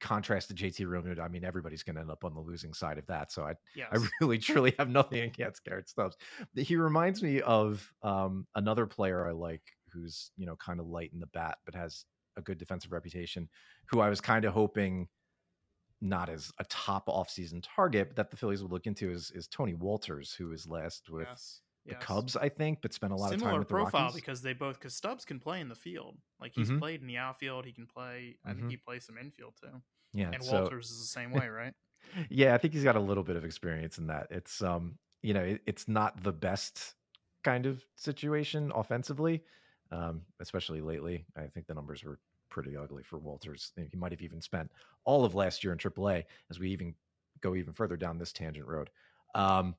contrast 0.00 0.48
to 0.48 0.54
JT 0.54 0.86
Realmuto, 0.86 1.20
I 1.20 1.28
mean 1.28 1.44
everybody's 1.44 1.82
going 1.82 1.96
to 1.96 2.00
end 2.00 2.10
up 2.10 2.24
on 2.24 2.34
the 2.34 2.40
losing 2.40 2.74
side 2.74 2.98
of 2.98 3.06
that. 3.06 3.32
So 3.32 3.42
I 3.42 3.54
yes. 3.74 3.88
I 3.92 3.98
really 4.20 4.38
truly 4.48 4.74
have 4.78 4.88
nothing 4.88 5.20
against 5.20 5.64
Garrett 5.64 5.88
Stubbs. 5.88 6.16
He 6.54 6.76
reminds 6.76 7.22
me 7.22 7.40
of 7.40 7.92
um, 8.02 8.46
another 8.54 8.86
player 8.86 9.26
I 9.26 9.32
like 9.32 9.62
who's 9.92 10.30
you 10.36 10.46
know 10.46 10.56
kind 10.56 10.80
of 10.80 10.86
light 10.86 11.10
in 11.12 11.20
the 11.20 11.26
bat 11.26 11.58
but 11.64 11.74
has 11.74 12.04
a 12.40 12.42
good 12.42 12.58
defensive 12.58 12.92
reputation. 12.92 13.48
Who 13.86 14.00
I 14.00 14.08
was 14.08 14.20
kind 14.20 14.44
of 14.44 14.52
hoping 14.52 15.08
not 16.00 16.28
as 16.28 16.52
a 16.58 16.64
top 16.64 17.06
offseason 17.06 17.62
target, 17.62 18.08
but 18.08 18.16
that 18.16 18.30
the 18.30 18.36
Phillies 18.36 18.62
would 18.62 18.72
look 18.72 18.86
into 18.86 19.10
is 19.10 19.30
is 19.34 19.46
Tony 19.48 19.74
Wolters, 19.74 20.34
who 20.34 20.52
is 20.52 20.66
last 20.66 21.08
with 21.10 21.26
yes, 21.28 21.60
the 21.86 21.92
yes. 21.92 22.02
Cubs, 22.02 22.36
I 22.36 22.48
think, 22.48 22.78
but 22.82 22.92
spent 22.92 23.12
a 23.12 23.16
lot 23.16 23.30
Similar 23.30 23.50
of 23.50 23.52
time 23.52 23.58
with 23.60 23.68
profile 23.68 23.90
the 23.90 23.98
Rockies. 23.98 24.14
because 24.14 24.42
they 24.42 24.52
both 24.52 24.78
because 24.78 24.94
Stubbs 24.94 25.24
can 25.24 25.38
play 25.38 25.60
in 25.60 25.68
the 25.68 25.74
field, 25.74 26.16
like 26.40 26.52
he's 26.54 26.68
mm-hmm. 26.68 26.78
played 26.78 27.00
in 27.00 27.06
the 27.06 27.18
outfield. 27.18 27.66
He 27.66 27.72
can 27.72 27.86
play. 27.86 28.36
I 28.44 28.50
mm-hmm. 28.50 28.60
think 28.60 28.70
he 28.70 28.76
plays 28.76 29.04
some 29.04 29.18
infield 29.18 29.54
too. 29.60 29.82
Yeah, 30.12 30.30
and 30.32 30.42
so, 30.42 30.68
Wolters 30.68 30.90
is 30.90 30.98
the 30.98 31.06
same 31.06 31.32
way, 31.32 31.48
right? 31.48 31.74
yeah, 32.30 32.54
I 32.54 32.58
think 32.58 32.74
he's 32.74 32.84
got 32.84 32.96
a 32.96 33.00
little 33.00 33.22
bit 33.22 33.36
of 33.36 33.44
experience 33.44 33.98
in 33.98 34.08
that. 34.08 34.28
It's 34.30 34.62
um, 34.62 34.98
you 35.22 35.34
know, 35.34 35.42
it, 35.42 35.60
it's 35.66 35.86
not 35.86 36.22
the 36.22 36.32
best 36.32 36.94
kind 37.44 37.66
of 37.66 37.84
situation 37.96 38.72
offensively, 38.74 39.42
um, 39.92 40.22
especially 40.40 40.80
lately. 40.80 41.26
I 41.36 41.46
think 41.46 41.66
the 41.66 41.74
numbers 41.74 42.04
were 42.04 42.18
pretty 42.50 42.76
ugly 42.76 43.02
for 43.02 43.18
Wolters. 43.18 43.70
He 43.76 43.96
might 43.96 44.12
have 44.12 44.20
even 44.20 44.40
spent 44.40 44.70
all 45.04 45.24
of 45.24 45.34
last 45.34 45.64
year 45.64 45.72
in 45.72 45.78
AAA 45.78 46.24
as 46.50 46.58
we 46.58 46.70
even 46.70 46.94
go 47.40 47.54
even 47.54 47.72
further 47.72 47.96
down 47.96 48.18
this 48.18 48.32
tangent 48.32 48.66
road. 48.66 48.90
Um, 49.34 49.74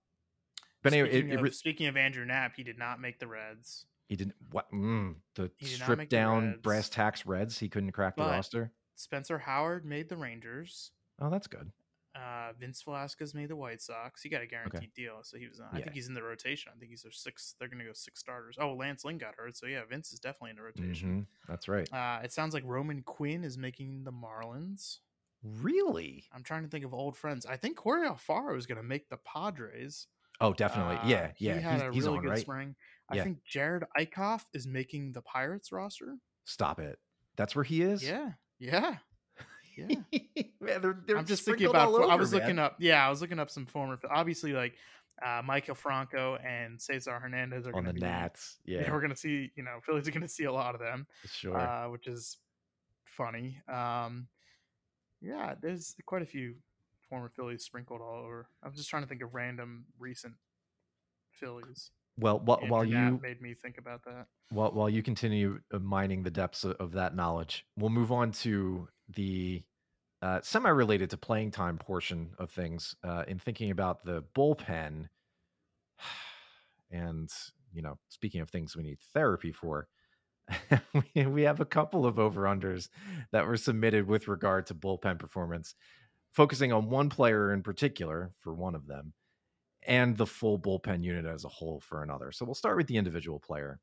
but 0.82 0.94
anyway, 0.94 1.10
speaking, 1.10 1.32
it, 1.32 1.46
of, 1.46 1.56
speaking 1.56 1.88
of 1.88 1.98
Andrew 1.98 2.26
Knapp, 2.26 2.56
he 2.56 2.64
did 2.64 2.78
not 2.78 3.00
make 3.00 3.20
the 3.20 3.28
Reds. 3.28 3.86
He 4.08 4.16
didn't. 4.16 4.36
What 4.52 4.72
mm, 4.72 5.16
the 5.36 5.52
stripped 5.62 6.10
down 6.10 6.60
brass 6.62 6.90
tacks 6.90 7.26
Reds? 7.26 7.60
He 7.60 7.70
couldn't 7.70 7.92
crack 7.92 8.16
the 8.16 8.24
roster. 8.24 8.72
Spencer 8.96 9.38
Howard 9.38 9.86
made 9.86 10.10
the 10.10 10.18
Rangers. 10.18 10.92
Oh, 11.20 11.30
that's 11.30 11.48
good. 11.48 11.72
Uh, 12.14 12.52
Vince 12.60 12.82
Velasquez 12.82 13.34
made 13.34 13.50
the 13.50 13.56
White 13.56 13.82
Sox. 13.82 14.22
He 14.22 14.28
got 14.28 14.42
a 14.42 14.46
guaranteed 14.46 14.82
okay. 14.82 14.92
deal, 14.96 15.20
so 15.24 15.38
he 15.38 15.48
was. 15.48 15.62
Uh, 15.62 15.68
I 15.72 15.78
think 15.82 15.94
he's 15.94 16.08
in 16.08 16.14
the 16.14 16.24
rotation. 16.24 16.72
I 16.76 16.78
think 16.78 16.92
he's 16.92 17.04
their 17.04 17.12
six. 17.12 17.56
They're 17.58 17.70
going 17.70 17.80
to 17.80 17.86
go 17.86 17.94
six 17.94 18.20
starters. 18.20 18.58
Oh, 18.60 18.74
Lance 18.74 19.06
Lynn 19.06 19.18
got 19.18 19.36
hurt, 19.36 19.56
so 19.56 19.66
yeah, 19.66 19.82
Vince 19.90 20.12
is 20.12 20.20
definitely 20.20 20.52
in 20.52 20.56
the 20.58 20.64
rotation. 20.64 21.10
Mm-hmm. 21.10 21.52
That's 21.52 21.70
right. 21.70 21.92
Uh, 21.92 22.20
it 22.24 22.34
sounds 22.34 22.54
like 22.54 22.64
Roman 22.66 23.02
Quinn 23.04 23.44
is 23.46 23.58
making 23.58 24.04
the 24.04 24.12
Marlins. 24.12 24.98
Really? 25.44 26.26
I'm 26.34 26.44
trying 26.44 26.64
to 26.64 26.70
think 26.70 26.86
of 26.86 26.94
old 26.94 27.16
friends. 27.16 27.46
I 27.46 27.56
think 27.56 27.80
Jorge 27.80 28.08
Alfaro 28.08 28.58
is 28.58 28.66
going 28.66 28.78
to 28.78 28.84
make 28.84 29.10
the 29.10 29.18
Padres. 29.18 30.08
Oh, 30.42 30.54
definitely. 30.54 30.98
Uh, 30.98 31.08
yeah, 31.08 31.32
yeah. 31.38 31.56
He 31.56 31.62
had 31.62 31.74
he's, 31.74 31.82
a 31.82 31.92
he's 31.94 32.04
really 32.04 32.18
on, 32.18 32.24
good 32.24 32.30
right? 32.32 32.40
spring. 32.40 32.76
I 33.10 33.16
yeah. 33.16 33.24
think 33.24 33.40
Jerad 33.50 33.84
Eickhoff 33.98 34.44
is 34.54 34.68
making 34.68 35.14
the 35.14 35.22
Pirates 35.22 35.72
roster. 35.72 36.18
Stop 36.46 36.80
it. 36.80 37.00
That's 37.38 37.56
where 37.56 37.64
he 37.64 37.82
is. 37.82 38.04
Yeah, 38.04 38.32
yeah. 38.60 38.98
Yeah, 40.64 40.78
they're, 40.78 40.98
they're 41.08 41.18
I'm 41.18 41.26
just 41.26 41.44
thinking 41.44 41.68
about. 41.68 41.90
Over, 41.90 42.04
I 42.04 42.16
was 42.16 42.32
man. 42.32 42.42
looking 42.42 42.60
up. 42.60 42.76
Yeah, 42.80 43.06
I 43.06 43.10
was 43.10 43.20
looking 43.20 43.40
up 43.40 43.50
some 43.50 43.66
former. 43.66 43.98
Obviously, 44.10 44.54
like 44.54 44.76
uh, 45.22 45.42
Maikel 45.42 45.76
Franco 45.76 46.38
and 46.38 46.80
Cesar 46.80 47.20
Hernandez 47.20 47.66
are 47.68 47.76
on 47.76 47.86
the 47.86 47.94
be, 47.94 48.00
Nats. 48.00 48.58
Yeah. 48.66 48.92
we're 48.92 49.02
gonna 49.02 49.16
see. 49.16 49.52
You 49.56 49.64
know, 49.64 49.80
Phillies 49.84 50.08
are 50.08 50.12
gonna 50.12 50.28
see 50.28 50.44
a 50.46 50.54
lot 50.54 50.76
of 50.76 50.82
them. 50.82 51.08
Sure. 51.26 51.58
Uh, 51.58 51.90
which 51.90 52.08
is 52.08 52.38
funny. 53.06 53.58
Um, 53.68 54.28
yeah, 55.22 55.56
there's 55.62 55.96
quite 56.06 56.22
a 56.22 56.28
few 56.28 56.56
former 57.10 57.30
Phillies 57.30 57.64
sprinkled 57.64 58.02
all 58.02 58.24
over. 58.24 58.48
I 58.64 58.68
was 58.68 58.78
just 58.78 58.90
trying 58.90 59.04
to 59.04 59.10
think 59.10 59.22
of 59.22 59.34
random 59.34 59.86
recent 60.00 60.34
Phillies. 61.32 61.92
Well, 62.18 62.40
while, 62.40 62.60
while 62.68 62.86
you 62.86 63.20
made 63.22 63.42
me 63.42 63.54
think 63.54 63.78
about 63.78 64.04
that. 64.06 64.28
While 64.50 64.72
while 64.72 64.90
you 64.90 65.02
continue 65.02 65.60
uh, 65.74 65.80
mining 65.80 66.24
the 66.24 66.32
depths 66.32 66.64
of, 66.64 66.74
of 66.74 66.92
that 66.94 67.16
knowledge, 67.16 67.66
we'll 67.78 67.90
move 67.90 68.12
on 68.12 68.32
to 68.34 68.88
the 69.10 69.64
uh, 70.22 70.40
semi-related 70.44 71.10
to 71.10 71.18
playing 71.18 71.52
time 71.52 71.78
portion 71.78 72.32
of 72.38 72.52
things. 72.52 72.96
Uh, 73.04 73.24
in 73.28 73.40
thinking 73.40 73.72
about 73.72 74.06
the 74.06 74.24
bullpen, 74.36 75.08
and 76.92 77.30
you 77.74 77.82
know, 77.82 77.98
speaking 78.10 78.42
of 78.42 78.50
things 78.50 78.76
we 78.76 78.84
need 78.84 79.00
therapy 79.14 79.52
for, 79.52 79.88
we 81.16 81.44
have 81.44 81.60
a 81.60 81.66
couple 81.66 82.06
of 82.06 82.20
over 82.20 82.44
unders 82.44 82.90
that 83.32 83.48
were 83.48 83.58
submitted 83.58 84.08
with 84.08 84.28
regard 84.28 84.68
to 84.68 84.76
bullpen 84.76 85.18
performance, 85.18 85.76
focusing 86.34 86.72
on 86.72 86.90
one 86.90 87.10
player 87.10 87.54
in 87.54 87.64
particular 87.64 88.32
for 88.40 88.54
one 88.54 88.76
of 88.76 88.88
them, 88.88 89.14
and 89.84 90.18
the 90.18 90.26
full 90.26 90.60
bullpen 90.60 91.04
unit 91.04 91.26
as 91.26 91.44
a 91.44 91.50
whole 91.50 91.80
for 91.80 92.04
another. 92.04 92.32
So 92.32 92.46
we'll 92.46 92.56
start 92.56 92.78
with 92.78 92.88
the 92.88 92.98
individual 92.98 93.40
player. 93.40 93.80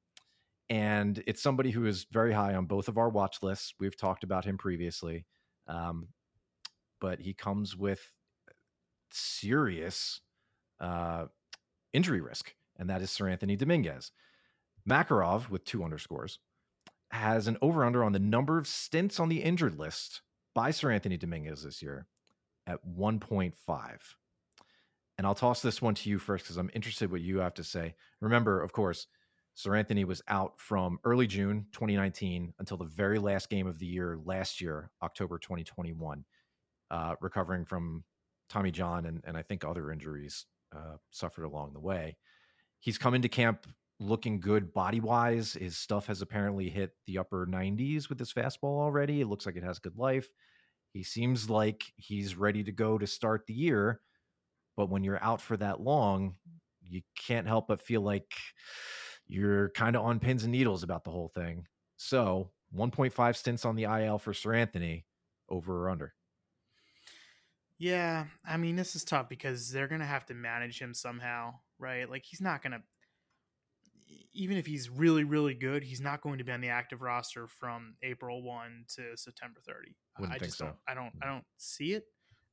And 0.71 1.23
it's 1.27 1.43
somebody 1.43 1.71
who 1.71 1.87
is 1.87 2.07
very 2.13 2.33
high 2.33 2.55
on 2.55 2.67
both 2.67 2.89
of 2.89 2.99
our 2.99 3.09
watch 3.09 3.39
lists. 3.43 3.75
We've 3.81 3.97
talked 3.97 4.23
about 4.23 4.45
him 4.45 4.59
previously. 4.59 5.25
Um, 5.67 6.09
but 7.01 7.21
he 7.21 7.35
comes 7.35 7.77
with 7.77 8.01
serious 9.11 10.21
uh, 10.81 11.27
injury 11.93 12.21
risk, 12.21 12.55
and 12.79 12.91
that 12.91 13.03
is 13.03 13.11
Seranthony 13.11 13.57
Dominguez. 13.57 14.13
Makarov, 14.89 15.51
with 15.51 15.65
two 15.65 15.85
underscores, 15.85 16.39
has 17.11 17.47
an 17.47 17.57
over 17.63 17.85
under 17.85 18.05
on 18.05 18.13
the 18.13 18.19
number 18.19 18.59
of 18.59 18.67
stints 18.67 19.19
on 19.19 19.29
the 19.29 19.43
injured 19.43 19.79
list 19.79 20.23
by 20.55 20.71
Seranthony 20.71 21.19
Dominguez 21.19 21.63
this 21.63 21.83
year 21.83 22.07
at 22.67 22.79
1.5. 22.87 23.55
And 25.19 25.27
I'll 25.27 25.35
toss 25.35 25.61
this 25.61 25.83
one 25.83 25.95
to 25.97 26.09
you 26.09 26.19
first 26.19 26.45
because 26.45 26.57
I'm 26.57 26.71
interested 26.75 27.11
what 27.11 27.21
you 27.21 27.39
have 27.39 27.55
to 27.55 27.65
say. 27.65 27.95
Remember, 28.21 28.63
of 28.63 28.73
course, 28.73 29.09
Seranthony 29.57 30.05
was 30.05 30.23
out 30.29 30.53
from 30.61 31.01
early 31.03 31.27
June 31.27 31.67
2019 31.73 32.55
until 32.61 32.77
the 32.77 32.85
very 32.85 33.19
last 33.19 33.51
game 33.51 33.67
of 33.67 33.81
the 33.81 33.87
year 33.87 34.17
last 34.25 34.61
year, 34.61 34.91
October 35.03 35.39
2021, 35.39 36.25
uh, 36.93 37.15
recovering 37.21 37.65
from 37.65 38.05
Tommy 38.49 38.71
John 38.71 39.07
and, 39.07 39.21
and 39.25 39.37
I 39.37 39.43
think 39.43 39.65
other 39.65 39.91
injuries 39.91 40.47
uh, 40.75 40.97
suffered 41.11 41.45
along 41.45 41.73
the 41.73 41.81
way. 41.81 42.17
He's 42.79 42.99
come 42.99 43.15
into 43.15 43.29
camp 43.29 43.67
looking 43.99 44.39
good 44.39 44.73
body 44.73 45.01
wise. 45.01 45.55
His 45.55 45.77
stuff 45.77 46.07
has 46.07 46.23
apparently 46.23 46.71
hit 46.71 46.93
the 47.09 47.19
upper 47.19 47.45
90s 47.45 48.09
with 48.09 48.21
his 48.21 48.33
fastball 48.33 48.81
already. 48.81 49.21
It 49.21 49.27
looks 49.27 49.47
like 49.47 49.57
it 49.57 49.65
has 49.65 49.81
good 49.81 49.97
life. 49.97 50.29
He 50.93 51.03
seems 51.03 51.51
like 51.51 51.85
he's 51.97 52.37
ready 52.37 52.63
to 52.63 52.73
go 52.73 52.97
to 52.97 53.07
start 53.07 53.47
the 53.47 53.55
year. 53.55 54.01
But 54.79 54.91
when 54.91 55.05
you're 55.05 55.23
out 55.23 55.43
for 55.43 55.59
that 55.59 55.83
long, 55.83 56.39
you 56.83 57.03
can't 57.19 57.49
help 57.49 57.69
but 57.69 57.83
feel 57.83 58.03
like 58.03 58.33
you're 59.27 59.71
kind 59.73 59.97
of 59.97 60.05
on 60.05 60.21
pins 60.21 60.45
and 60.45 60.53
needles 60.53 60.85
about 60.85 61.05
the 61.05 61.11
whole 61.11 61.29
thing. 61.29 61.67
So 61.99 62.53
1.5 62.71 63.37
stints 63.37 63.67
on 63.67 63.77
the 63.77 63.85
IL 63.85 64.19
for 64.21 64.33
Seranthony 64.33 65.05
over 65.51 65.85
or 65.87 65.91
under? 65.91 66.15
Yeah, 67.79 68.27
I 68.45 68.57
mean 68.57 68.77
this 68.77 68.97
is 68.97 69.05
tough 69.05 69.29
because 69.29 69.71
they're 69.71 69.89
gonna 69.89 70.07
have 70.07 70.27
to 70.27 70.35
manage 70.35 70.81
him 70.81 70.95
somehow, 70.95 71.61
right? 71.79 72.09
Like 72.11 72.25
he's 72.25 72.41
not 72.41 72.63
gonna 72.63 72.83
even 74.33 74.57
if 74.57 74.67
he's 74.67 74.89
really 74.89 75.25
really 75.25 75.55
good, 75.55 75.83
he's 75.83 76.01
not 76.01 76.21
going 76.23 76.39
to 76.39 76.45
be 76.45 76.53
on 76.53 76.61
the 76.61 76.69
active 76.69 77.03
roster 77.03 77.47
from 77.47 77.97
April 78.03 78.43
one 78.43 78.85
to 78.89 79.17
September 79.17 79.61
thirty. 79.61 79.97
Wouldn't 80.19 80.37
I 80.37 80.39
just 80.39 80.59
so. 80.59 80.67
don't. 80.67 80.77
I 80.87 80.95
don't. 80.95 81.13
I 81.23 81.27
Mm. 81.27 81.33
don't 81.33 81.45
see 81.57 81.93
it. 81.95 82.05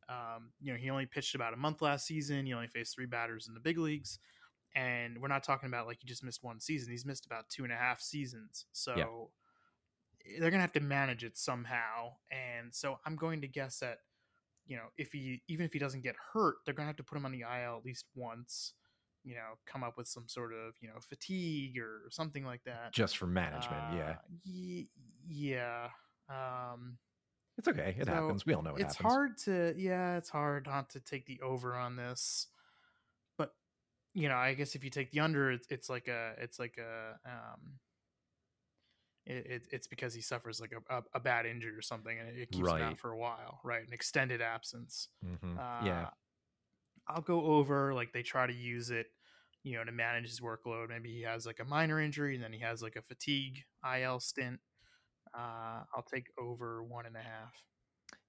Um, 0.09 0.51
you 0.61 0.71
know, 0.71 0.77
he 0.77 0.89
only 0.89 1.05
pitched 1.05 1.33
about 1.35 1.53
a 1.53 1.57
month 1.57 1.81
last 1.81 2.05
season. 2.05 2.45
He 2.45 2.53
only 2.53 2.67
faced 2.67 2.95
three 2.95 3.05
batters 3.07 3.47
in 3.47 3.53
the 3.53 3.59
big 3.59 3.77
leagues, 3.77 4.19
and 4.75 5.17
we're 5.19 5.27
not 5.29 5.43
talking 5.43 5.67
about 5.67 5.87
like 5.87 5.97
he 6.01 6.07
just 6.07 6.23
missed 6.23 6.43
one 6.43 6.59
season. 6.59 6.91
He's 6.91 7.05
missed 7.05 7.25
about 7.25 7.49
two 7.49 7.63
and 7.63 7.73
a 7.73 7.75
half 7.77 8.01
seasons. 8.01 8.65
So 8.71 8.93
they're 10.39 10.51
gonna 10.51 10.61
have 10.61 10.73
to 10.73 10.79
manage 10.79 11.23
it 11.23 11.37
somehow. 11.37 12.13
And 12.31 12.73
so 12.73 12.99
I'm 13.05 13.15
going 13.15 13.41
to 13.41 13.47
guess 13.47 13.79
that 13.79 13.99
you 14.67 14.75
know 14.75 14.85
if 14.97 15.11
he 15.11 15.41
even 15.47 15.65
if 15.65 15.73
he 15.73 15.79
doesn't 15.79 16.01
get 16.03 16.15
hurt, 16.33 16.55
they're 16.65 16.73
gonna 16.73 16.87
have 16.87 16.97
to 16.97 17.03
put 17.03 17.17
him 17.17 17.25
on 17.25 17.31
the 17.31 17.41
IL 17.41 17.77
at 17.77 17.85
least 17.85 18.05
once. 18.15 18.73
You 19.23 19.33
know, 19.33 19.57
come 19.65 19.83
up 19.83 19.97
with 19.97 20.07
some 20.07 20.25
sort 20.27 20.53
of 20.53 20.75
you 20.81 20.87
know 20.87 20.99
fatigue 20.99 21.79
or 21.79 22.01
something 22.11 22.45
like 22.45 22.63
that. 22.65 22.91
Just 22.93 23.17
for 23.17 23.25
management, 23.25 23.81
yeah. 23.95 24.09
Uh, 24.11 24.15
ye- 24.43 24.89
yeah. 25.27 25.87
Um, 26.29 26.97
It's 27.57 27.67
okay. 27.67 27.95
It 27.97 28.05
so 28.05 28.13
happens. 28.13 28.45
We 28.45 28.53
all 28.53 28.61
know 28.61 28.75
it 28.75 28.81
happens. 28.81 28.91
it's 28.91 28.97
happens. 28.97 29.13
hard 29.13 29.37
to 29.45 29.73
yeah, 29.77 30.17
it's 30.17 30.29
hard 30.29 30.65
not 30.67 30.89
to 30.91 30.99
take 30.99 31.25
the 31.25 31.39
over 31.41 31.75
on 31.75 31.95
this. 31.95 32.47
But 33.37 33.51
you 34.13 34.27
know, 34.29 34.35
I 34.35 34.53
guess 34.53 34.75
if 34.75 34.83
you 34.83 34.89
take 34.89 35.11
the 35.11 35.21
under, 35.21 35.51
it's, 35.51 35.67
it's 35.69 35.89
like 35.89 36.07
a 36.07 36.33
it's 36.37 36.59
like 36.59 36.77
a 36.77 37.17
um 37.25 37.79
it, 39.25 39.45
it, 39.47 39.67
it's 39.71 39.87
because 39.87 40.13
he 40.13 40.21
suffers 40.21 40.61
like 40.61 40.71
a, 40.71 40.95
a, 40.95 41.03
a 41.15 41.19
bad 41.19 41.45
injury 41.45 41.75
or 41.75 41.81
something 41.81 42.17
and 42.19 42.29
it 42.29 42.51
keeps 42.51 42.69
him 42.69 42.81
out 42.81 42.99
for 42.99 43.11
a 43.11 43.17
while, 43.17 43.59
right? 43.63 43.85
An 43.85 43.93
extended 43.93 44.41
absence. 44.41 45.07
Mhm. 45.25 45.57
Uh, 45.57 45.85
yeah. 45.85 46.09
I'll 47.07 47.21
go 47.21 47.41
over 47.41 47.93
like 47.93 48.13
they 48.13 48.23
try 48.23 48.45
to 48.47 48.53
use 48.53 48.89
it, 48.91 49.07
you 49.63 49.77
know, 49.77 49.83
to 49.83 49.91
manage 49.91 50.27
his 50.27 50.41
workload. 50.41 50.89
Maybe 50.89 51.11
he 51.11 51.21
has 51.23 51.45
like 51.45 51.59
a 51.59 51.65
minor 51.65 51.99
injury 51.99 52.35
and 52.35 52.43
then 52.43 52.53
he 52.53 52.59
has 52.59 52.81
like 52.81 52.95
a 52.95 53.01
fatigue 53.01 53.63
IL 53.83 54.19
stint. 54.19 54.59
Uh, 55.37 55.83
I'll 55.95 56.05
take 56.11 56.27
over 56.39 56.83
one 56.83 57.05
and 57.05 57.15
a 57.15 57.19
half. 57.19 57.53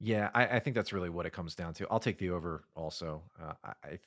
Yeah, 0.01 0.31
I, 0.35 0.47
I 0.47 0.59
think 0.59 0.75
that's 0.75 0.93
really 0.93 1.11
what 1.11 1.27
it 1.27 1.33
comes 1.33 1.55
down 1.55 1.75
to. 1.75 1.87
I'll 1.91 2.01
take 2.01 2.19
the 2.19 2.31
over 2.31 2.65
also. 2.75 3.23
Uh, 3.41 3.53
I, 3.65 3.73
I 3.85 3.99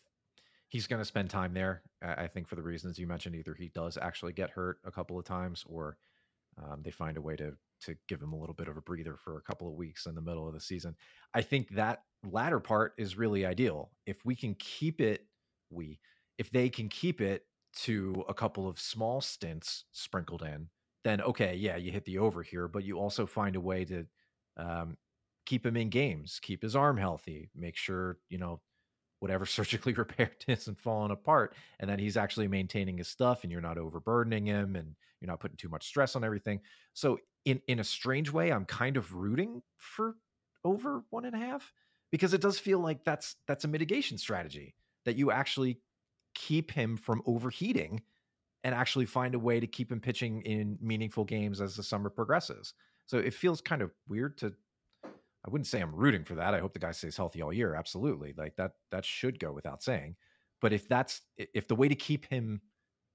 he's 0.68 0.88
going 0.88 1.02
to 1.02 1.06
spend 1.06 1.30
time 1.30 1.54
there. 1.54 1.84
I 2.02 2.24
I 2.24 2.28
think 2.28 2.48
for 2.48 2.56
the 2.56 2.64
reasons 2.64 3.00
you 3.00 3.08
mentioned, 3.08 3.36
either 3.36 3.54
he 3.54 3.70
does 3.70 3.98
actually 3.98 4.34
get 4.34 4.50
hurt 4.50 4.80
a 4.86 4.92
couple 4.92 5.18
of 5.18 5.26
times, 5.26 5.64
or 5.68 5.98
um, 6.62 6.82
they 6.84 6.92
find 6.92 7.18
a 7.18 7.22
way 7.22 7.36
to 7.38 7.54
to 7.82 7.96
give 8.08 8.22
him 8.22 8.34
a 8.34 8.38
little 8.38 8.54
bit 8.56 8.68
of 8.68 8.78
a 8.78 8.82
breather 8.82 9.16
for 9.18 9.38
a 9.38 9.42
couple 9.42 9.68
of 9.68 9.76
weeks 9.76 10.06
in 10.06 10.16
the 10.16 10.22
middle 10.22 10.48
of 10.48 10.54
the 10.54 10.60
season. 10.60 10.96
I 11.34 11.42
think 11.42 11.70
that 11.70 12.04
latter 12.24 12.60
part 12.60 12.94
is 12.98 13.18
really 13.18 13.46
ideal. 13.46 13.92
If 14.06 14.26
we 14.26 14.36
can 14.36 14.56
keep 14.56 15.02
it, 15.02 15.26
we 15.70 16.00
if 16.38 16.52
they 16.52 16.70
can 16.70 16.90
keep 16.90 17.22
it 17.22 17.46
to 17.72 18.26
a 18.28 18.34
couple 18.34 18.68
of 18.68 18.80
small 18.80 19.22
stints 19.22 19.86
sprinkled 19.92 20.42
in, 20.42 20.70
then 21.04 21.22
okay, 21.22 21.56
yeah, 21.56 21.78
you 21.78 21.92
hit 21.92 22.06
the 22.06 22.18
over 22.18 22.44
here, 22.44 22.68
but 22.68 22.84
you 22.84 23.00
also 23.00 23.26
find 23.26 23.56
a 23.56 23.62
way 23.62 23.86
to 23.86 24.06
um, 24.58 24.98
keep 25.46 25.66
him 25.66 25.78
in 25.78 25.90
games, 25.90 26.40
keep 26.42 26.62
his 26.62 26.76
arm 26.76 26.98
healthy, 26.98 27.50
make 27.56 27.76
sure, 27.76 28.18
you 28.30 28.38
know, 28.38 28.62
whatever 29.20 29.46
surgically 29.46 29.94
repaired 29.94 30.46
isn't 30.48 30.80
falling 30.80 31.12
apart 31.12 31.56
and 31.80 31.90
that 31.90 32.00
he's 32.00 32.18
actually 32.18 32.48
maintaining 32.48 32.98
his 32.98 33.08
stuff 33.08 33.44
and 33.44 33.52
you're 33.52 33.62
not 33.62 33.78
overburdening 33.78 34.46
him 34.46 34.76
and 34.76 34.96
you're 35.20 35.28
not 35.28 35.40
putting 35.40 35.58
too 35.58 35.70
much 35.70 35.86
stress 35.86 36.16
on 36.16 36.24
everything. 36.24 36.60
So 36.94 37.20
in 37.46 37.62
in 37.68 37.80
a 37.80 37.84
strange 37.84 38.32
way, 38.32 38.52
I'm 38.52 38.66
kind 38.66 38.98
of 38.98 39.14
rooting 39.14 39.62
for 39.78 40.16
over 40.64 41.04
one 41.10 41.26
and 41.26 41.36
a 41.36 41.40
half 41.40 41.74
because 42.12 42.34
it 42.34 42.42
does 42.42 42.60
feel 42.60 42.80
like 42.80 43.04
that's 43.04 43.36
that's 43.48 43.64
a 43.64 43.68
mitigation 43.68 44.18
strategy 44.18 44.76
that 45.06 45.16
you 45.16 45.32
actually 45.32 45.80
keep 46.36 46.72
him 46.72 46.98
from 46.98 47.22
overheating 47.26 48.02
and 48.63 48.76
actually 48.76 49.06
find 49.06 49.36
a 49.36 49.39
way 49.39 49.60
to 49.60 49.67
keep 49.67 49.91
him 49.91 50.00
pitching 50.00 50.41
in 50.41 50.78
meaningful 50.82 51.24
games 51.24 51.62
as 51.62 51.76
the 51.76 51.84
summer 51.84 52.10
progresses. 52.10 52.74
So 53.06 53.17
it 53.17 53.34
feels 53.34 53.62
kind 53.62 53.82
of 53.82 53.91
weird 54.08 54.38
to 54.39 54.54
I 55.45 55.50
wouldn't 55.50 55.67
say 55.67 55.80
I'm 55.80 55.95
rooting 55.95 56.26
for 56.26 56.36
that. 56.36 56.54
I 56.54 56.60
hope 56.60 56.74
the 56.74 56.80
guy 56.80 56.91
stays 56.91 57.15
healthy 57.15 57.41
all 57.41 57.54
year. 57.54 57.74
Absolutely. 57.76 58.34
Like 58.38 58.56
that 58.58 58.74
that 58.91 59.06
should 59.06 59.39
go 59.39 59.52
without 59.52 59.82
saying. 59.82 60.15
But 60.62 60.74
if 60.74 60.88
that's 60.88 61.22
if 61.38 61.67
the 61.67 61.76
way 61.76 61.88
to 61.88 61.95
keep 61.95 62.26
him 62.26 62.62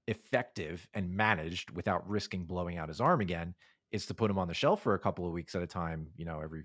effective 0.07 0.87
and 0.93 1.15
managed 1.15 1.71
without 1.71 2.07
risking 2.09 2.45
blowing 2.45 2.77
out 2.77 2.89
his 2.89 3.01
arm 3.01 3.21
again 3.21 3.53
is 3.91 4.05
to 4.07 4.13
put 4.13 4.29
him 4.29 4.37
on 4.39 4.47
the 4.47 4.53
shelf 4.53 4.81
for 4.81 4.95
a 4.95 4.99
couple 4.99 5.25
of 5.25 5.33
weeks 5.33 5.55
at 5.55 5.61
a 5.61 5.67
time, 5.67 6.07
you 6.15 6.25
know, 6.25 6.39
every 6.41 6.63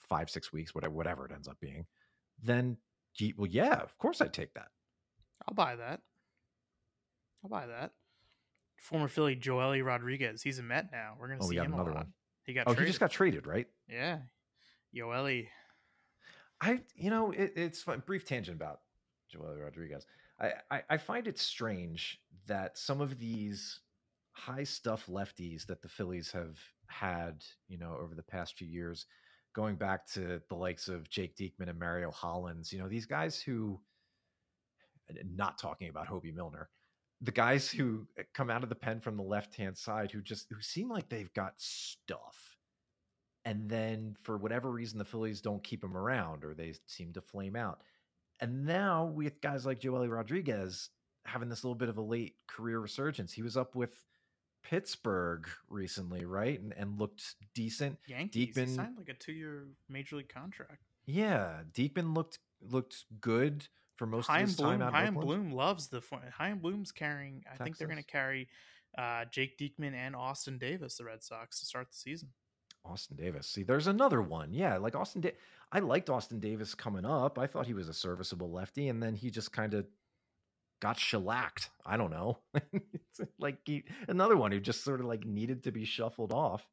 5 0.00 0.30
6 0.30 0.52
weeks 0.52 0.74
whatever 0.74 0.94
whatever 0.94 1.26
it 1.26 1.32
ends 1.32 1.48
up 1.48 1.58
being, 1.60 1.86
then 2.42 2.76
well 3.36 3.46
yeah, 3.46 3.74
of 3.74 3.96
course 3.98 4.20
I'd 4.20 4.32
take 4.32 4.54
that. 4.54 4.68
I'll 5.46 5.54
buy 5.54 5.76
that. 5.76 6.00
I'll 7.42 7.50
buy 7.50 7.66
that. 7.66 7.92
Former 8.78 9.08
Philly 9.08 9.36
Joely 9.36 9.84
Rodriguez. 9.84 10.42
He's 10.42 10.58
a 10.58 10.62
Met 10.62 10.90
now. 10.92 11.16
We're 11.18 11.28
gonna 11.28 11.40
Oh, 11.42 11.44
see 11.44 11.50
we 11.50 11.56
got 11.56 11.66
him 11.66 11.74
another 11.74 11.92
one. 11.92 12.12
He 12.44 12.54
got 12.54 12.62
Oh, 12.62 12.72
traded. 12.74 12.82
he 12.84 12.88
just 12.90 13.00
got 13.00 13.10
traded, 13.10 13.46
right? 13.46 13.66
yeah. 13.88 14.18
Joely. 14.94 15.48
I, 16.60 16.80
you 16.94 17.10
know, 17.10 17.30
it, 17.30 17.52
it's 17.56 17.82
fun. 17.82 18.02
Brief 18.04 18.24
tangent 18.24 18.56
about 18.56 18.80
Joely 19.34 19.62
Rodriguez. 19.62 20.04
I, 20.40 20.52
I, 20.70 20.82
I 20.90 20.96
find 20.98 21.26
it 21.26 21.38
strange 21.38 22.20
that 22.46 22.76
some 22.76 23.00
of 23.00 23.18
these 23.18 23.80
high 24.32 24.64
stuff 24.64 25.06
lefties 25.06 25.66
that 25.66 25.80
the 25.82 25.88
Phillies 25.88 26.32
have 26.32 26.58
had, 26.88 27.44
you 27.68 27.78
know, 27.78 27.96
over 28.00 28.14
the 28.14 28.22
past 28.22 28.56
few 28.58 28.66
years, 28.66 29.06
going 29.54 29.76
back 29.76 30.06
to 30.12 30.40
the 30.48 30.54
likes 30.54 30.88
of 30.88 31.08
Jake 31.08 31.36
Diekman 31.36 31.68
and 31.68 31.78
Mario 31.78 32.10
Hollands, 32.10 32.72
you 32.72 32.78
know, 32.78 32.88
these 32.88 33.06
guys 33.06 33.40
who, 33.40 33.80
not 35.34 35.58
talking 35.58 35.88
about 35.88 36.08
Hoby 36.08 36.34
Milner, 36.34 36.68
the 37.20 37.30
guys 37.30 37.70
who 37.70 38.06
eh, 38.18 38.22
come 38.34 38.50
out 38.50 38.62
of 38.62 38.68
the 38.68 38.74
pen 38.74 39.00
from 39.00 39.16
the 39.16 39.22
left 39.22 39.54
hand 39.54 39.76
side 39.76 40.10
who 40.10 40.22
just 40.22 40.46
who 40.50 40.60
seem 40.60 40.88
like 40.88 41.08
they've 41.08 41.32
got 41.34 41.54
stuff 41.58 42.56
and 43.44 43.68
then 43.68 44.16
for 44.22 44.36
whatever 44.36 44.70
reason 44.70 44.98
the 44.98 45.04
Phillies 45.04 45.40
don't 45.40 45.62
keep 45.64 45.80
them 45.80 45.96
around 45.96 46.44
or 46.44 46.54
they 46.54 46.74
seem 46.86 47.12
to 47.14 47.20
flame 47.20 47.56
out. 47.56 47.80
And 48.40 48.64
now 48.64 49.06
with 49.06 49.40
guys 49.40 49.66
like 49.66 49.80
Joely 49.80 50.10
Rodriguez 50.10 50.90
having 51.24 51.48
this 51.48 51.64
little 51.64 51.74
bit 51.74 51.88
of 51.88 51.98
a 51.98 52.02
late 52.02 52.34
career 52.46 52.80
resurgence, 52.80 53.32
he 53.32 53.42
was 53.42 53.56
up 53.56 53.74
with 53.74 54.04
Pittsburgh 54.62 55.48
recently, 55.68 56.24
right? 56.24 56.60
And, 56.60 56.74
and 56.76 56.98
looked 56.98 57.34
decent. 57.54 57.98
Yankees. 58.06 58.56
He 58.56 58.66
signed 58.66 58.96
like 58.96 59.08
a 59.08 59.14
two-year 59.14 59.68
major 59.88 60.16
league 60.16 60.28
contract. 60.28 60.82
Yeah, 61.06 61.60
Diekman 61.72 62.14
looked 62.14 62.38
looked 62.62 63.04
good 63.20 63.66
for 64.00 64.06
most 64.06 64.30
of 64.30 64.34
Chaim 64.34 64.46
his 64.46 64.56
Bloom. 64.56 64.78
time 64.78 64.88
in 64.88 64.94
Chaim 64.94 65.14
Bloom 65.14 65.52
loves 65.52 65.88
the. 65.88 66.00
fo- 66.00 66.22
Chaim 66.32 66.58
Bloom's 66.58 66.90
carrying. 66.90 67.44
I 67.52 67.62
think 67.62 67.76
they're 67.76 67.86
going 67.86 68.02
to 68.02 68.10
carry 68.10 68.48
uh, 68.96 69.26
Jake 69.30 69.58
Diekman 69.58 69.92
and 69.92 70.16
Austin 70.16 70.56
Davis, 70.56 70.96
the 70.96 71.04
Red 71.04 71.22
Sox, 71.22 71.60
to 71.60 71.66
start 71.66 71.88
the 71.90 71.98
season. 71.98 72.30
Austin 72.82 73.18
Davis. 73.18 73.46
See, 73.46 73.62
there's 73.62 73.88
another 73.88 74.22
one. 74.22 74.54
Yeah, 74.54 74.78
like 74.78 74.96
Austin. 74.96 75.20
Da- 75.20 75.36
I 75.70 75.80
liked 75.80 76.08
Austin 76.08 76.40
Davis 76.40 76.74
coming 76.74 77.04
up. 77.04 77.38
I 77.38 77.46
thought 77.46 77.66
he 77.66 77.74
was 77.74 77.90
a 77.90 77.92
serviceable 77.94 78.50
lefty, 78.50 78.88
and 78.88 79.02
then 79.02 79.14
he 79.14 79.30
just 79.30 79.52
kind 79.52 79.74
of 79.74 79.84
got 80.80 80.98
shellacked. 80.98 81.68
I 81.84 81.98
don't 81.98 82.10
know. 82.10 82.38
like 83.38 83.58
he, 83.66 83.84
another 84.08 84.38
one 84.38 84.50
who 84.50 84.60
just 84.60 84.82
sort 84.82 85.00
of 85.00 85.06
like 85.06 85.26
needed 85.26 85.64
to 85.64 85.72
be 85.72 85.84
shuffled 85.84 86.32
off. 86.32 86.66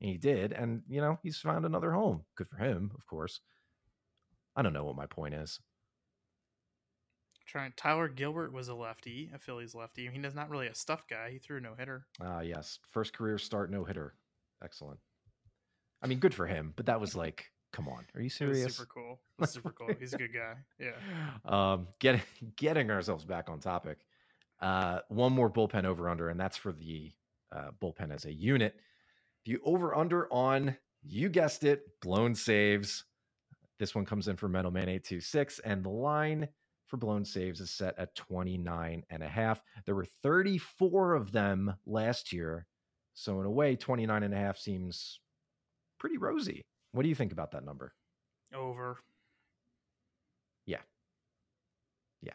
And 0.00 0.08
he 0.12 0.16
did, 0.16 0.52
and 0.52 0.82
you 0.88 1.00
know 1.00 1.18
he's 1.24 1.38
found 1.38 1.66
another 1.66 1.90
home. 1.90 2.22
Good 2.36 2.46
for 2.48 2.58
him, 2.58 2.92
of 2.94 3.04
course. 3.08 3.40
I 4.54 4.62
don't 4.62 4.72
know 4.72 4.84
what 4.84 4.94
my 4.94 5.06
point 5.06 5.34
is. 5.34 5.58
Trying 7.48 7.72
Tyler 7.78 8.08
Gilbert 8.08 8.52
was 8.52 8.68
a 8.68 8.74
lefty, 8.74 9.30
a 9.34 9.38
Phillies 9.38 9.74
lefty. 9.74 10.06
He's 10.12 10.34
not 10.34 10.50
really 10.50 10.66
a 10.66 10.74
stuff 10.74 11.04
guy. 11.08 11.30
He 11.30 11.38
threw 11.38 11.60
no 11.60 11.74
hitter. 11.78 12.06
Ah, 12.20 12.36
uh, 12.36 12.40
yes, 12.40 12.78
first 12.90 13.14
career 13.14 13.38
start 13.38 13.70
no 13.70 13.84
hitter. 13.84 14.14
Excellent. 14.62 15.00
I 16.02 16.08
mean, 16.08 16.18
good 16.18 16.34
for 16.34 16.46
him, 16.46 16.74
but 16.76 16.84
that 16.86 17.00
was 17.00 17.16
like, 17.16 17.46
come 17.72 17.88
on, 17.88 18.04
are 18.14 18.20
you 18.20 18.28
serious? 18.28 18.76
super 18.76 18.86
cool. 18.92 19.18
super 19.46 19.70
cool. 19.70 19.88
He's 19.98 20.12
a 20.12 20.18
good 20.18 20.34
guy. 20.34 20.54
Yeah. 20.78 20.92
Um, 21.46 21.88
getting 21.98 22.20
getting 22.56 22.90
ourselves 22.90 23.24
back 23.24 23.48
on 23.48 23.60
topic. 23.60 23.98
Uh, 24.60 25.00
one 25.08 25.32
more 25.32 25.50
bullpen 25.50 25.86
over 25.86 26.08
under, 26.10 26.28
and 26.28 26.38
that's 26.38 26.58
for 26.58 26.72
the 26.72 27.12
uh, 27.50 27.70
bullpen 27.80 28.12
as 28.12 28.26
a 28.26 28.32
unit. 28.32 28.76
The 29.46 29.56
over 29.64 29.96
under 29.96 30.30
on 30.30 30.76
you 31.02 31.30
guessed 31.30 31.64
it, 31.64 31.98
blown 32.02 32.34
saves. 32.34 33.04
This 33.78 33.94
one 33.94 34.04
comes 34.04 34.28
in 34.28 34.36
for 34.36 34.48
Metal 34.48 34.70
Man 34.70 34.82
826, 34.82 35.60
and 35.60 35.82
the 35.82 35.88
line 35.88 36.48
for 36.88 36.96
blown 36.96 37.24
saves 37.24 37.60
is 37.60 37.70
set 37.70 37.98
at 37.98 38.14
29 38.14 39.04
and 39.10 39.22
a 39.22 39.28
half. 39.28 39.62
There 39.84 39.94
were 39.94 40.06
34 40.22 41.14
of 41.14 41.32
them 41.32 41.74
last 41.86 42.32
year. 42.32 42.66
So 43.14 43.40
in 43.40 43.46
a 43.46 43.50
way, 43.50 43.76
29 43.76 44.22
and 44.22 44.34
a 44.34 44.36
half 44.36 44.58
seems 44.58 45.20
pretty 45.98 46.16
rosy. 46.16 46.64
What 46.92 47.02
do 47.02 47.08
you 47.08 47.14
think 47.14 47.32
about 47.32 47.52
that 47.52 47.64
number? 47.64 47.92
Over. 48.54 48.98
Yeah. 50.64 50.80
Yeah. 52.22 52.32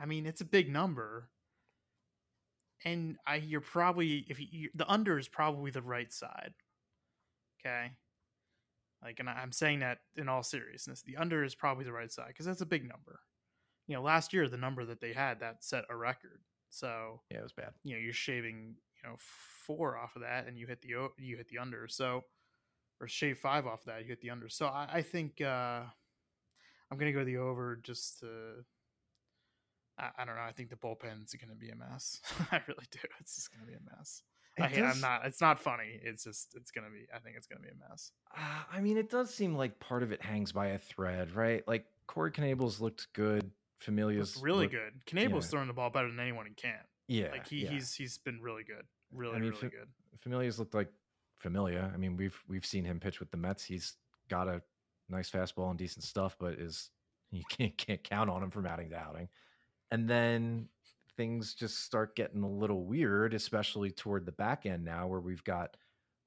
I 0.00 0.06
mean, 0.06 0.26
it's 0.26 0.40
a 0.40 0.44
big 0.46 0.70
number. 0.70 1.28
And 2.84 3.16
I 3.26 3.36
you're 3.36 3.60
probably 3.60 4.24
if 4.28 4.38
you, 4.38 4.70
the 4.74 4.88
under 4.88 5.18
is 5.18 5.26
probably 5.26 5.70
the 5.70 5.82
right 5.82 6.12
side. 6.12 6.52
Okay? 7.60 7.92
Like 9.02 9.18
and 9.18 9.28
I'm 9.28 9.52
saying 9.52 9.80
that 9.80 9.98
in 10.14 10.28
all 10.28 10.42
seriousness. 10.42 11.02
The 11.02 11.16
under 11.16 11.42
is 11.42 11.54
probably 11.54 11.84
the 11.84 11.92
right 11.92 12.12
side 12.12 12.32
cuz 12.36 12.46
that's 12.46 12.60
a 12.60 12.66
big 12.66 12.86
number. 12.86 13.20
You 13.86 13.96
know, 13.96 14.02
last 14.02 14.32
year 14.32 14.48
the 14.48 14.56
number 14.56 14.84
that 14.84 15.00
they 15.00 15.12
had 15.12 15.40
that 15.40 15.64
set 15.64 15.84
a 15.90 15.96
record. 15.96 16.40
So, 16.70 17.20
yeah, 17.30 17.38
it 17.38 17.42
was 17.42 17.52
bad. 17.52 17.70
You 17.84 17.94
know, 17.94 18.00
you're 18.00 18.12
shaving, 18.12 18.74
you 19.02 19.08
know, 19.08 19.16
4 19.66 19.96
off 19.96 20.16
of 20.16 20.22
that 20.22 20.46
and 20.46 20.58
you 20.58 20.66
hit 20.66 20.82
the 20.82 20.88
you 21.18 21.36
hit 21.36 21.48
the 21.48 21.58
under. 21.58 21.86
So, 21.88 22.24
or 23.00 23.08
shave 23.08 23.38
five 23.38 23.66
off 23.66 23.80
of 23.80 23.86
that, 23.86 24.02
you 24.02 24.08
hit 24.08 24.20
the 24.20 24.30
under. 24.30 24.48
So 24.48 24.66
I, 24.66 24.88
I 24.94 25.02
think 25.02 25.40
uh, 25.40 25.82
I'm 26.90 26.98
going 26.98 27.12
to 27.12 27.18
go 27.18 27.24
the 27.24 27.38
over 27.38 27.76
just 27.82 28.20
to. 28.20 28.26
I, 29.98 30.10
I, 30.18 30.24
don't 30.24 30.36
know. 30.36 30.42
I 30.42 30.52
think 30.52 30.70
the 30.70 30.76
bullpen's 30.76 31.34
going 31.34 31.50
to 31.50 31.56
be 31.56 31.70
a 31.70 31.76
mess. 31.76 32.20
I 32.52 32.60
really 32.66 32.86
do. 32.90 32.98
It's 33.20 33.36
just 33.36 33.50
going 33.50 33.64
to 33.64 33.66
be 33.66 33.76
a 33.76 33.96
mess. 33.96 34.22
I, 34.58 34.68
am 34.68 35.00
not. 35.00 35.26
It's 35.26 35.40
not 35.40 35.60
funny. 35.60 36.00
It's 36.02 36.24
just. 36.24 36.54
It's 36.54 36.70
going 36.70 36.84
to 36.84 36.90
be. 36.90 37.06
I 37.14 37.18
think 37.18 37.36
it's 37.36 37.46
going 37.46 37.60
to 37.60 37.68
be 37.68 37.72
a 37.72 37.88
mess. 37.88 38.12
Uh, 38.36 38.62
I 38.72 38.80
mean, 38.80 38.96
it 38.96 39.10
does 39.10 39.32
seem 39.32 39.54
like 39.54 39.78
part 39.80 40.02
of 40.02 40.12
it 40.12 40.22
hangs 40.22 40.52
by 40.52 40.68
a 40.68 40.78
thread, 40.78 41.34
right? 41.34 41.66
Like 41.66 41.84
Corey 42.06 42.30
Knebel's 42.30 42.80
looked 42.80 43.08
good. 43.12 43.50
Familia's 43.78 44.38
really 44.40 44.62
looked, 44.64 44.72
good. 44.72 44.92
Knebel's 45.06 45.44
yeah. 45.46 45.50
throwing 45.50 45.68
the 45.68 45.74
ball 45.74 45.90
better 45.90 46.08
than 46.08 46.20
anyone 46.20 46.46
in 46.46 46.54
camp. 46.54 46.86
Yeah, 47.08 47.30
like 47.30 47.46
he, 47.46 47.64
yeah. 47.64 47.70
he's 47.70 47.94
he's 47.94 48.18
been 48.18 48.40
really 48.40 48.64
good. 48.64 48.84
Really, 49.12 49.36
I 49.36 49.38
mean, 49.38 49.50
really 49.50 49.68
good. 49.68 49.88
Familia's 50.20 50.58
looked 50.58 50.74
like 50.74 50.88
Familia. 51.38 51.90
I 51.92 51.96
mean, 51.96 52.16
we've 52.16 52.38
we've 52.48 52.66
seen 52.66 52.84
him 52.84 52.98
pitch 52.98 53.20
with 53.20 53.30
the 53.30 53.36
Mets. 53.36 53.64
He's 53.64 53.94
got 54.28 54.48
a 54.48 54.62
nice 55.08 55.30
fastball 55.30 55.70
and 55.70 55.78
decent 55.78 56.04
stuff, 56.04 56.36
but 56.38 56.54
is 56.54 56.90
you 57.30 57.42
can't 57.48 57.76
can't 57.76 58.02
count 58.02 58.30
on 58.30 58.42
him 58.42 58.50
from 58.50 58.66
outing 58.66 58.90
to 58.90 58.96
outing. 58.96 59.28
And 59.90 60.08
then 60.08 60.68
things 61.16 61.54
just 61.54 61.84
start 61.84 62.16
getting 62.16 62.42
a 62.42 62.50
little 62.50 62.84
weird, 62.84 63.34
especially 63.34 63.90
toward 63.90 64.26
the 64.26 64.32
back 64.32 64.66
end 64.66 64.84
now, 64.84 65.06
where 65.06 65.20
we've 65.20 65.44
got 65.44 65.76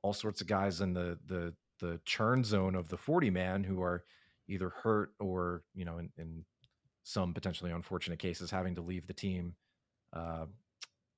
all 0.02 0.14
sorts 0.14 0.42
of 0.42 0.48
guys 0.48 0.82
in 0.82 0.94
the 0.94 1.18
the 1.26 1.54
the 1.80 2.00
churn 2.06 2.44
zone 2.44 2.76
of 2.76 2.90
the 2.90 2.98
40 2.98 3.30
man 3.30 3.64
who 3.64 3.82
are 3.82 4.04
either 4.48 4.70
hurt 4.70 5.14
or, 5.20 5.64
you 5.74 5.86
know, 5.86 5.98
in, 5.98 6.10
in 6.18 6.44
some 7.10 7.34
potentially 7.34 7.72
unfortunate 7.72 8.20
cases 8.20 8.52
having 8.52 8.76
to 8.76 8.82
leave 8.82 9.08
the 9.08 9.14
team 9.14 9.56
uh, 10.14 10.46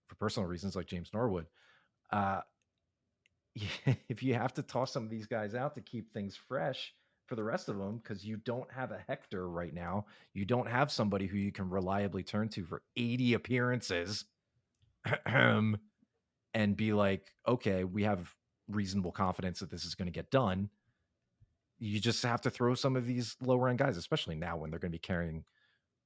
for 0.08 0.16
personal 0.16 0.48
reasons 0.48 0.74
like 0.74 0.88
James 0.88 1.10
Norwood. 1.14 1.48
Uh, 2.14 2.40
if 4.08 4.24
you 4.24 4.34
have 4.34 4.54
to 4.54 4.64
toss 4.64 4.94
some 4.94 5.04
of 5.04 5.10
these 5.10 5.26
guys 5.26 5.54
out 5.54 5.76
to 5.76 5.82
keep 5.82 6.14
things 6.14 6.40
fresh 6.48 6.94
for 7.28 7.36
the 7.36 7.44
rest 7.44 7.68
of 7.68 7.78
them 7.78 7.98
because 7.98 8.24
you 8.24 8.38
don't 8.38 8.72
have 8.72 8.92
a 8.92 9.04
Hector 9.06 9.50
right 9.50 9.74
now, 9.74 10.06
you 10.34 10.46
don't 10.46 10.68
have 10.68 10.94
somebody 10.94 11.28
who 11.28 11.38
you 11.38 11.52
can 11.52 11.70
reliably 11.70 12.24
turn 12.24 12.48
to 12.50 12.64
for 12.64 12.84
80 12.96 13.34
appearances 13.34 14.24
and 15.26 15.78
be 16.78 16.94
like, 16.94 17.34
okay, 17.46 17.84
we 17.84 18.04
have 18.04 18.34
reasonable 18.70 19.12
confidence 19.12 19.60
that 19.60 19.70
this 19.70 19.84
is 19.84 19.96
going 19.96 20.08
to 20.08 20.14
get 20.14 20.32
done. 20.32 20.70
You 21.80 22.00
just 22.00 22.24
have 22.24 22.40
to 22.42 22.50
throw 22.50 22.76
some 22.76 22.96
of 22.96 23.06
these 23.06 23.36
lower 23.42 23.68
end 23.68 23.80
guys, 23.80 23.98
especially 23.98 24.36
now 24.36 24.56
when 24.56 24.70
they're 24.70 24.80
going 24.80 24.92
to 24.94 24.98
be 24.98 25.00
carrying 25.00 25.44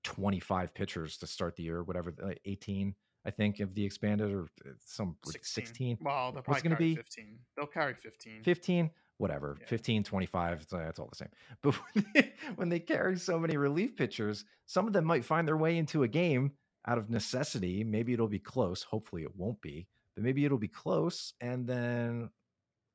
25 0.06 0.74
pitchers 0.74 1.18
to 1.18 1.28
start 1.28 1.56
the 1.56 1.64
year, 1.64 1.84
whatever, 1.84 2.14
18 2.45 2.95
I 3.26 3.32
think, 3.32 3.60
of 3.60 3.74
the 3.74 3.84
expanded 3.84 4.32
or 4.32 4.43
uh, 4.66 4.70
some 4.86 5.16
16. 5.26 5.66
16. 5.66 5.97
Well, 6.01 6.32
they'll 6.32 6.43
probably 6.43 6.62
going 6.62 6.76
to 6.76 6.78
be 6.78 6.95
15. 6.95 7.39
They'll 7.58 7.66
carry 7.66 7.95
15. 7.95 8.43
15, 8.43 8.91
whatever, 9.18 9.58
yeah. 9.60 9.68
15, 9.68 10.03
25. 10.03 10.62
It's, 10.62 10.74
it's 10.74 10.99
all 10.99 11.10
the 11.10 11.16
same. 11.16 11.30
But 11.64 11.74
when 11.74 12.06
they, 12.14 12.34
when 12.56 12.70
they 12.70 12.80
carry 12.80 13.18
so 13.18 13.39
many 13.39 13.58
relief 13.58 13.95
pitchers, 13.95 14.45
some 14.68 14.86
of 14.86 14.93
them 14.93 15.06
might 15.06 15.26
find 15.26 15.47
their 15.47 15.58
way 15.58 15.78
into 15.78 16.03
a 16.03 16.08
game 16.08 16.51
out 16.88 16.99
of 16.99 17.10
necessity. 17.10 17.84
Maybe 17.84 18.14
it'll 18.14 18.28
be 18.28 18.39
close. 18.39 18.84
Hopefully, 18.84 19.24
it 19.24 19.36
won't 19.36 19.60
be, 19.60 19.88
but 20.14 20.24
maybe 20.24 20.45
it'll 20.45 20.60
be 20.60 20.68
close. 20.68 21.34
And 21.41 21.66
then, 21.66 22.30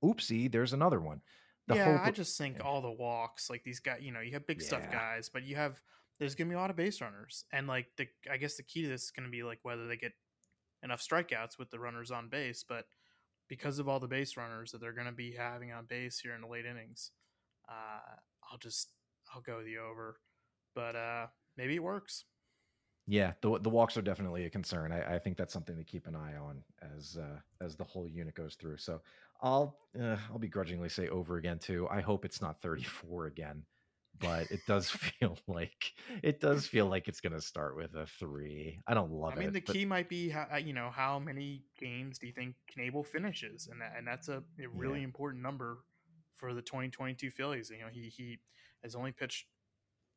oopsie, 0.04 0.50
there's 0.50 0.72
another 0.72 1.00
one. 1.00 1.22
The 1.66 1.74
yeah, 1.74 1.98
hope, 1.98 2.06
I 2.06 2.10
just 2.12 2.38
think 2.38 2.58
yeah. 2.58 2.64
all 2.64 2.80
the 2.80 2.90
walks, 2.90 3.50
like 3.50 3.64
these 3.64 3.80
guys, 3.80 3.98
you 4.00 4.12
know, 4.12 4.20
you 4.20 4.32
have 4.32 4.46
big 4.46 4.60
yeah. 4.60 4.66
stuff 4.66 4.90
guys, 4.92 5.28
but 5.28 5.42
you 5.42 5.56
have 5.56 5.80
there's 6.20 6.34
to 6.46 6.52
be 6.52 6.56
a 6.56 6.60
lot 6.60 6.70
of 6.70 6.76
base 6.76 7.00
runners. 7.00 7.44
And 7.52 7.66
like 7.66 7.86
the 7.96 8.06
I 8.30 8.36
guess 8.36 8.56
the 8.56 8.62
key 8.62 8.82
to 8.82 8.88
this 8.88 9.04
is 9.04 9.10
to 9.26 9.32
be 9.32 9.42
like 9.42 9.58
whether 9.62 9.88
they 9.88 9.96
get 9.96 10.12
enough 10.84 11.02
strikeouts 11.02 11.58
with 11.58 11.70
the 11.70 11.80
runners 11.80 12.10
on 12.10 12.28
base, 12.28 12.64
but 12.66 12.84
because 13.48 13.80
of 13.80 13.88
all 13.88 13.98
the 13.98 14.06
base 14.06 14.36
runners 14.36 14.70
that 14.70 14.80
they're 14.80 14.92
to 15.06 15.12
be 15.12 15.34
having 15.36 15.72
on 15.72 15.86
base 15.86 16.20
here 16.20 16.34
in 16.34 16.42
the 16.42 16.46
late 16.46 16.66
innings, 16.66 17.10
uh, 17.68 18.16
I'll 18.50 18.58
just 18.58 18.90
I'll 19.34 19.40
go 19.40 19.62
the 19.64 19.78
over. 19.78 20.20
But 20.74 20.94
uh, 20.94 21.26
maybe 21.56 21.74
it 21.74 21.82
works. 21.82 22.26
Yeah, 23.06 23.32
the 23.40 23.58
the 23.58 23.70
walks 23.70 23.96
are 23.96 24.02
definitely 24.02 24.44
a 24.44 24.50
concern. 24.50 24.92
I, 24.92 25.16
I 25.16 25.18
think 25.18 25.38
that's 25.38 25.54
something 25.54 25.76
to 25.76 25.84
keep 25.84 26.06
an 26.06 26.14
eye 26.14 26.36
on 26.36 26.62
as 26.96 27.16
uh, 27.18 27.64
as 27.64 27.76
the 27.76 27.84
whole 27.84 28.06
unit 28.06 28.34
goes 28.34 28.56
through. 28.56 28.76
So 28.76 29.00
I'll 29.40 29.78
uh, 29.98 30.16
I'll 30.30 30.38
begrudgingly 30.38 30.90
say 30.90 31.08
over 31.08 31.38
again 31.38 31.58
too. 31.58 31.88
I 31.90 32.02
hope 32.02 32.26
it's 32.26 32.42
not 32.42 32.60
34 32.60 33.26
again 33.26 33.64
but 34.20 34.50
it 34.50 34.60
does 34.66 34.88
feel 34.90 35.38
like 35.46 35.92
it 36.22 36.40
does 36.40 36.66
feel 36.66 36.86
like 36.86 37.08
it's 37.08 37.20
going 37.20 37.32
to 37.32 37.40
start 37.40 37.76
with 37.76 37.94
a 37.94 38.06
three. 38.06 38.78
I 38.86 38.94
don't 38.94 39.10
love 39.10 39.32
it. 39.32 39.36
I 39.36 39.40
mean, 39.40 39.48
it, 39.48 39.52
the 39.66 39.72
key 39.72 39.84
might 39.84 40.08
be 40.08 40.28
how 40.28 40.46
uh, 40.52 40.56
you 40.58 40.72
know 40.72 40.90
how 40.92 41.18
many 41.18 41.64
games 41.78 42.18
do 42.18 42.26
you 42.26 42.32
think 42.32 42.54
Knebel 42.76 43.06
finishes, 43.06 43.68
and 43.70 43.80
that, 43.80 43.94
and 43.96 44.06
that's 44.06 44.28
a, 44.28 44.42
a 44.62 44.68
really 44.72 44.98
yeah. 44.98 45.04
important 45.04 45.42
number 45.42 45.78
for 46.36 46.54
the 46.54 46.62
2022 46.62 47.30
Phillies. 47.30 47.70
You 47.70 47.84
know, 47.84 47.90
he 47.90 48.08
he 48.08 48.38
has 48.82 48.94
only 48.94 49.12
pitched 49.12 49.46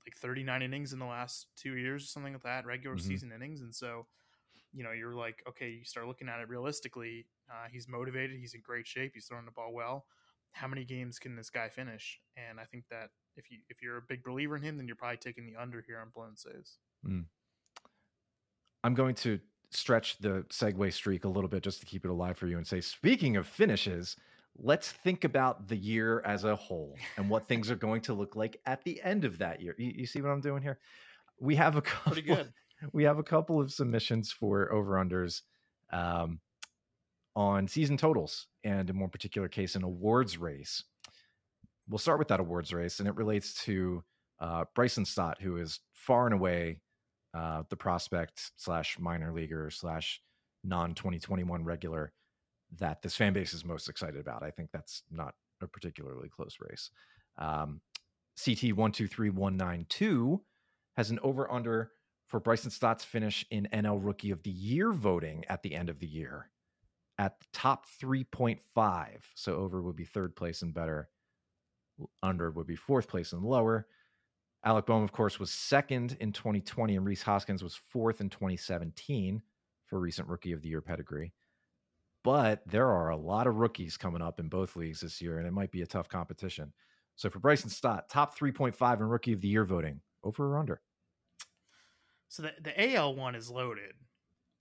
like 0.06 0.16
39 0.16 0.62
innings 0.62 0.94
in 0.94 1.00
the 1.00 1.06
last 1.06 1.48
two 1.56 1.76
years, 1.76 2.04
or 2.04 2.08
something 2.08 2.34
like 2.34 2.44
that, 2.44 2.66
regular 2.66 2.96
mm-hmm. 2.96 3.08
season 3.08 3.32
innings, 3.34 3.62
and 3.62 3.74
so 3.74 4.06
you 4.74 4.84
know 4.84 4.92
you're 4.92 5.16
like, 5.16 5.44
okay, 5.48 5.70
you 5.70 5.86
start 5.86 6.08
looking 6.08 6.30
at 6.30 6.40
it 6.40 6.50
realistically. 6.50 7.26
Uh, 7.50 7.68
he's 7.72 7.88
motivated. 7.88 8.38
He's 8.40 8.54
in 8.54 8.62
great 8.62 8.88
shape. 8.88 9.12
He's 9.14 9.26
throwing 9.26 9.46
the 9.46 9.52
ball 9.52 9.72
well. 9.74 10.06
How 10.54 10.68
many 10.68 10.86
games 10.86 11.20
can 11.20 11.36
this 11.36 11.50
guy 11.50 11.70
finish? 11.70 12.20
And 12.38 12.60
I 12.60 12.66
think 12.66 12.86
that 12.90 13.10
if 13.36 13.52
you 13.52 13.60
if 13.70 13.82
you're 13.82 13.98
a 13.98 14.02
big 14.02 14.24
believer 14.24 14.56
in 14.56 14.64
him, 14.64 14.78
then 14.78 14.88
you're 14.88 14.96
probably 14.96 15.18
taking 15.18 15.46
the 15.46 15.60
under 15.60 15.84
here 15.86 16.00
on 16.00 16.10
blown 16.14 16.36
saves. 16.36 16.78
Mm. 17.06 17.26
I'm 18.84 18.94
going 18.94 19.16
to 19.16 19.40
stretch 19.72 20.18
the 20.20 20.46
segue 20.50 20.94
streak 20.94 21.26
a 21.26 21.30
little 21.30 21.50
bit 21.50 21.64
just 21.64 21.80
to 21.80 21.86
keep 21.86 22.06
it 22.06 22.12
alive 22.12 22.38
for 22.38 22.48
you 22.48 22.58
and 22.58 22.68
say, 22.68 22.82
speaking 22.82 23.38
of 23.38 23.48
finishes, 23.48 24.16
let's 24.58 24.92
think 24.92 25.24
about 25.24 25.68
the 25.68 25.76
year 25.76 26.22
as 26.26 26.44
a 26.44 26.56
whole 26.56 26.96
and 27.18 27.30
what 27.30 27.48
things 27.48 27.72
are 27.72 27.76
going 27.76 28.02
to 28.02 28.14
look 28.14 28.36
like 28.36 28.60
at 28.66 28.84
the 28.84 29.02
end 29.04 29.26
of 29.26 29.40
that 29.40 29.62
year. 29.62 29.76
You, 29.78 29.94
you 29.96 30.06
see 30.06 30.22
what 30.22 30.30
I'm 30.30 30.42
doing 30.42 30.62
here? 30.62 30.80
We 31.40 31.56
have 31.56 31.76
a 31.76 31.82
couple, 31.82 32.14
pretty 32.14 32.28
good. 32.28 32.54
We 32.92 33.06
have 33.06 33.18
a 33.18 33.24
couple 33.24 33.62
of 33.62 33.72
submissions 33.72 34.34
for 34.34 34.70
over 34.74 34.96
unders 34.96 35.44
um, 35.94 36.42
on 37.36 37.68
season 37.68 37.98
totals 37.98 38.48
and 38.64 38.90
in 38.90 38.96
more 38.96 39.10
particular 39.10 39.48
case, 39.48 39.76
an 39.76 39.84
awards 39.84 40.38
race 40.38 40.84
we'll 41.90 42.00
start 42.00 42.20
with 42.20 42.28
that 42.30 42.40
awards 42.40 42.74
race, 42.74 43.00
and 43.00 43.08
it 43.08 43.16
relates 43.16 43.54
to 43.66 44.04
uh, 44.40 44.66
Bryson 44.76 45.06
Stott, 45.06 45.42
who 45.42 45.58
is 45.58 45.80
far 45.94 46.26
and 46.26 46.34
away 46.34 46.80
uh, 47.34 47.64
the 47.70 47.76
prospect 47.76 48.52
slash 48.58 48.98
minor 49.00 49.34
leaguer 49.34 49.70
slash 49.70 50.22
non 50.64 50.94
2021 50.94 51.64
regular 51.64 52.14
that 52.80 53.02
this 53.02 53.16
fan 53.16 53.34
base 53.34 53.54
is 53.54 53.66
most 53.66 53.90
excited 53.90 54.20
about. 54.20 54.44
I 54.44 54.52
think 54.52 54.70
that's 54.72 55.04
not 55.12 55.34
a 55.62 55.68
particularly 55.68 56.30
close 56.30 56.58
race. 56.60 56.90
Um, 57.38 57.82
CT 58.44 58.76
one 58.76 58.92
two 58.92 59.08
three 59.08 59.30
one 59.30 59.58
nine 59.58 59.86
two 59.90 60.42
has 60.98 61.12
an 61.12 61.20
over 61.22 61.52
under 61.52 61.92
for 62.28 62.40
Bryson 62.40 62.72
Stott's 62.72 63.04
finish 63.04 63.46
in 63.52 63.68
NL 63.72 64.00
Rookie 64.04 64.32
of 64.32 64.42
the 64.44 64.50
Year 64.50 64.92
voting 64.92 65.46
at 65.50 65.62
the 65.62 65.76
end 65.76 65.90
of 65.90 66.00
the 66.00 66.08
year 66.08 66.50
at 67.18 67.40
the 67.40 67.46
top 67.54 67.86
3.5. 68.02 68.60
So 69.36 69.56
over 69.56 69.82
would 69.82 69.96
be 69.96 70.06
third 70.06 70.36
place 70.36 70.62
and 70.62 70.74
better. 70.74 71.10
Under 72.22 72.52
would 72.52 72.68
be 72.68 72.76
fourth 72.76 73.08
place 73.08 73.34
and 73.34 73.44
lower. 73.44 73.88
Alec 74.66 74.86
Bohm, 74.86 75.04
of 75.04 75.12
course, 75.12 75.40
was 75.40 75.52
second 75.52 76.18
in 76.22 76.32
2020, 76.32 76.96
and 76.96 77.06
Rhys 77.06 77.22
Hoskins 77.22 77.64
was 77.64 77.76
fourth 77.76 78.22
in 78.22 78.30
2017 78.30 79.42
for 79.86 80.00
recent 80.00 80.28
Rookie 80.28 80.54
of 80.54 80.62
the 80.62 80.70
Year 80.70 80.82
pedigree. 80.82 81.34
But 82.24 82.62
there 82.66 82.88
are 82.88 83.10
a 83.10 83.18
lot 83.18 83.48
of 83.48 83.58
rookies 83.58 83.98
coming 83.98 84.22
up 84.22 84.40
in 84.40 84.48
both 84.48 84.78
leagues 84.78 85.02
this 85.02 85.22
year, 85.22 85.40
and 85.40 85.48
it 85.48 85.52
might 85.52 85.72
be 85.72 85.82
a 85.82 85.88
tough 85.88 86.08
competition. 86.08 86.72
So 87.16 87.30
for 87.30 87.40
Bryson 87.40 87.70
Stott, 87.70 88.10
top 88.10 88.38
3.5 88.38 89.02
in 89.02 89.04
Rookie 89.04 89.34
of 89.34 89.42
the 89.42 89.50
Year 89.50 89.66
voting, 89.66 90.00
over 90.24 90.54
or 90.54 90.58
under? 90.58 90.82
So 92.30 92.44
the, 92.44 92.54
the 92.62 92.96
AL 92.96 93.16
one 93.16 93.36
is 93.36 93.52
loaded. 93.52 93.94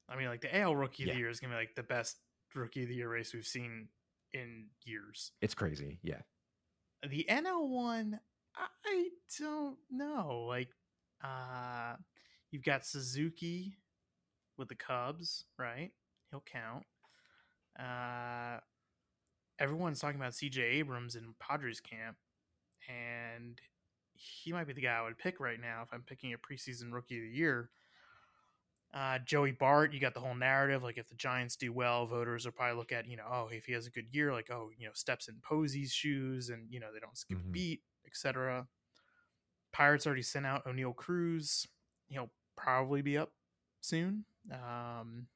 I 0.08 0.16
mean, 0.16 0.26
like 0.26 0.40
the 0.40 0.54
AL 0.58 0.74
Rookie 0.74 1.04
yeah. 1.04 1.10
of 1.10 1.14
the 1.14 1.20
Year 1.20 1.30
is 1.30 1.38
going 1.38 1.50
to 1.50 1.56
be 1.56 1.60
like 1.60 1.76
the 1.76 1.84
best 1.84 2.18
Rookie 2.60 2.82
of 2.82 2.88
the 2.88 2.94
Year 2.94 3.08
race 3.08 3.34
we've 3.34 3.46
seen 3.46 3.88
in 4.32 4.66
years. 4.84 5.32
It's 5.40 5.54
crazy. 5.54 5.98
Yeah. 6.02 6.20
The 7.08 7.26
NL 7.28 7.68
one, 7.68 8.20
I 8.56 9.08
don't 9.38 9.76
know. 9.90 10.46
Like, 10.48 10.68
uh, 11.22 11.94
you've 12.50 12.64
got 12.64 12.86
Suzuki 12.86 13.78
with 14.56 14.68
the 14.68 14.74
Cubs, 14.74 15.44
right? 15.58 15.90
He'll 16.30 16.44
count. 16.50 16.84
Uh, 17.78 18.60
everyone's 19.58 20.00
talking 20.00 20.20
about 20.20 20.32
CJ 20.32 20.58
Abrams 20.58 21.16
in 21.16 21.34
Padres 21.40 21.80
camp, 21.80 22.16
and 22.88 23.60
he 24.14 24.52
might 24.52 24.66
be 24.66 24.72
the 24.72 24.80
guy 24.80 24.98
I 24.98 25.02
would 25.02 25.18
pick 25.18 25.40
right 25.40 25.60
now 25.60 25.82
if 25.82 25.92
I'm 25.92 26.02
picking 26.02 26.32
a 26.32 26.38
preseason 26.38 26.92
rookie 26.92 27.16
of 27.16 27.22
the 27.22 27.36
year. 27.36 27.70
Uh, 28.94 29.18
Joey 29.24 29.52
Bart, 29.52 29.92
you 29.92 30.00
got 30.00 30.12
the 30.12 30.20
whole 30.20 30.34
narrative. 30.34 30.82
Like, 30.82 30.98
if 30.98 31.08
the 31.08 31.14
Giants 31.14 31.56
do 31.56 31.72
well, 31.72 32.06
voters 32.06 32.44
will 32.44 32.52
probably 32.52 32.76
look 32.76 32.92
at, 32.92 33.08
you 33.08 33.16
know, 33.16 33.24
oh, 33.30 33.48
if 33.50 33.64
he 33.64 33.72
has 33.72 33.86
a 33.86 33.90
good 33.90 34.06
year, 34.12 34.32
like, 34.32 34.50
oh, 34.50 34.70
you 34.76 34.86
know, 34.86 34.92
steps 34.94 35.28
in 35.28 35.36
Posey's 35.42 35.92
shoes 35.92 36.50
and, 36.50 36.66
you 36.70 36.78
know, 36.78 36.88
they 36.92 37.00
don't 37.00 37.16
skip 37.16 37.38
mm-hmm. 37.38 37.48
a 37.48 37.52
beat, 37.52 37.80
etc. 38.06 38.66
Pirates 39.72 40.06
already 40.06 40.22
sent 40.22 40.44
out 40.44 40.66
Oneil 40.66 40.94
Cruz. 40.94 41.66
He'll 42.08 42.30
probably 42.56 43.00
be 43.00 43.16
up 43.16 43.32
soon. 43.80 44.24
Um, 44.50 45.26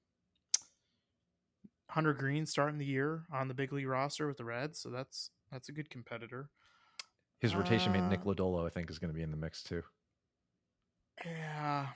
Hunter 1.91 2.13
Greene 2.13 2.47
starting 2.47 2.79
the 2.79 2.85
year 2.85 3.23
on 3.33 3.49
the 3.49 3.55
big 3.55 3.73
league 3.73 3.87
roster 3.87 4.27
with 4.27 4.37
the 4.37 4.45
Reds, 4.45 4.79
so 4.79 4.91
that's 4.91 5.31
that's 5.51 5.69
a 5.69 5.73
good 5.73 5.89
competitor. 5.89 6.51
His 7.39 7.55
rotation 7.55 7.91
uh, 7.91 7.95
mate 7.95 8.11
Nick 8.11 8.25
Lodolo, 8.25 8.67
I 8.67 8.71
think, 8.71 8.91
is 8.91 8.99
going 8.99 9.13
to 9.13 9.17
be 9.17 9.23
in 9.23 9.31
the 9.31 9.37
mix 9.37 9.63
too. 9.63 9.83
Yeah, 11.25 11.87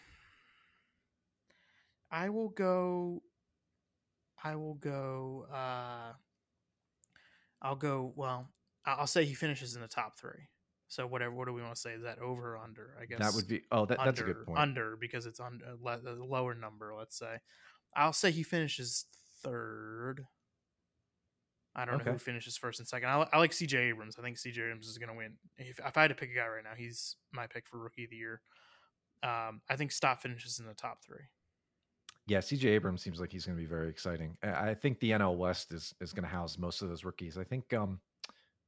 I 2.10 2.28
will 2.28 2.48
go. 2.48 3.22
I 4.42 4.56
will 4.56 4.74
go. 4.74 5.46
uh 5.52 6.12
I'll 7.62 7.76
go. 7.76 8.12
Well, 8.16 8.48
I'll 8.86 9.06
say 9.06 9.24
he 9.24 9.34
finishes 9.34 9.74
in 9.74 9.82
the 9.82 9.88
top 9.88 10.18
three. 10.18 10.48
So 10.88 11.06
whatever. 11.06 11.32
What 11.32 11.46
do 11.46 11.52
we 11.52 11.62
want 11.62 11.74
to 11.74 11.80
say? 11.80 11.92
Is 11.92 12.02
that 12.02 12.18
over 12.18 12.54
or 12.54 12.58
under? 12.58 12.96
I 13.00 13.06
guess 13.06 13.18
that 13.20 13.34
would 13.34 13.46
be. 13.46 13.62
Oh, 13.70 13.86
that, 13.86 13.98
under, 14.00 14.10
that's 14.10 14.20
a 14.20 14.24
good 14.24 14.46
point. 14.46 14.58
Under 14.58 14.96
because 14.96 15.26
it's 15.26 15.40
on 15.40 15.60
uh, 15.64 15.88
a 15.88 16.14
lower 16.24 16.54
number. 16.54 16.94
Let's 16.96 17.18
say. 17.18 17.36
I'll 17.94 18.12
say 18.12 18.30
he 18.30 18.42
finishes 18.42 19.06
third. 19.42 20.26
I 21.76 21.84
don't 21.84 21.96
okay. 21.96 22.06
know 22.06 22.12
who 22.12 22.18
finishes 22.18 22.56
first 22.56 22.80
and 22.80 22.88
second. 22.88 23.08
I, 23.08 23.26
I 23.32 23.38
like 23.38 23.52
CJ 23.52 23.74
Abrams. 23.74 24.16
I 24.18 24.22
think 24.22 24.36
CJ 24.36 24.58
Abrams 24.58 24.88
is 24.88 24.98
going 24.98 25.10
to 25.10 25.14
win. 25.14 25.34
If, 25.56 25.78
if 25.78 25.96
I 25.96 26.02
had 26.02 26.08
to 26.08 26.14
pick 26.14 26.30
a 26.30 26.34
guy 26.34 26.48
right 26.48 26.64
now, 26.64 26.74
he's 26.76 27.16
my 27.32 27.46
pick 27.46 27.68
for 27.68 27.78
rookie 27.78 28.04
of 28.04 28.10
the 28.10 28.16
year. 28.16 28.40
Um, 29.22 29.60
I 29.68 29.76
think 29.76 29.92
Stott 29.92 30.20
finishes 30.20 30.58
in 30.58 30.66
the 30.66 30.74
top 30.74 31.04
three. 31.04 31.26
Yeah, 32.26 32.38
CJ 32.38 32.66
Abrams 32.66 33.02
seems 33.02 33.18
like 33.20 33.32
he's 33.32 33.46
going 33.46 33.56
to 33.56 33.60
be 33.60 33.66
very 33.66 33.88
exciting. 33.88 34.36
I 34.42 34.74
think 34.74 35.00
the 35.00 35.10
NL 35.10 35.36
West 35.36 35.72
is 35.72 35.94
is 36.00 36.12
going 36.12 36.24
to 36.24 36.28
house 36.28 36.58
most 36.58 36.82
of 36.82 36.88
those 36.88 37.04
rookies. 37.04 37.36
I 37.36 37.44
think 37.44 37.72
um, 37.72 37.98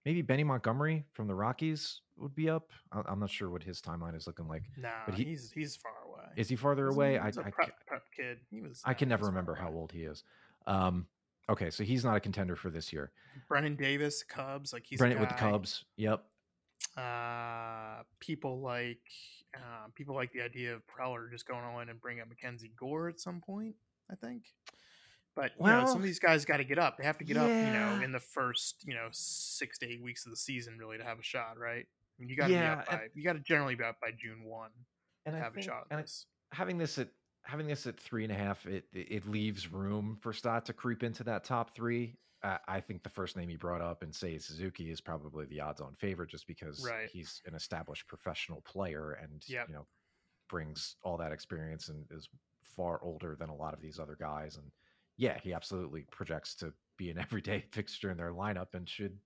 maybe 0.05 0.23
Benny 0.23 0.45
Montgomery 0.45 1.05
from 1.13 1.29
the 1.29 1.35
Rockies 1.35 2.01
would 2.17 2.35
be 2.35 2.49
up. 2.49 2.71
I'm 2.93 3.21
not 3.21 3.31
sure 3.31 3.51
what 3.51 3.63
his 3.63 3.81
timeline 3.81 4.17
is 4.17 4.27
looking 4.27 4.49
like. 4.49 4.65
Nah, 4.77 4.89
but 5.07 5.15
he, 5.15 5.25
he's 5.25 5.51
he's 5.51 5.77
far 5.77 5.93
away. 6.07 6.29
Is 6.37 6.49
he 6.49 6.57
farther 6.57 6.89
he's, 6.89 6.97
away? 6.97 7.21
He's 7.25 7.39
I, 7.39 7.43
a 7.43 7.51
prep, 7.51 7.69
I, 7.69 7.71
prep 7.87 8.03
kid. 8.17 8.39
He 8.51 8.61
was. 8.61 8.81
I 8.85 8.95
can 8.95 9.09
never 9.09 9.27
remember 9.27 9.55
how 9.55 9.71
old 9.71 9.93
he 9.93 10.03
is. 10.03 10.25
Um, 10.67 11.07
okay, 11.49 11.71
so 11.71 11.85
he's 11.85 12.05
not 12.05 12.17
a 12.17 12.21
contender 12.21 12.57
for 12.57 12.71
this 12.71 12.93
year. 12.93 13.13
Brennen 13.49 13.77
Davis, 13.77 14.23
Cubs, 14.23 14.73
like 14.73 14.85
he's 14.87 14.99
Brennen 14.99 15.21
with 15.21 15.29
the 15.29 15.35
Cubs. 15.35 15.85
Yep. 15.97 16.25
Uh, 16.97 18.03
people 18.21 18.61
like 18.61 19.01
uh, 19.57 19.89
people 19.95 20.15
like 20.15 20.33
the 20.33 20.43
idea 20.43 20.75
of 20.75 20.83
Preller 20.87 21.31
just 21.31 21.47
going 21.47 21.65
on 21.65 21.89
and 21.89 22.01
bring 22.01 22.21
up 22.21 22.29
Mackenzie 22.29 22.73
Gore 22.77 23.09
at 23.09 23.21
some 23.21 23.41
point. 23.41 23.75
I 24.11 24.15
think. 24.15 24.45
But 25.35 25.53
you 25.59 25.67
know, 25.67 25.87
some 25.87 25.97
of 25.97 26.03
these 26.03 26.19
guys 26.19 26.45
got 26.45 26.59
to 26.59 26.65
get 26.65 26.79
up. 26.79 26.99
They 26.99 27.05
have 27.05 27.17
to 27.19 27.25
get 27.25 27.37
yeah. 27.37 27.45
up, 27.45 27.49
you 27.49 27.73
know, 27.73 28.05
in 28.05 28.13
the 28.13 28.21
first, 28.21 28.85
you 28.85 28.95
know, 28.95 29.09
six 29.13 29.79
to 29.79 29.91
eight 29.91 30.03
weeks 30.03 30.27
of 30.27 30.31
the 30.31 30.37
season, 30.37 30.77
really, 30.79 30.99
to 30.99 31.05
have 31.05 31.19
a 31.19 31.23
shot, 31.23 31.59
right? 31.59 31.87
you 32.19 32.37
got 32.37 32.49
to 32.49 32.53
yeah, 32.53 32.75
be 32.75 32.81
up 32.81 32.87
by, 32.87 32.93
and, 32.93 33.03
you 33.15 33.25
got 33.25 33.33
to 33.33 33.41
generally 33.41 33.75
be 33.75 33.85
up 33.85 33.97
by 34.01 34.11
June 34.11 34.45
one 34.45 34.71
and 35.27 35.35
have 35.35 35.55
think, 35.55 35.67
a 35.67 35.69
shot. 35.69 35.87
And 35.91 36.03
this. 36.03 36.27
having 36.53 36.79
this 36.79 36.99
at 36.99 37.09
having 37.45 37.67
this 37.67 37.87
at 37.87 37.99
three 37.99 38.25
and 38.25 38.33
a 38.33 38.37
half, 38.37 38.65
it 38.67 38.85
it 38.93 39.27
leaves 39.29 39.73
room 39.73 40.19
for 40.21 40.33
Stott 40.33 40.67
to 40.67 40.73
creep 40.73 41.03
into 41.03 41.25
that 41.25 41.45
top 41.45 41.75
three. 41.75 42.15
Uh, 42.43 42.59
I 42.67 42.81
think 42.81 43.03
the 43.03 43.09
first 43.09 43.37
name 43.37 43.49
he 43.49 43.57
brought 43.57 43.81
up 43.81 44.03
and 44.03 44.15
say 44.15 44.37
Suzuki 44.39 44.91
is 44.91 45.01
probably 45.01 45.47
the 45.47 45.61
odds-on 45.61 45.95
favorite, 45.95 46.31
just 46.31 46.47
because 46.47 46.85
right. 46.85 47.09
he's 47.09 47.41
an 47.47 47.55
established 47.55 48.09
professional 48.09 48.63
player 48.63 49.19
and 49.23 49.43
yep. 49.47 49.69
you 49.69 49.75
know 49.75 49.87
brings 50.49 50.97
all 51.03 51.17
that 51.17 51.33
experience 51.33 51.89
and 51.89 52.05
is 52.11 52.29
far 52.63 53.01
older 53.03 53.37
than 53.39 53.49
a 53.49 53.55
lot 53.55 53.75
of 53.75 53.81
these 53.81 53.99
other 53.99 54.17
guys. 54.19 54.57
And 54.57 54.71
yeah, 55.17 55.39
he 55.43 55.53
absolutely 55.53 56.05
projects 56.11 56.55
to 56.57 56.73
be 56.97 57.11
an 57.11 57.19
everyday 57.21 57.65
fixture 57.71 58.11
in 58.11 58.17
their 58.17 58.33
lineup 58.33 58.75
and 58.75 58.89
should, 58.89 59.17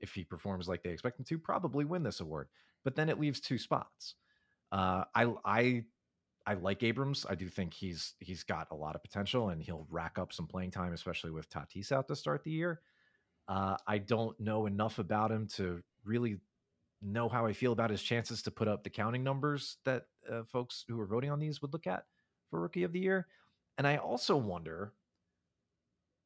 if 0.00 0.14
he 0.14 0.24
performs 0.24 0.68
like 0.68 0.82
they 0.82 0.90
expect 0.90 1.18
him 1.18 1.24
to, 1.26 1.38
probably 1.38 1.84
win 1.84 2.02
this 2.02 2.20
award. 2.20 2.48
But 2.84 2.96
then 2.96 3.08
it 3.08 3.20
leaves 3.20 3.40
two 3.40 3.58
spots. 3.58 4.14
Uh, 4.72 5.04
I 5.14 5.32
I 5.44 5.84
I 6.48 6.54
like 6.54 6.82
Abrams. 6.82 7.26
I 7.28 7.34
do 7.34 7.46
think 7.50 7.74
he's 7.74 8.14
he's 8.20 8.42
got 8.42 8.68
a 8.70 8.74
lot 8.74 8.94
of 8.94 9.02
potential 9.02 9.50
and 9.50 9.62
he'll 9.62 9.86
rack 9.90 10.18
up 10.18 10.32
some 10.32 10.46
playing 10.46 10.70
time, 10.70 10.94
especially 10.94 11.30
with 11.30 11.50
Tatis 11.50 11.92
out 11.92 12.08
to 12.08 12.16
start 12.16 12.42
the 12.42 12.50
year. 12.50 12.80
Uh, 13.46 13.76
I 13.86 13.98
don't 13.98 14.38
know 14.40 14.64
enough 14.64 14.98
about 14.98 15.30
him 15.30 15.46
to 15.56 15.82
really 16.06 16.38
know 17.02 17.28
how 17.28 17.44
I 17.44 17.52
feel 17.52 17.72
about 17.72 17.90
his 17.90 18.02
chances 18.02 18.40
to 18.42 18.50
put 18.50 18.66
up 18.66 18.82
the 18.82 18.88
counting 18.88 19.22
numbers 19.22 19.76
that 19.84 20.06
uh, 20.30 20.42
folks 20.44 20.86
who 20.88 20.98
are 20.98 21.06
voting 21.06 21.30
on 21.30 21.38
these 21.38 21.60
would 21.60 21.74
look 21.74 21.86
at 21.86 22.04
for 22.48 22.60
Rookie 22.60 22.84
of 22.84 22.94
the 22.94 23.00
Year. 23.00 23.26
And 23.76 23.86
I 23.86 23.98
also 23.98 24.34
wonder 24.34 24.94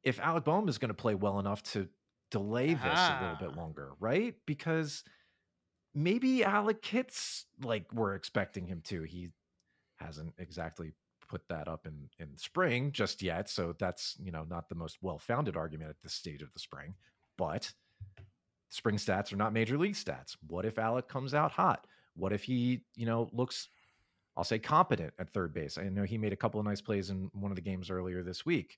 if 0.03 0.21
Alec 0.21 0.45
Bohm 0.45 0.69
is 0.69 0.77
going 0.77 0.87
to 0.87 0.93
play 0.93 1.15
well 1.15 1.39
enough 1.39 1.63
to 1.73 1.89
delay 2.31 2.73
this 2.73 2.81
ah. 2.85 3.19
a 3.19 3.21
little 3.21 3.37
bit 3.49 3.57
ah. 3.57 3.61
longer, 3.61 3.91
right? 3.99 4.35
Because 4.45 5.03
maybe 5.93 6.45
Alec 6.45 6.83
hits 6.85 7.45
like 7.61 7.91
we're 7.91 8.15
expecting 8.15 8.67
him 8.67 8.81
to. 8.85 9.03
He 9.03 9.29
hasn't 10.03 10.33
exactly 10.37 10.93
put 11.27 11.47
that 11.49 11.67
up 11.67 11.87
in 11.87 12.09
in 12.19 12.37
spring 12.37 12.91
just 12.91 13.21
yet, 13.21 13.49
so 13.49 13.73
that's 13.79 14.15
you 14.23 14.31
know 14.31 14.45
not 14.49 14.69
the 14.69 14.75
most 14.75 14.97
well 15.01 15.19
founded 15.19 15.57
argument 15.57 15.89
at 15.89 16.01
this 16.01 16.13
stage 16.13 16.41
of 16.41 16.53
the 16.53 16.59
spring. 16.59 16.93
But 17.37 17.71
spring 18.69 18.97
stats 18.97 19.33
are 19.33 19.37
not 19.37 19.53
major 19.53 19.77
league 19.77 19.95
stats. 19.95 20.35
What 20.47 20.65
if 20.65 20.77
Alec 20.77 21.07
comes 21.07 21.33
out 21.33 21.51
hot? 21.51 21.87
What 22.15 22.33
if 22.33 22.43
he 22.43 22.81
you 22.95 23.05
know 23.05 23.29
looks 23.31 23.69
I'll 24.35 24.43
say 24.43 24.59
competent 24.59 25.13
at 25.19 25.31
third 25.31 25.53
base. 25.53 25.77
I 25.77 25.89
know 25.89 26.03
he 26.03 26.17
made 26.17 26.33
a 26.33 26.37
couple 26.37 26.59
of 26.59 26.65
nice 26.65 26.81
plays 26.81 27.09
in 27.09 27.29
one 27.33 27.51
of 27.51 27.55
the 27.55 27.61
games 27.61 27.91
earlier 27.91 28.23
this 28.23 28.45
week. 28.45 28.77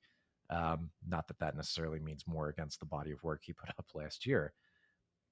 Um, 0.50 0.90
not 1.08 1.28
that 1.28 1.40
that 1.40 1.56
necessarily 1.56 2.00
means 2.00 2.28
more 2.28 2.50
against 2.50 2.80
the 2.80 2.86
body 2.86 3.12
of 3.12 3.24
work 3.24 3.42
he 3.44 3.54
put 3.54 3.70
up 3.70 3.86
last 3.94 4.26
year, 4.26 4.54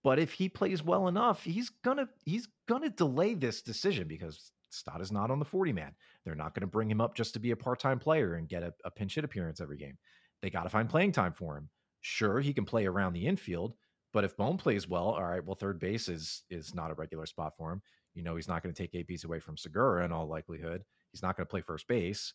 but 0.04 0.20
if 0.20 0.34
he 0.34 0.50
plays 0.50 0.84
well 0.84 1.08
enough, 1.08 1.44
he's 1.44 1.70
gonna 1.70 2.10
he's 2.26 2.48
gonna 2.68 2.90
delay 2.90 3.34
this 3.36 3.62
decision 3.62 4.08
because 4.08 4.52
Stott 4.74 5.02
is 5.02 5.12
not 5.12 5.32
on 5.32 5.40
the 5.40 5.46
40 5.46 5.74
man. 5.74 5.94
They're 6.24 6.36
not 6.36 6.54
going 6.54 6.62
to 6.62 6.68
bring 6.68 6.90
him 6.90 7.02
up 7.02 7.16
just 7.16 7.34
to 7.34 7.40
be 7.40 7.52
a 7.52 7.56
part 7.56 7.80
time 7.80 8.00
player 8.00 8.36
and 8.36 8.48
get 8.48 8.64
a, 8.64 8.74
a 8.86 8.92
pinch 8.92 9.16
hit 9.16 9.24
appearance 9.24 9.62
every 9.62 9.78
game. 9.78 9.98
They 10.42 10.50
got 10.50 10.64
to 10.64 10.70
find 10.70 10.90
playing 10.90 11.14
time 11.14 11.34
for 11.34 11.58
him. 11.58 11.70
Sure, 12.02 12.40
he 12.40 12.54
can 12.54 12.66
play 12.66 12.86
around 12.86 13.14
the 13.14 13.26
infield, 13.26 13.76
but 14.12 14.24
if 14.24 14.36
Bohm 14.36 14.58
plays 14.58 14.88
well, 14.88 15.10
all 15.10 15.24
right, 15.24 15.44
well, 15.44 15.56
third 15.56 15.80
base 15.80 16.10
is 16.10 16.44
is 16.50 16.76
not 16.76 16.92
a 16.92 16.96
regular 16.96 17.26
spot 17.26 17.54
for 17.58 17.72
him. 17.72 17.82
You 18.14 18.24
know, 18.24 18.36
he's 18.36 18.48
not 18.48 18.62
going 18.62 18.74
to 18.74 18.82
take 18.82 18.94
ABs 18.94 19.24
away 19.24 19.40
from 19.40 19.58
Segura 19.58 20.06
in 20.06 20.12
all 20.12 20.28
likelihood. 20.28 20.84
He's 21.12 21.24
not 21.24 21.38
going 21.38 21.46
to 21.46 21.50
play 21.50 21.62
first 21.62 21.88
base. 21.88 22.34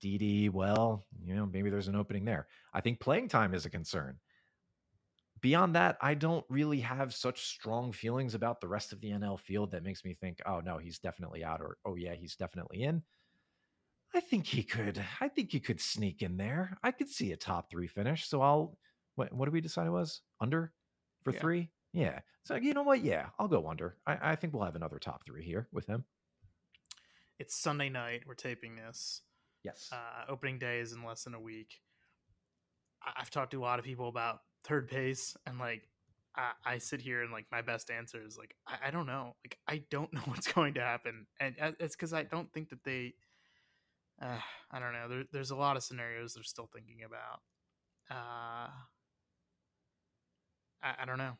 Didi, 0.00 0.48
well, 0.48 1.06
you 1.24 1.34
know, 1.34 1.46
maybe 1.46 1.70
there's 1.70 1.88
an 1.88 1.96
opening 1.96 2.24
there. 2.24 2.46
I 2.72 2.80
think 2.80 3.00
playing 3.00 3.28
time 3.28 3.54
is 3.54 3.66
a 3.66 3.70
concern. 3.70 4.18
Beyond 5.40 5.74
that, 5.74 5.98
I 6.00 6.14
don't 6.14 6.44
really 6.48 6.80
have 6.80 7.14
such 7.14 7.46
strong 7.46 7.92
feelings 7.92 8.34
about 8.34 8.60
the 8.60 8.68
rest 8.68 8.92
of 8.92 9.00
the 9.00 9.10
NL 9.10 9.38
field 9.38 9.72
that 9.72 9.84
makes 9.84 10.04
me 10.04 10.14
think, 10.14 10.40
oh 10.46 10.60
no, 10.60 10.78
he's 10.78 10.98
definitely 10.98 11.44
out, 11.44 11.60
or 11.60 11.76
oh 11.84 11.96
yeah, 11.96 12.14
he's 12.14 12.36
definitely 12.36 12.82
in. 12.82 13.02
I 14.14 14.20
think 14.20 14.46
he 14.46 14.62
could. 14.62 15.02
I 15.20 15.28
think 15.28 15.52
he 15.52 15.60
could 15.60 15.80
sneak 15.80 16.22
in 16.22 16.36
there. 16.36 16.78
I 16.82 16.90
could 16.92 17.08
see 17.08 17.32
a 17.32 17.36
top 17.36 17.70
three 17.70 17.86
finish. 17.86 18.28
So 18.28 18.40
I'll. 18.40 18.78
What, 19.16 19.32
what 19.32 19.46
did 19.46 19.54
we 19.54 19.60
decide 19.60 19.86
it 19.88 19.90
was 19.90 20.22
under 20.40 20.72
for 21.24 21.32
yeah. 21.32 21.40
three? 21.40 21.70
Yeah. 21.92 22.20
So 22.44 22.54
you 22.54 22.72
know 22.72 22.82
what? 22.82 23.02
Yeah, 23.02 23.26
I'll 23.38 23.48
go 23.48 23.68
under. 23.68 23.96
I, 24.06 24.32
I 24.32 24.36
think 24.36 24.54
we'll 24.54 24.64
have 24.64 24.76
another 24.76 24.98
top 24.98 25.24
three 25.26 25.44
here 25.44 25.68
with 25.72 25.86
him. 25.86 26.04
It's 27.38 27.54
Sunday 27.54 27.88
night. 27.88 28.22
We're 28.26 28.34
taping 28.34 28.76
this. 28.76 29.22
Yes. 29.64 29.90
Uh, 29.92 30.30
opening 30.30 30.58
day 30.58 30.78
is 30.80 30.92
in 30.92 31.04
less 31.04 31.24
than 31.24 31.34
a 31.34 31.40
week. 31.40 31.80
I've 33.16 33.30
talked 33.30 33.52
to 33.52 33.60
a 33.60 33.62
lot 33.62 33.78
of 33.78 33.84
people 33.84 34.08
about 34.08 34.40
third 34.64 34.88
base, 34.88 35.36
and 35.46 35.58
like 35.58 35.82
I, 36.36 36.52
I 36.64 36.78
sit 36.78 37.00
here 37.00 37.22
and 37.22 37.32
like 37.32 37.46
my 37.50 37.62
best 37.62 37.90
answer 37.90 38.20
is 38.24 38.38
like 38.38 38.54
I, 38.66 38.88
I, 38.88 38.90
don't 38.90 39.06
know. 39.06 39.34
Like 39.44 39.58
I 39.66 39.82
don't 39.90 40.12
know 40.14 40.22
what's 40.26 40.50
going 40.52 40.74
to 40.74 40.80
happen, 40.80 41.26
and 41.40 41.54
uh, 41.60 41.72
it's 41.80 41.96
because 41.96 42.12
I 42.12 42.22
don't 42.22 42.52
think 42.52 42.70
that 42.70 42.84
they. 42.84 43.14
Uh, 44.20 44.38
I 44.70 44.80
don't 44.80 44.92
know. 44.92 45.08
There, 45.08 45.24
there's 45.32 45.52
a 45.52 45.56
lot 45.56 45.76
of 45.76 45.84
scenarios 45.84 46.34
they're 46.34 46.42
still 46.42 46.68
thinking 46.72 47.04
about. 47.06 47.40
Uh, 48.10 48.68
I, 50.82 50.94
I 51.02 51.04
don't 51.06 51.18
know. 51.18 51.36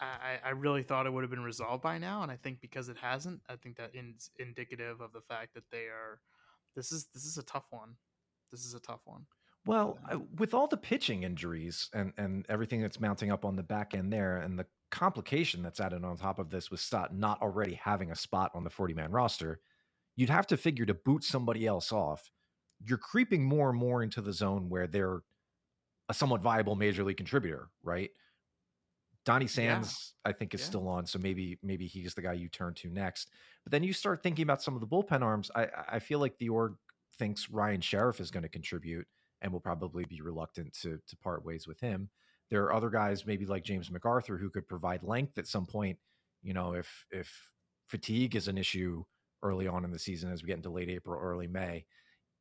I, 0.00 0.38
I 0.44 0.50
really 0.50 0.82
thought 0.82 1.06
it 1.06 1.12
would 1.12 1.22
have 1.22 1.30
been 1.30 1.44
resolved 1.44 1.82
by 1.82 1.98
now, 1.98 2.22
and 2.22 2.30
I 2.32 2.36
think 2.36 2.60
because 2.60 2.88
it 2.88 2.96
hasn't, 3.00 3.40
I 3.48 3.56
think 3.56 3.76
that 3.76 3.92
is 3.94 4.30
indicative 4.38 5.00
of 5.00 5.12
the 5.12 5.20
fact 5.20 5.54
that 5.54 5.70
they 5.70 5.84
are. 5.84 6.20
This 6.74 6.90
is 6.90 7.06
this 7.14 7.24
is 7.24 7.38
a 7.38 7.42
tough 7.44 7.66
one. 7.70 7.94
This 8.50 8.64
is 8.64 8.74
a 8.74 8.80
tough 8.80 9.00
one. 9.04 9.26
Well, 9.66 9.98
with 10.38 10.52
all 10.52 10.66
the 10.66 10.76
pitching 10.76 11.22
injuries 11.22 11.88
and 11.94 12.12
and 12.18 12.44
everything 12.48 12.82
that's 12.82 13.00
mounting 13.00 13.30
up 13.30 13.44
on 13.44 13.56
the 13.56 13.62
back 13.62 13.94
end 13.94 14.12
there, 14.12 14.38
and 14.38 14.58
the 14.58 14.66
complication 14.90 15.62
that's 15.62 15.80
added 15.80 16.04
on 16.04 16.16
top 16.16 16.38
of 16.38 16.50
this 16.50 16.70
with 16.70 16.80
Stott 16.80 17.14
not 17.14 17.40
already 17.40 17.74
having 17.74 18.10
a 18.10 18.16
spot 18.16 18.50
on 18.54 18.62
the 18.62 18.70
40 18.70 18.94
man 18.94 19.10
roster, 19.10 19.60
you'd 20.16 20.30
have 20.30 20.46
to 20.48 20.56
figure 20.56 20.86
to 20.86 20.94
boot 20.94 21.24
somebody 21.24 21.66
else 21.66 21.92
off. 21.92 22.30
You're 22.84 22.98
creeping 22.98 23.44
more 23.44 23.70
and 23.70 23.78
more 23.78 24.02
into 24.02 24.20
the 24.20 24.32
zone 24.32 24.68
where 24.68 24.86
they're 24.86 25.22
a 26.08 26.14
somewhat 26.14 26.42
viable 26.42 26.76
major 26.76 27.02
league 27.02 27.16
contributor, 27.16 27.70
right? 27.82 28.10
Donny 29.24 29.46
Sands, 29.46 30.14
yeah. 30.24 30.30
I 30.30 30.32
think, 30.34 30.52
is 30.52 30.60
yeah. 30.60 30.66
still 30.66 30.88
on, 30.88 31.06
so 31.06 31.18
maybe 31.18 31.58
maybe 31.62 31.86
he's 31.86 32.12
the 32.12 32.20
guy 32.20 32.34
you 32.34 32.48
turn 32.48 32.74
to 32.74 32.90
next. 32.90 33.30
But 33.64 33.72
then 33.72 33.82
you 33.82 33.94
start 33.94 34.22
thinking 34.22 34.42
about 34.42 34.62
some 34.62 34.74
of 34.74 34.82
the 34.82 34.86
bullpen 34.86 35.22
arms. 35.22 35.50
I 35.54 35.68
I 35.88 35.98
feel 36.00 36.18
like 36.18 36.36
the 36.38 36.50
org 36.50 36.74
thinks 37.18 37.48
Ryan 37.48 37.80
Sherriff 37.80 38.20
is 38.20 38.30
going 38.30 38.42
to 38.42 38.48
contribute 38.50 39.06
and 39.44 39.52
will 39.52 39.60
probably 39.60 40.04
be 40.06 40.22
reluctant 40.22 40.72
to 40.80 40.98
to 41.06 41.16
part 41.18 41.44
ways 41.44 41.68
with 41.68 41.78
him. 41.78 42.08
There 42.50 42.64
are 42.64 42.72
other 42.72 42.90
guys, 42.90 43.26
maybe 43.26 43.46
like 43.46 43.62
James 43.62 43.90
McArthur, 43.90 44.40
who 44.40 44.50
could 44.50 44.66
provide 44.66 45.02
length 45.02 45.38
at 45.38 45.46
some 45.46 45.66
point. 45.66 45.98
You 46.42 46.54
know, 46.54 46.72
if 46.72 47.06
if 47.10 47.52
fatigue 47.86 48.34
is 48.34 48.48
an 48.48 48.58
issue 48.58 49.04
early 49.42 49.68
on 49.68 49.84
in 49.84 49.92
the 49.92 49.98
season 49.98 50.32
as 50.32 50.42
we 50.42 50.48
get 50.48 50.56
into 50.56 50.70
late 50.70 50.88
April, 50.88 51.20
early 51.20 51.46
May, 51.46 51.84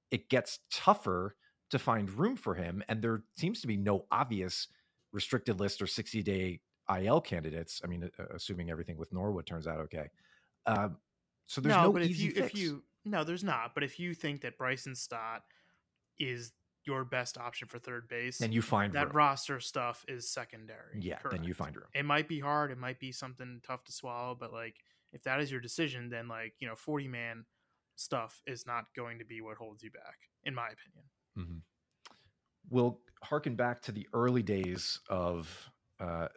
it 0.09 0.29
gets 0.29 0.59
tougher 0.71 1.35
to 1.69 1.77
find 1.77 2.09
room 2.09 2.37
for 2.37 2.55
him. 2.55 2.81
And 2.87 3.01
there 3.01 3.23
seems 3.35 3.59
to 3.61 3.67
be 3.67 3.75
no 3.75 4.05
obvious 4.11 4.67
restricted 5.11 5.59
list 5.59 5.81
or 5.81 5.87
60 5.87 6.23
day 6.23 6.61
IL 6.89 7.19
candidates. 7.19 7.81
I 7.83 7.87
mean, 7.87 8.09
assuming 8.33 8.69
everything 8.69 8.97
with 8.97 9.11
Norwood 9.11 9.45
turns 9.45 9.67
out 9.67 9.79
okay. 9.81 10.09
Um, 10.65 10.97
so 11.47 11.59
there's 11.59 11.75
no, 11.75 11.83
no 11.83 11.91
but 11.91 12.03
if 12.03 12.17
you, 12.17 12.31
fix. 12.31 12.47
if 12.47 12.55
you 12.55 12.83
no, 13.05 13.25
there's 13.25 13.43
not. 13.43 13.73
But 13.73 13.83
if 13.83 13.99
you 13.99 14.13
think 14.13 14.41
that 14.41 14.57
Bryson 14.57 14.95
Stott 14.95 15.43
is 16.17 16.53
your 16.85 17.03
best 17.05 17.37
option 17.37 17.67
for 17.67 17.79
third 17.79 18.07
base, 18.07 18.37
then 18.37 18.51
you 18.51 18.61
find 18.61 18.93
that 18.93 19.07
room. 19.07 19.17
roster 19.17 19.59
stuff 19.59 20.05
is 20.07 20.29
secondary. 20.29 20.99
Yeah, 20.99 21.17
Correct. 21.17 21.35
then 21.35 21.43
you 21.43 21.53
find 21.53 21.75
room. 21.75 21.87
It 21.93 22.05
might 22.05 22.27
be 22.27 22.39
hard. 22.39 22.71
It 22.71 22.77
might 22.77 22.99
be 22.99 23.11
something 23.11 23.61
tough 23.65 23.83
to 23.85 23.91
swallow, 23.91 24.35
but 24.39 24.51
like 24.51 24.75
if 25.11 25.23
that 25.23 25.39
is 25.39 25.51
your 25.51 25.61
decision, 25.61 26.09
then 26.09 26.27
like 26.27 26.53
you 26.59 26.67
know, 26.67 26.75
forty 26.75 27.07
man 27.07 27.45
stuff 27.95 28.41
is 28.47 28.65
not 28.65 28.85
going 28.95 29.19
to 29.19 29.25
be 29.25 29.41
what 29.41 29.57
holds 29.57 29.83
you 29.83 29.91
back, 29.91 30.17
in 30.43 30.55
my 30.55 30.67
opinion. 30.67 31.05
Mm-hmm. 31.37 31.57
We'll 32.69 32.99
harken 33.21 33.55
back 33.55 33.81
to 33.83 33.91
the 33.91 34.07
early 34.13 34.41
days 34.41 34.99
of 35.09 35.69
uh, 35.99 36.27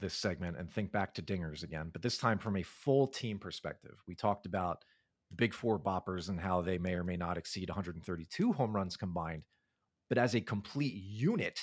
this 0.00 0.14
segment 0.14 0.56
and 0.58 0.70
think 0.70 0.92
back 0.92 1.14
to 1.14 1.22
dingers 1.22 1.62
again, 1.62 1.90
but 1.92 2.02
this 2.02 2.18
time 2.18 2.38
from 2.38 2.56
a 2.56 2.62
full 2.62 3.06
team 3.06 3.38
perspective. 3.38 4.02
We 4.06 4.14
talked 4.14 4.46
about 4.46 4.84
the 5.30 5.36
big 5.36 5.54
four 5.54 5.78
boppers 5.78 6.28
and 6.28 6.38
how 6.40 6.60
they 6.60 6.78
may 6.78 6.94
or 6.94 7.04
may 7.04 7.16
not 7.16 7.38
exceed 7.38 7.68
132 7.68 8.52
home 8.52 8.74
runs 8.74 8.96
combined. 8.96 9.42
But 10.12 10.18
as 10.18 10.34
a 10.34 10.42
complete 10.42 10.92
unit, 10.92 11.58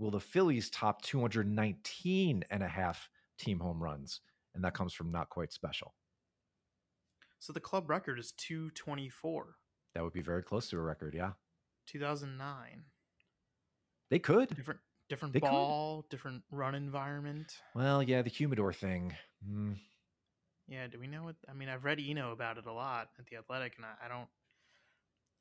will 0.00 0.10
the 0.10 0.18
Phillies 0.18 0.68
top 0.70 1.02
219 1.02 2.44
and 2.50 2.62
a 2.64 2.66
half 2.66 3.08
team 3.38 3.60
home 3.60 3.80
runs? 3.80 4.22
And 4.56 4.64
that 4.64 4.74
comes 4.74 4.92
from 4.92 5.12
not 5.12 5.28
quite 5.28 5.52
special. 5.52 5.94
So 7.38 7.52
the 7.52 7.60
club 7.60 7.88
record 7.88 8.18
is 8.18 8.32
224. 8.38 9.54
That 9.94 10.02
would 10.02 10.12
be 10.12 10.20
very 10.20 10.42
close 10.42 10.68
to 10.70 10.78
a 10.78 10.80
record, 10.80 11.14
yeah. 11.14 11.34
2009. 11.86 12.82
They 14.10 14.18
could. 14.18 14.48
Different 14.48 14.80
different 15.08 15.34
they 15.34 15.38
ball, 15.38 16.02
could. 16.02 16.08
different 16.08 16.42
run 16.50 16.74
environment. 16.74 17.60
Well, 17.76 18.02
yeah, 18.02 18.22
the 18.22 18.30
humidor 18.30 18.72
thing. 18.72 19.14
Mm. 19.48 19.76
Yeah, 20.66 20.88
do 20.88 20.98
we 20.98 21.06
know 21.06 21.22
what? 21.22 21.36
I 21.48 21.52
mean, 21.52 21.68
I've 21.68 21.84
read 21.84 22.00
Eno 22.04 22.32
about 22.32 22.58
it 22.58 22.66
a 22.66 22.72
lot 22.72 23.10
at 23.16 23.26
the 23.26 23.36
Athletic, 23.36 23.74
and 23.76 23.86
I, 23.86 24.06
I 24.06 24.08
don't. 24.08 24.28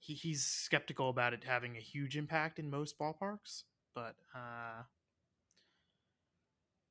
He 0.04 0.16
he's 0.16 0.44
skeptical 0.44 1.10
about 1.10 1.34
it 1.34 1.46
having 1.46 1.78
a 1.78 1.80
huge 1.80 2.18
impact 2.18 2.60
in 2.60 2.70
most 2.70 3.00
ballparks, 3.00 3.64
but 3.96 4.16
uh, 4.36 4.84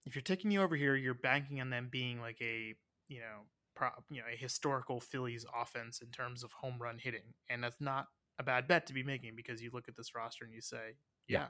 if 0.06 0.14
you're 0.14 0.22
taking 0.22 0.50
you 0.50 0.62
over 0.62 0.76
here, 0.76 0.96
you're 0.96 1.12
banking 1.12 1.60
on 1.60 1.68
them 1.68 1.88
being 1.92 2.20
like 2.22 2.38
a 2.40 2.74
you 3.08 3.20
know 3.20 3.42
pro, 3.76 3.90
you 4.10 4.22
know 4.22 4.26
a 4.32 4.36
historical 4.36 4.98
Phillies 4.98 5.44
offense 5.54 6.00
in 6.00 6.08
terms 6.08 6.42
of 6.42 6.52
home 6.52 6.78
run 6.80 6.96
hitting, 6.98 7.34
and 7.50 7.62
that's 7.62 7.82
not 7.82 8.06
a 8.38 8.42
bad 8.42 8.66
bet 8.66 8.86
to 8.86 8.94
be 8.94 9.02
making 9.02 9.34
because 9.36 9.60
you 9.60 9.70
look 9.74 9.88
at 9.88 9.96
this 9.96 10.14
roster 10.14 10.46
and 10.46 10.54
you 10.54 10.62
say, 10.62 10.96
yeah, 11.28 11.48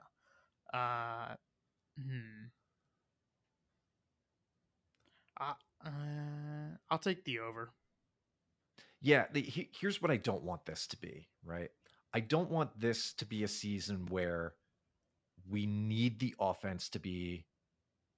yeah 0.72 0.78
uh, 0.78 1.34
hmm. 1.96 2.46
Uh, 5.40 5.54
uh, 5.84 6.76
I'll 6.90 6.98
take 6.98 7.24
the 7.24 7.38
over. 7.38 7.72
Yeah, 9.02 9.24
the, 9.32 9.42
he, 9.42 9.68
here's 9.78 10.00
what 10.00 10.12
I 10.12 10.16
don't 10.16 10.44
want 10.44 10.64
this 10.64 10.86
to 10.88 10.96
be, 10.96 11.28
right? 11.44 11.70
I 12.14 12.20
don't 12.20 12.50
want 12.50 12.78
this 12.78 13.12
to 13.14 13.26
be 13.26 13.42
a 13.42 13.48
season 13.48 14.06
where 14.08 14.54
we 15.50 15.66
need 15.66 16.20
the 16.20 16.34
offense 16.38 16.88
to 16.90 17.00
be 17.00 17.46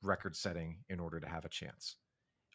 record 0.02 0.36
setting 0.36 0.78
in 0.90 1.00
order 1.00 1.20
to 1.20 1.28
have 1.28 1.46
a 1.46 1.48
chance. 1.48 1.96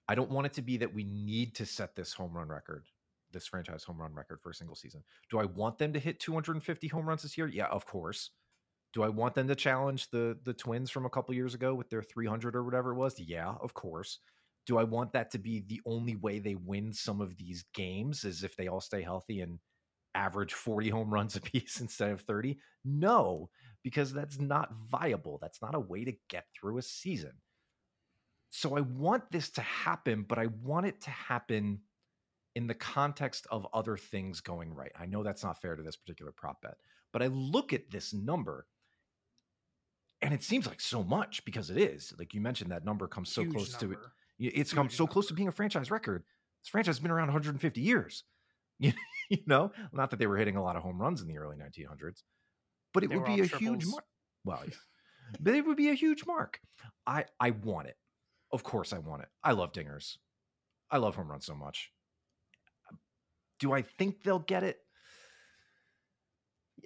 I 0.08 0.16
don't 0.16 0.30
want 0.30 0.46
it 0.46 0.54
to 0.54 0.62
be 0.62 0.78
that 0.78 0.94
we 0.94 1.04
need 1.04 1.56
to 1.56 1.66
set 1.66 1.96
this 1.96 2.14
home 2.14 2.34
run 2.34 2.50
record, 2.50 2.86
this 3.32 3.48
franchise 3.48 3.84
home 3.84 4.00
run 4.00 4.14
record 4.14 4.42
for 4.42 4.52
a 4.52 4.56
single 4.56 4.76
season. 4.76 5.04
Do 5.32 5.40
I 5.40 5.46
want 5.46 5.80
them 5.80 5.94
to 5.94 6.00
hit 6.00 6.20
250 6.20 6.88
home 6.88 7.08
runs 7.08 7.24
this 7.24 7.38
year? 7.38 7.48
Yeah, 7.48 7.68
of 7.68 7.86
course. 7.86 8.32
Do 8.94 9.04
I 9.04 9.10
want 9.10 9.36
them 9.36 9.48
to 9.48 9.56
challenge 9.56 10.10
the 10.10 10.38
the 10.44 10.54
Twins 10.54 10.90
from 10.90 11.06
a 11.06 11.10
couple 11.10 11.36
years 11.36 11.54
ago 11.54 11.76
with 11.76 11.90
their 11.90 12.02
300 12.02 12.56
or 12.56 12.64
whatever 12.64 12.92
it 12.92 12.96
was? 12.96 13.20
Yeah, 13.20 13.54
of 13.62 13.74
course. 13.74 14.20
Do 14.70 14.78
I 14.78 14.84
want 14.84 15.14
that 15.14 15.32
to 15.32 15.40
be 15.40 15.62
the 15.62 15.82
only 15.88 16.16
way 16.16 16.38
they 16.38 16.54
win 16.54 16.94
some 16.94 17.22
of 17.22 17.36
these 17.38 17.66
games 17.74 18.24
is 18.24 18.44
if 18.44 18.56
they 18.56 18.68
all 18.68 18.82
stay 18.82 19.02
healthy 19.02 19.42
and 19.42 19.58
average 20.14 20.54
40 20.54 20.90
home 20.90 21.12
runs 21.12 21.36
apiece 21.36 21.82
instead 21.82 22.12
of 22.12 22.22
30? 22.22 22.60
No, 22.86 23.50
because 23.84 24.14
that's 24.14 24.40
not 24.40 24.70
viable. 24.88 25.40
That's 25.42 25.60
not 25.60 25.74
a 25.74 25.80
way 25.80 26.06
to 26.06 26.14
get 26.30 26.46
through 26.54 26.78
a 26.78 26.84
season. 26.84 27.32
So 28.52 28.78
I 28.78 28.82
want 28.82 29.24
this 29.32 29.50
to 29.54 29.62
happen, 29.62 30.24
but 30.30 30.38
I 30.38 30.50
want 30.62 30.86
it 30.86 31.02
to 31.02 31.10
happen 31.10 31.80
in 32.54 32.68
the 32.68 32.76
context 32.76 33.48
of 33.50 33.66
other 33.74 33.98
things 33.98 34.40
going 34.40 34.72
right. 34.76 34.92
I 35.00 35.08
know 35.08 35.24
that's 35.24 35.44
not 35.44 35.60
fair 35.60 35.78
to 35.78 35.82
this 35.82 35.96
particular 35.96 36.32
prop 36.32 36.62
bet, 36.62 36.76
but 37.12 37.24
I 37.24 37.28
look 37.28 37.74
at 37.74 37.90
this 37.90 38.14
number 38.14 38.68
and 40.22 40.32
it 40.32 40.44
seems 40.44 40.68
like 40.68 40.80
so 40.80 41.04
much 41.04 41.44
because 41.44 41.72
it 41.72 41.78
is 41.78 42.14
like 42.20 42.36
you 42.36 42.42
mentioned 42.42 42.72
that 42.72 42.84
number 42.84 43.08
comes 43.08 43.32
so 43.32 43.42
Huge 43.42 43.54
close 43.54 43.82
number. 43.82 43.96
to 43.96 44.02
it 44.02 44.06
it's 44.40 44.74
come 44.74 44.90
so 44.90 45.06
close 45.06 45.28
to 45.28 45.34
being 45.34 45.48
a 45.48 45.52
franchise 45.52 45.92
record. 45.92 46.24
This 46.64 46.70
franchise 46.70 46.96
has 46.96 47.00
been 47.00 47.12
around 47.12 47.28
150 47.28 47.82
years 47.82 48.24
you, 48.80 48.94
know? 49.46 49.72
Not 49.92 50.10
that 50.12 50.20
they 50.20 50.28
were 50.28 50.38
hitting 50.38 50.56
a 50.56 50.64
lot 50.64 50.76
of 50.76 50.84
home 50.84 51.02
runs 51.02 51.22
in 51.22 51.28
the 51.28 51.38
early 51.38 51.58
1900s 51.58 52.24
but 52.94 53.04
it 53.04 53.10
they 53.10 53.16
would 53.16 53.26
be 53.26 53.42
a 53.42 53.48
triples. 53.48 53.60
huge 53.60 53.86
mark 53.86 54.04
well 54.44 54.62
yeah 54.66 54.74
but 55.40 55.54
it 55.54 55.66
would 55.66 55.78
be 55.78 55.90
a 55.90 55.94
huge 55.94 56.26
mark. 56.26 56.60
I 57.06 57.26
i 57.40 57.52
want 57.52 57.88
it. 57.88 57.96
Of 58.52 58.64
course 58.64 58.94
i 58.94 58.98
want 58.98 59.22
it. 59.22 59.30
I 59.44 59.52
love 59.52 59.74
dingers. 59.74 60.18
I 60.90 60.98
love 60.98 61.16
home 61.16 61.30
runs 61.30 61.46
so 61.46 61.56
much. 61.56 61.92
Do 63.60 63.74
i 63.74 63.82
think 63.82 64.24
they'll 64.24 64.40
get 64.40 64.64
it 64.64 64.80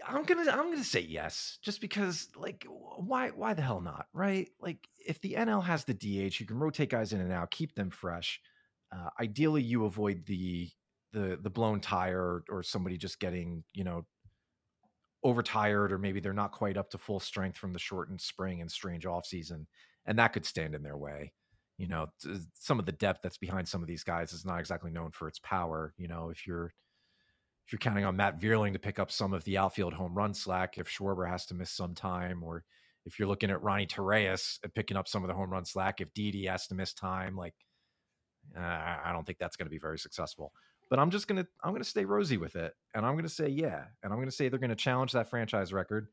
I'm 0.08 0.24
gonna 0.24 0.50
I'm 0.52 0.72
gonna 0.72 0.84
say 0.84 1.02
yes, 1.02 1.58
just 1.62 1.82
because 1.82 2.30
like 2.36 2.66
why 2.98 3.30
why 3.30 3.54
the 3.54 3.62
hell 3.62 3.82
not, 3.82 4.08
right? 4.14 4.50
Like 4.60 4.88
if 5.06 5.20
the 5.22 5.34
NL 5.34 5.64
has 5.64 5.84
the 5.84 5.94
DH, 5.94 6.39
you 6.39 6.46
can 6.46 6.58
rotate 6.58 6.89
guys 6.89 7.14
in 7.14 7.22
and 7.22 7.32
out, 7.32 7.52
keep 7.52 7.76
them 7.76 7.89
fresh. 7.89 8.39
Uh, 8.91 9.10
ideally, 9.20 9.62
you 9.62 9.86
avoid 9.86 10.26
the 10.26 10.70
the 11.12 11.38
the 11.41 11.50
blown 11.50 11.80
tire 11.80 12.44
or, 12.50 12.64
somebody 12.64 12.98
just 12.98 13.20
getting 13.20 13.64
you 13.74 13.84
know 13.84 14.06
overtired 15.24 15.91
or 15.91 15.98
maybe 15.98 16.20
they're 16.20 16.34
not 16.34 16.52
quite 16.52 16.76
up 16.76 16.89
to 16.89 16.98
full 16.98 17.20
strength 17.20 17.58
from 17.58 17.72
the 17.72 17.80
shortened 17.80 18.20
spring 18.20 18.62
and 18.62 18.72
strange 18.72 19.06
off 19.06 19.26
season, 19.26 19.68
and 20.06 20.18
that 20.20 20.34
could 20.34 20.46
stand 20.46 20.76
in 20.76 20.84
their 20.84 20.98
way. 20.98 21.32
You 21.78 21.88
know, 21.88 22.08
some 22.54 22.80
of 22.80 22.86
the 22.86 22.91
depth 22.91 23.22
that's 23.24 23.38
behind 23.38 23.68
some 23.68 23.82
of 23.82 23.88
these 23.88 24.04
guys 24.04 24.32
is 24.32 24.46
not 24.46 24.60
exactly 24.60 24.91
known 24.91 25.12
for 25.12 25.28
its 25.28 25.39
power. 25.39 25.94
You 25.98 26.08
know, 26.08 26.30
if 26.30 26.46
you're 26.46 26.74
if 27.66 27.72
you're 27.72 27.80
counting 27.80 28.05
on 28.05 28.18
Matt 28.18 28.39
Vierling 28.39 28.74
to 28.74 28.80
pick 28.80 28.99
up 28.99 29.11
some 29.11 29.34
of 29.34 29.43
the 29.45 29.57
outfield 29.57 29.93
home 29.93 30.14
run 30.14 30.34
slack, 30.34 30.78
if 30.78 30.88
Schwarber 30.88 31.30
has 31.30 31.45
to 31.47 31.53
miss 31.53 31.72
some 31.72 31.95
time, 31.95 32.43
or 32.43 32.64
if 33.05 33.20
you're 33.20 33.28
looking 33.28 33.51
at 33.51 33.61
Ronnie 33.61 33.88
Torreyes 33.88 34.59
picking 34.76 34.97
up 34.97 35.07
some 35.07 35.24
of 35.24 35.28
the 35.28 35.34
home 35.34 35.51
run 35.51 35.66
slack, 35.66 36.01
if 36.01 36.14
Didi 36.14 36.45
has 36.45 36.68
to 36.68 36.76
miss 36.76 36.93
time, 36.93 37.36
like 37.36 37.55
uh, 38.57 38.61
I 38.61 39.11
don't 39.14 39.26
think 39.26 39.39
that's 39.39 39.55
going 39.55 39.66
to 39.66 39.72
be 39.72 39.80
very 39.80 39.97
successful. 39.97 40.51
But 40.89 40.99
I'm 40.99 41.09
just 41.09 41.28
gonna 41.28 41.47
I'm 41.64 41.74
gonna 41.74 41.84
stay 41.86 42.05
rosy 42.05 42.38
with 42.38 42.55
it, 42.55 42.74
and 42.93 43.05
I'm 43.05 43.16
gonna 43.16 43.30
say 43.30 43.47
yeah, 43.47 43.86
and 44.03 44.14
I'm 44.14 44.20
gonna 44.20 44.32
say 44.32 44.49
they're 44.49 44.59
gonna 44.59 44.76
challenge 44.76 45.14
that 45.14 45.30
franchise 45.30 45.74
record, 45.74 46.07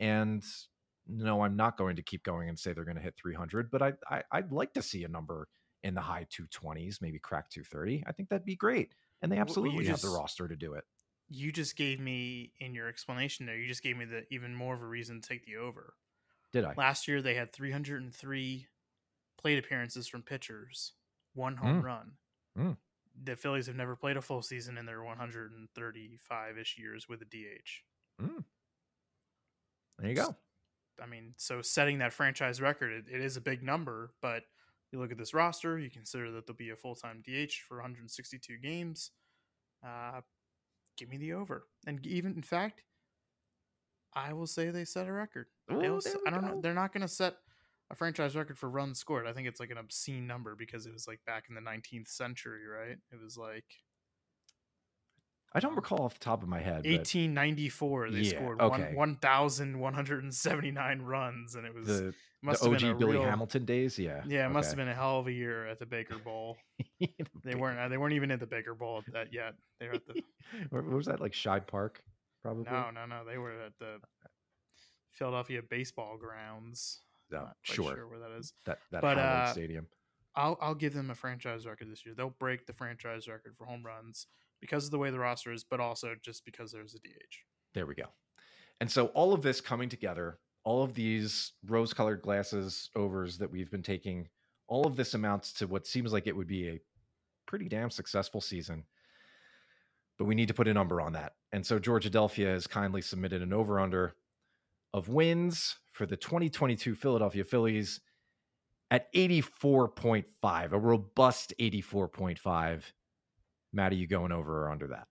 and 0.00 0.42
no, 1.06 1.42
I'm 1.42 1.56
not 1.56 1.76
going 1.76 1.96
to 1.96 2.02
keep 2.02 2.22
going 2.22 2.48
and 2.48 2.58
say 2.58 2.72
they're 2.72 2.84
going 2.84 2.96
to 2.96 3.02
hit 3.02 3.14
300, 3.20 3.70
but 3.70 3.82
I, 3.82 3.92
I 4.08 4.22
I'd 4.32 4.52
like 4.52 4.72
to 4.74 4.82
see 4.82 5.04
a 5.04 5.08
number 5.08 5.48
in 5.82 5.94
the 5.94 6.00
high 6.00 6.26
220s, 6.32 7.02
maybe 7.02 7.18
crack 7.18 7.50
230. 7.50 8.04
I 8.06 8.12
think 8.12 8.30
that'd 8.30 8.46
be 8.46 8.56
great, 8.56 8.94
and 9.22 9.30
they 9.30 9.38
absolutely 9.38 9.84
just, 9.84 10.02
have 10.02 10.10
the 10.10 10.16
roster 10.16 10.48
to 10.48 10.56
do 10.56 10.74
it. 10.74 10.84
You 11.28 11.52
just 11.52 11.76
gave 11.76 12.00
me 12.00 12.52
in 12.60 12.74
your 12.74 12.88
explanation 12.88 13.46
there. 13.46 13.56
You 13.56 13.66
just 13.66 13.82
gave 13.82 13.96
me 13.96 14.04
the 14.04 14.24
even 14.30 14.54
more 14.54 14.74
of 14.74 14.82
a 14.82 14.86
reason 14.86 15.20
to 15.20 15.28
take 15.28 15.46
the 15.46 15.56
over. 15.56 15.94
Did 16.52 16.64
I? 16.64 16.74
Last 16.76 17.08
year 17.08 17.22
they 17.22 17.34
had 17.34 17.52
303 17.52 18.66
plate 19.40 19.58
appearances 19.58 20.06
from 20.06 20.22
pitchers, 20.22 20.92
one 21.34 21.56
home 21.56 21.82
mm. 21.82 21.84
run. 21.84 22.12
Mm. 22.58 22.76
The 23.22 23.36
Phillies 23.36 23.66
have 23.66 23.76
never 23.76 23.96
played 23.96 24.16
a 24.16 24.22
full 24.22 24.42
season 24.42 24.78
in 24.78 24.86
their 24.86 25.02
135 25.02 26.58
ish 26.58 26.78
years 26.78 27.08
with 27.08 27.22
a 27.22 27.24
DH. 27.24 28.22
Mm. 28.22 28.44
There 29.98 30.08
you 30.08 30.16
go. 30.16 30.36
I 31.02 31.06
mean, 31.06 31.34
so 31.36 31.62
setting 31.62 31.98
that 31.98 32.12
franchise 32.12 32.60
record, 32.60 32.92
it, 32.92 33.04
it 33.12 33.20
is 33.20 33.36
a 33.36 33.40
big 33.40 33.62
number, 33.62 34.12
but 34.22 34.44
you 34.94 35.00
look 35.00 35.12
at 35.12 35.18
this 35.18 35.34
roster, 35.34 35.78
you 35.78 35.90
consider 35.90 36.30
that 36.30 36.46
there'll 36.46 36.56
be 36.56 36.70
a 36.70 36.76
full 36.76 36.94
time 36.94 37.22
DH 37.26 37.52
for 37.68 37.76
162 37.78 38.56
games. 38.58 39.10
Uh, 39.84 40.20
give 40.96 41.10
me 41.10 41.18
the 41.18 41.34
over. 41.34 41.66
And 41.86 42.04
even, 42.06 42.34
in 42.34 42.42
fact, 42.42 42.82
I 44.14 44.32
will 44.32 44.46
say 44.46 44.70
they 44.70 44.84
set 44.84 45.08
a 45.08 45.12
record. 45.12 45.48
Ooh, 45.70 46.00
I 46.26 46.30
don't 46.30 46.40
go. 46.40 46.48
know. 46.48 46.60
They're 46.62 46.72
not 46.72 46.92
going 46.92 47.02
to 47.02 47.08
set 47.08 47.34
a 47.90 47.96
franchise 47.96 48.36
record 48.36 48.56
for 48.56 48.70
runs 48.70 48.98
scored. 48.98 49.26
I 49.26 49.32
think 49.32 49.48
it's 49.48 49.60
like 49.60 49.70
an 49.70 49.78
obscene 49.78 50.26
number 50.26 50.54
because 50.54 50.86
it 50.86 50.92
was 50.92 51.08
like 51.08 51.20
back 51.26 51.46
in 51.48 51.56
the 51.56 51.60
19th 51.60 52.08
century, 52.08 52.66
right? 52.66 52.96
It 53.12 53.20
was 53.22 53.36
like 53.36 53.64
I 55.56 55.60
don't 55.60 55.76
recall 55.76 56.02
off 56.02 56.14
the 56.14 56.24
top 56.24 56.42
of 56.42 56.48
my 56.48 56.58
head. 56.58 56.84
1894, 56.84 58.10
they 58.10 58.18
yeah, 58.20 58.30
scored 58.30 58.60
okay. 58.60 58.90
1,179 58.92 61.02
runs, 61.02 61.54
and 61.54 61.64
it 61.64 61.72
was 61.72 61.86
the, 61.86 62.12
must 62.44 62.62
the 62.62 62.70
OG 62.70 62.98
Billy 62.98 63.12
real, 63.12 63.24
Hamilton 63.24 63.64
days. 63.64 63.98
Yeah, 63.98 64.22
yeah, 64.26 64.42
it 64.42 64.44
okay. 64.44 64.52
must 64.52 64.68
have 64.68 64.76
been 64.76 64.88
a 64.88 64.94
hell 64.94 65.18
of 65.18 65.26
a 65.26 65.32
year 65.32 65.66
at 65.66 65.78
the 65.78 65.86
Baker 65.86 66.18
Bowl. 66.18 66.56
they 67.44 67.54
weren't. 67.54 67.78
Uh, 67.78 67.88
they 67.88 67.96
weren't 67.96 68.14
even 68.14 68.30
at 68.30 68.40
the 68.40 68.46
Baker 68.46 68.74
Bowl 68.74 69.02
that 69.12 69.32
yet. 69.32 69.54
They 69.80 69.88
were 69.88 69.94
at 69.94 70.06
the. 70.06 70.22
what 70.70 70.84
was 70.84 71.06
that 71.06 71.20
like? 71.20 71.32
Shibe 71.32 71.66
Park, 71.66 72.02
probably. 72.42 72.64
No, 72.64 72.90
no, 72.90 73.06
no. 73.06 73.24
They 73.24 73.38
were 73.38 73.52
at 73.52 73.72
the 73.78 73.96
Philadelphia 75.12 75.62
baseball 75.68 76.18
grounds. 76.18 77.00
No, 77.30 77.48
sure. 77.62 77.94
sure. 77.96 78.08
where 78.08 78.20
that 78.20 78.30
is. 78.38 78.52
That 78.66 78.78
that 78.92 79.00
but, 79.00 79.18
uh, 79.18 79.52
Stadium. 79.52 79.86
I'll 80.36 80.58
I'll 80.60 80.74
give 80.74 80.94
them 80.94 81.10
a 81.10 81.14
franchise 81.14 81.66
record 81.66 81.90
this 81.90 82.04
year. 82.04 82.14
They'll 82.14 82.34
break 82.38 82.66
the 82.66 82.74
franchise 82.74 83.26
record 83.26 83.54
for 83.56 83.64
home 83.64 83.84
runs 83.84 84.26
because 84.60 84.84
of 84.84 84.90
the 84.90 84.98
way 84.98 85.10
the 85.10 85.18
roster 85.18 85.52
is, 85.52 85.64
but 85.64 85.80
also 85.80 86.14
just 86.22 86.44
because 86.44 86.72
there's 86.72 86.94
a 86.94 86.98
DH. 86.98 87.36
There 87.74 87.86
we 87.86 87.94
go. 87.94 88.04
And 88.80 88.90
so 88.90 89.06
all 89.08 89.32
of 89.32 89.42
this 89.42 89.60
coming 89.60 89.88
together, 89.88 90.38
all 90.64 90.82
of 90.82 90.94
these 90.94 91.52
rose-colored 91.66 92.22
glasses 92.22 92.90
overs 92.96 93.38
that 93.38 93.50
we've 93.50 93.70
been 93.70 93.82
taking, 93.82 94.28
all 94.66 94.86
of 94.86 94.96
this 94.96 95.14
amounts 95.14 95.52
to 95.52 95.66
what 95.66 95.86
seems 95.86 96.12
like 96.12 96.26
it 96.26 96.36
would 96.36 96.46
be 96.46 96.68
a 96.68 96.80
pretty 97.46 97.68
damn 97.68 97.90
successful 97.90 98.40
season. 98.40 98.84
But 100.18 100.24
we 100.24 100.34
need 100.34 100.48
to 100.48 100.54
put 100.54 100.68
a 100.68 100.74
number 100.74 101.00
on 101.00 101.12
that. 101.12 101.34
And 101.52 101.64
so 101.66 101.78
Georgia 101.78 102.10
Delphia 102.10 102.48
has 102.48 102.66
kindly 102.66 103.02
submitted 103.02 103.42
an 103.42 103.52
over-under 103.52 104.14
of 104.92 105.08
wins 105.08 105.76
for 105.92 106.06
the 106.06 106.16
2022 106.16 106.94
Philadelphia 106.94 107.44
Phillies 107.44 108.00
at 108.90 109.12
84.5, 109.12 110.72
a 110.72 110.78
robust 110.78 111.52
84.5. 111.60 112.82
Matt, 113.72 113.92
are 113.92 113.96
you 113.96 114.06
going 114.06 114.30
over 114.30 114.64
or 114.64 114.70
under 114.70 114.86
that? 114.88 115.08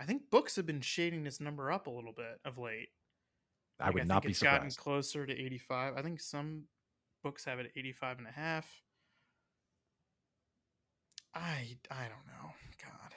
I 0.00 0.04
think 0.04 0.30
books 0.30 0.56
have 0.56 0.64
been 0.64 0.80
shading 0.80 1.24
this 1.24 1.40
number 1.40 1.70
up 1.70 1.86
a 1.86 1.90
little 1.90 2.14
bit 2.14 2.40
of 2.44 2.56
late. 2.56 2.88
Like, 3.80 3.88
I 3.88 3.90
would 3.92 4.02
I 4.02 4.06
not 4.06 4.22
be 4.22 4.30
it's 4.30 4.38
surprised. 4.38 4.60
gotten 4.60 4.70
closer 4.72 5.26
to 5.26 5.32
85. 5.32 5.94
I 5.96 6.02
think 6.02 6.20
some 6.20 6.64
books 7.22 7.44
have 7.44 7.58
it 7.58 7.66
at 7.66 7.72
85 7.76 8.18
and 8.18 8.26
a 8.26 8.32
half. 8.32 8.66
I 11.34 11.76
I 11.90 12.02
don't 12.02 12.26
know. 12.26 12.50
God. 12.82 13.14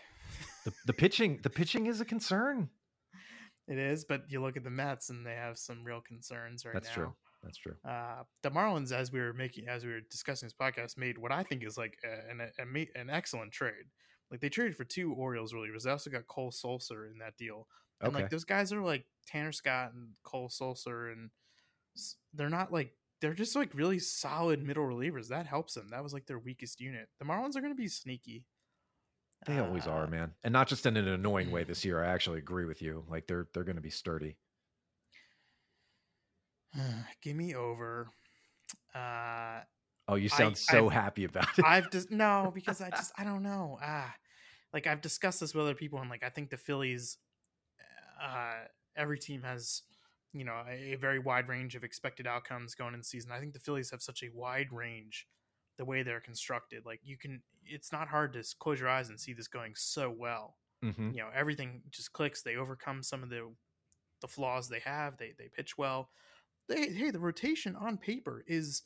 the 0.65 0.73
the 0.85 0.93
pitching 0.93 1.39
the 1.41 1.49
pitching 1.49 1.87
is 1.87 2.01
a 2.01 2.05
concern. 2.05 2.69
It 3.65 3.77
is, 3.77 4.03
but 4.03 4.23
you 4.27 4.41
look 4.41 4.57
at 4.57 4.65
the 4.65 4.69
Mets 4.69 5.09
and 5.09 5.25
they 5.25 5.35
have 5.35 5.57
some 5.57 5.85
real 5.85 6.01
concerns 6.01 6.65
right 6.65 6.73
That's 6.73 6.97
now. 6.97 7.15
That's 7.43 7.57
true. 7.57 7.75
That's 7.81 7.85
true. 7.85 7.89
Uh, 7.89 8.23
the 8.41 8.51
Marlins, 8.51 8.91
as 8.91 9.13
we 9.13 9.21
were 9.21 9.31
making, 9.31 9.69
as 9.69 9.85
we 9.85 9.91
were 9.93 10.01
discussing 10.11 10.47
this 10.47 10.53
podcast, 10.53 10.97
made 10.97 11.17
what 11.17 11.31
I 11.31 11.43
think 11.43 11.63
is 11.63 11.77
like 11.77 11.97
a, 12.03 12.29
an 12.29 12.41
a, 12.41 12.99
an 12.99 13.09
excellent 13.09 13.53
trade. 13.53 13.85
Like 14.29 14.41
they 14.41 14.49
traded 14.49 14.75
for 14.75 14.83
two 14.83 15.13
Orioles 15.13 15.53
relievers. 15.53 15.83
They 15.83 15.91
also 15.91 16.09
got 16.09 16.27
Cole 16.27 16.51
Sulser 16.51 17.09
in 17.09 17.19
that 17.19 17.37
deal. 17.37 17.67
And 18.01 18.09
okay. 18.09 18.23
like 18.23 18.29
those 18.29 18.43
guys 18.43 18.73
are 18.73 18.81
like 18.81 19.05
Tanner 19.27 19.51
Scott 19.51 19.93
and 19.93 20.09
Cole 20.23 20.49
Sulser, 20.49 21.11
and 21.11 21.29
they're 22.33 22.49
not 22.49 22.71
like 22.71 22.93
they're 23.21 23.33
just 23.33 23.55
like 23.55 23.73
really 23.73 23.99
solid 23.99 24.61
middle 24.61 24.85
relievers. 24.85 25.29
That 25.29 25.47
helps 25.47 25.75
them. 25.75 25.87
That 25.91 26.03
was 26.03 26.13
like 26.13 26.25
their 26.25 26.39
weakest 26.39 26.81
unit. 26.81 27.07
The 27.19 27.25
Marlins 27.25 27.55
are 27.55 27.61
going 27.61 27.71
to 27.71 27.75
be 27.75 27.87
sneaky. 27.87 28.43
They 29.45 29.57
uh, 29.57 29.65
always 29.65 29.87
are, 29.87 30.05
uh, 30.05 30.09
man, 30.09 30.31
and 30.43 30.53
not 30.53 30.67
just 30.67 30.85
in 30.85 30.97
an 30.97 31.07
annoying 31.07 31.51
way 31.51 31.63
this 31.63 31.83
year. 31.83 32.03
I 32.03 32.07
actually 32.07 32.39
agree 32.39 32.65
with 32.65 32.81
you. 32.81 33.03
Like 33.09 33.27
they're 33.27 33.47
they're 33.53 33.63
going 33.63 33.75
to 33.75 33.81
be 33.81 33.89
sturdy. 33.89 34.37
Give 37.21 37.35
me 37.35 37.55
over. 37.55 38.09
Uh, 38.93 39.59
oh, 40.07 40.15
you 40.15 40.29
sound 40.29 40.53
I, 40.53 40.73
so 40.73 40.87
I've, 40.87 40.93
happy 40.93 41.23
about 41.25 41.47
it. 41.57 41.65
I've 41.65 41.91
just 41.91 42.11
no 42.11 42.51
because 42.55 42.81
I 42.81 42.89
just 42.89 43.11
I 43.17 43.23
don't 43.23 43.43
know. 43.43 43.79
Ah, 43.81 44.13
like 44.73 44.87
I've 44.87 45.01
discussed 45.01 45.39
this 45.39 45.53
with 45.53 45.63
other 45.63 45.75
people, 45.75 45.99
and 45.99 46.09
like 46.09 46.23
I 46.23 46.29
think 46.29 46.49
the 46.49 46.57
Phillies, 46.57 47.17
uh, 48.23 48.65
every 48.95 49.19
team 49.19 49.41
has 49.43 49.81
you 50.33 50.45
know 50.45 50.61
a, 50.67 50.93
a 50.93 50.95
very 50.95 51.19
wide 51.19 51.47
range 51.47 51.75
of 51.75 51.83
expected 51.83 52.27
outcomes 52.27 52.75
going 52.75 52.93
in 52.93 52.99
the 52.99 53.05
season. 53.05 53.31
I 53.31 53.39
think 53.39 53.53
the 53.53 53.59
Phillies 53.59 53.91
have 53.91 54.01
such 54.01 54.23
a 54.23 54.29
wide 54.33 54.71
range 54.71 55.27
the 55.77 55.85
way 55.85 56.03
they're 56.03 56.21
constructed. 56.21 56.85
Like 56.85 56.99
you 57.03 57.17
can, 57.17 57.41
it's 57.65 57.91
not 57.91 58.07
hard 58.07 58.33
to 58.33 58.43
close 58.59 58.79
your 58.79 58.89
eyes 58.89 59.09
and 59.09 59.19
see 59.19 59.33
this 59.33 59.47
going 59.47 59.73
so 59.75 60.13
well. 60.15 60.57
Mm-hmm. 60.83 61.11
You 61.11 61.21
know, 61.21 61.29
everything 61.33 61.81
just 61.91 62.13
clicks. 62.13 62.43
They 62.43 62.55
overcome 62.55 63.03
some 63.03 63.23
of 63.23 63.29
the 63.29 63.51
the 64.21 64.27
flaws 64.27 64.69
they 64.69 64.79
have. 64.79 65.17
They 65.17 65.33
they 65.37 65.49
pitch 65.55 65.77
well 65.77 66.09
they, 66.69 66.89
hey, 66.89 67.11
the 67.11 67.19
rotation 67.19 67.75
on 67.75 67.97
paper 67.97 68.43
is 68.47 68.83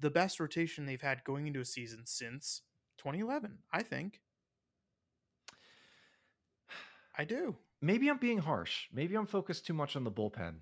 the 0.00 0.10
best 0.10 0.40
rotation 0.40 0.86
they've 0.86 1.00
had 1.00 1.24
going 1.24 1.46
into 1.46 1.60
a 1.60 1.64
season 1.64 2.02
since 2.06 2.62
2011. 2.98 3.58
I 3.72 3.82
think. 3.82 4.20
I 7.18 7.24
do. 7.24 7.56
Maybe 7.80 8.08
I'm 8.08 8.18
being 8.18 8.38
harsh. 8.38 8.86
Maybe 8.92 9.14
I'm 9.14 9.26
focused 9.26 9.66
too 9.66 9.74
much 9.74 9.96
on 9.96 10.04
the 10.04 10.10
bullpen 10.10 10.54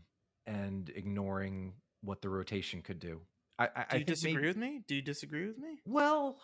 and 0.47 0.91
ignoring 0.95 1.75
what 2.03 2.23
the 2.23 2.29
rotation 2.29 2.83
could 2.83 3.01
do. 3.01 3.21
I, 3.59 3.69
I 3.75 3.85
do 3.93 3.99
you 3.99 4.05
disagree 4.05 4.35
maybe, 4.35 4.47
with 4.49 4.57
me? 4.57 4.83
Do 4.87 4.95
you 4.95 5.03
disagree 5.03 5.47
with 5.47 5.59
me? 5.59 5.81
Well, 5.87 6.39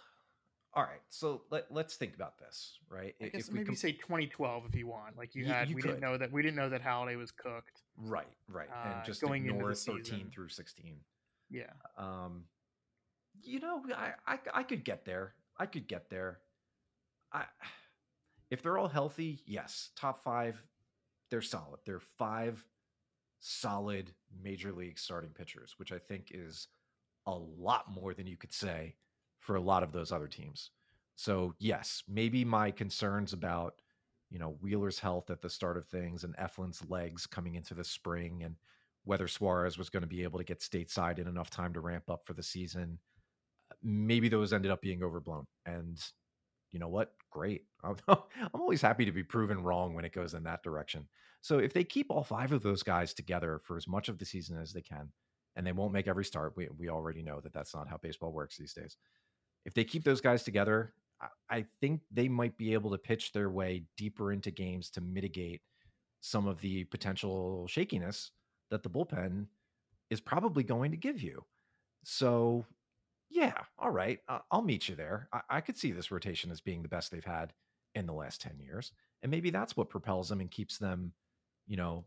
all 0.74 0.82
right. 0.82 1.02
So 1.10 1.42
let 1.50 1.66
let's 1.70 1.96
think 1.96 2.14
about 2.14 2.38
this, 2.38 2.78
right? 2.88 3.14
I 3.20 3.28
guess 3.28 3.48
if 3.48 3.54
maybe 3.54 3.74
say 3.74 3.92
2012 3.92 4.64
if 4.70 4.74
you 4.74 4.86
want. 4.86 5.18
Like 5.18 5.34
you 5.34 5.44
had, 5.44 5.68
you 5.68 5.76
we 5.76 5.82
could. 5.82 5.88
didn't 5.88 6.00
know 6.00 6.16
that 6.16 6.32
we 6.32 6.40
didn't 6.40 6.56
know 6.56 6.70
that 6.70 6.82
Halladay 6.82 7.18
was 7.18 7.30
cooked. 7.30 7.82
Right, 7.98 8.24
right, 8.48 8.68
uh, 8.70 8.88
and 8.88 9.04
just 9.04 9.20
going 9.20 9.46
ignore 9.46 9.74
13 9.74 10.04
season. 10.04 10.30
through 10.34 10.48
16. 10.48 10.96
Yeah. 11.50 11.64
Um, 11.98 12.44
you 13.42 13.60
know, 13.60 13.82
I, 13.94 14.12
I 14.26 14.38
I 14.54 14.62
could 14.62 14.84
get 14.84 15.04
there. 15.04 15.34
I 15.58 15.66
could 15.66 15.86
get 15.86 16.08
there. 16.08 16.38
I 17.30 17.44
if 18.52 18.60
they're 18.60 18.76
all 18.76 18.86
healthy, 18.86 19.40
yes, 19.46 19.92
top 19.96 20.22
five, 20.22 20.62
they're 21.30 21.40
solid. 21.40 21.80
They're 21.86 22.02
five 22.18 22.62
solid 23.40 24.12
major 24.42 24.72
league 24.72 24.98
starting 24.98 25.30
pitchers, 25.30 25.74
which 25.78 25.90
I 25.90 25.98
think 25.98 26.28
is 26.32 26.68
a 27.26 27.32
lot 27.34 27.90
more 27.90 28.12
than 28.12 28.26
you 28.26 28.36
could 28.36 28.52
say 28.52 28.94
for 29.38 29.56
a 29.56 29.60
lot 29.60 29.82
of 29.82 29.92
those 29.92 30.12
other 30.12 30.28
teams. 30.28 30.70
So 31.16 31.54
yes, 31.60 32.02
maybe 32.06 32.44
my 32.44 32.70
concerns 32.70 33.32
about 33.32 33.80
you 34.30 34.38
know 34.38 34.58
Wheeler's 34.60 34.98
health 34.98 35.30
at 35.30 35.40
the 35.40 35.48
start 35.48 35.78
of 35.78 35.86
things 35.86 36.22
and 36.22 36.36
Eflin's 36.36 36.86
legs 36.90 37.26
coming 37.26 37.54
into 37.54 37.72
the 37.72 37.84
spring 37.84 38.42
and 38.44 38.56
whether 39.04 39.28
Suarez 39.28 39.78
was 39.78 39.88
going 39.88 40.02
to 40.02 40.06
be 40.06 40.24
able 40.24 40.38
to 40.38 40.44
get 40.44 40.60
stateside 40.60 41.18
in 41.18 41.26
enough 41.26 41.48
time 41.48 41.72
to 41.72 41.80
ramp 41.80 42.10
up 42.10 42.26
for 42.26 42.34
the 42.34 42.42
season. 42.42 42.98
Maybe 43.82 44.28
those 44.28 44.52
ended 44.52 44.70
up 44.70 44.82
being 44.82 45.02
overblown. 45.02 45.46
And 45.64 45.98
you 46.72 46.78
know 46.78 46.88
what? 46.88 47.12
Great. 47.30 47.64
I'm, 47.84 47.96
always 48.54 48.82
happy 48.82 49.04
to 49.04 49.12
be 49.12 49.22
proven 49.22 49.62
wrong 49.62 49.94
when 49.94 50.04
it 50.04 50.12
goes 50.12 50.34
in 50.34 50.42
that 50.44 50.62
direction. 50.62 51.06
So 51.40 51.58
if 51.58 51.72
they 51.72 51.84
keep 51.84 52.10
all 52.10 52.24
five 52.24 52.52
of 52.52 52.62
those 52.62 52.82
guys 52.82 53.14
together 53.14 53.60
for 53.64 53.76
as 53.76 53.88
much 53.88 54.08
of 54.08 54.18
the 54.18 54.24
season 54.24 54.60
as 54.60 54.72
they 54.72 54.82
can, 54.82 55.08
and 55.56 55.66
they 55.66 55.72
won't 55.72 55.92
make 55.92 56.08
every 56.08 56.24
start, 56.24 56.54
we, 56.56 56.68
we 56.78 56.88
already 56.88 57.22
know 57.22 57.40
that 57.40 57.52
that's 57.52 57.74
not 57.74 57.88
how 57.88 57.98
baseball 57.98 58.32
works 58.32 58.56
these 58.56 58.72
days 58.72 58.96
if 59.64 59.74
they 59.74 59.84
keep 59.84 60.04
those 60.04 60.20
guys 60.20 60.42
together, 60.42 60.92
I 61.48 61.66
think 61.80 62.00
they 62.10 62.28
might 62.28 62.56
be 62.58 62.72
able 62.72 62.90
to 62.90 62.98
pitch 62.98 63.32
their 63.32 63.48
way 63.48 63.84
deeper 63.96 64.32
into 64.32 64.50
games 64.50 64.90
to 64.90 65.00
mitigate 65.00 65.62
some 66.20 66.48
of 66.48 66.60
the 66.60 66.84
potential 66.84 67.66
shakiness 67.68 68.32
that 68.70 68.82
the 68.82 68.90
bullpen 68.90 69.46
is 70.10 70.20
probably 70.20 70.64
going 70.64 70.90
to 70.90 70.96
give 70.96 71.22
you. 71.22 71.44
So, 72.04 72.66
yeah, 73.32 73.54
all 73.78 73.90
right, 73.90 74.20
uh, 74.28 74.40
I'll 74.50 74.62
meet 74.62 74.88
you 74.88 74.94
there. 74.94 75.28
I-, 75.32 75.58
I 75.58 75.60
could 75.60 75.76
see 75.76 75.92
this 75.92 76.10
rotation 76.10 76.50
as 76.50 76.60
being 76.60 76.82
the 76.82 76.88
best 76.88 77.10
they've 77.10 77.24
had 77.24 77.52
in 77.94 78.06
the 78.06 78.12
last 78.12 78.40
10 78.42 78.58
years. 78.58 78.92
And 79.22 79.30
maybe 79.30 79.50
that's 79.50 79.76
what 79.76 79.88
propels 79.90 80.28
them 80.28 80.40
and 80.40 80.50
keeps 80.50 80.78
them, 80.78 81.12
you 81.66 81.76
know, 81.76 82.04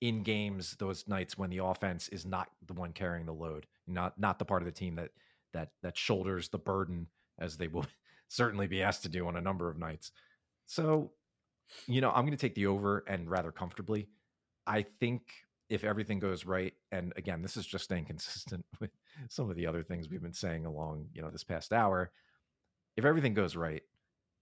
in 0.00 0.22
games 0.22 0.76
those 0.78 1.08
nights 1.08 1.36
when 1.36 1.50
the 1.50 1.64
offense 1.64 2.08
is 2.08 2.24
not 2.24 2.48
the 2.66 2.72
one 2.74 2.92
carrying 2.92 3.26
the 3.26 3.32
load, 3.32 3.66
not 3.86 4.18
not 4.18 4.38
the 4.38 4.44
part 4.44 4.62
of 4.62 4.66
the 4.66 4.72
team 4.72 4.94
that 4.96 5.10
that 5.52 5.70
that 5.82 5.96
shoulders 5.96 6.48
the 6.48 6.58
burden 6.58 7.06
as 7.38 7.56
they 7.56 7.68
will 7.68 7.84
certainly 8.28 8.66
be 8.66 8.82
asked 8.82 9.02
to 9.02 9.08
do 9.08 9.26
on 9.26 9.36
a 9.36 9.40
number 9.40 9.68
of 9.68 9.78
nights. 9.78 10.12
So, 10.66 11.12
you 11.86 12.00
know, 12.00 12.10
I'm 12.10 12.24
going 12.24 12.36
to 12.36 12.36
take 12.36 12.54
the 12.54 12.66
over 12.66 13.04
and 13.08 13.30
rather 13.30 13.52
comfortably. 13.52 14.08
I 14.66 14.82
think 15.00 15.22
if 15.68 15.84
everything 15.84 16.18
goes 16.20 16.44
right, 16.46 16.74
and 16.92 17.12
again, 17.16 17.42
this 17.42 17.56
is 17.56 17.66
just 17.66 17.84
staying 17.84 18.06
consistent 18.06 18.64
with 18.80 18.90
some 19.28 19.50
of 19.50 19.56
the 19.56 19.66
other 19.66 19.82
things 19.82 20.08
we've 20.08 20.22
been 20.22 20.32
saying 20.32 20.66
along, 20.66 21.08
you 21.12 21.22
know, 21.22 21.30
this 21.30 21.44
past 21.44 21.72
hour. 21.72 22.10
If 22.96 23.04
everything 23.04 23.34
goes 23.34 23.56
right, 23.56 23.82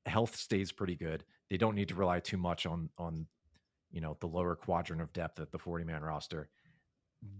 health 0.07 0.37
stays 0.37 0.73
pretty 0.73 0.97
good. 0.97 1.25
They 1.51 1.57
don't 1.57 1.75
need 1.75 1.89
to 1.89 1.95
rely 1.95 2.21
too 2.21 2.37
much 2.37 2.67
on 2.67 2.91
on 2.99 3.27
you 3.91 4.01
know 4.01 4.17
the 4.21 4.27
lower 4.27 4.57
quadrant 4.57 5.03
of 5.03 5.13
depth 5.13 5.41
at 5.41 5.53
the 5.53 5.59
40 5.59 5.85
man 5.85 6.03
roster. 6.03 6.49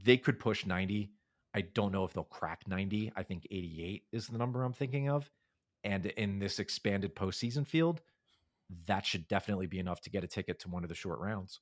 They 0.05 0.17
could 0.17 0.39
push 0.39 0.67
90. 0.67 1.11
I 1.55 1.61
don't 1.63 1.93
know 1.93 2.05
if 2.05 2.13
they'll 2.13 2.25
crack 2.25 2.63
90. 2.67 3.13
I 3.17 3.23
think 3.23 3.47
88 3.51 4.05
is 4.13 4.27
the 4.27 4.39
number 4.39 4.63
I'm 4.63 4.73
thinking 4.73 5.09
of. 5.09 5.31
And 5.85 6.07
in 6.07 6.39
this 6.39 6.59
expanded 6.59 7.15
postseason 7.15 7.67
field, 7.67 8.03
that 8.87 9.07
should 9.07 9.29
definitely 9.29 9.67
be 9.67 9.79
enough 9.79 10.01
to 10.03 10.11
get 10.11 10.25
a 10.25 10.27
ticket 10.27 10.59
to 10.61 10.69
one 10.69 10.83
of 10.83 10.89
the 10.89 10.95
short 10.95 11.21
rounds. 11.21 11.61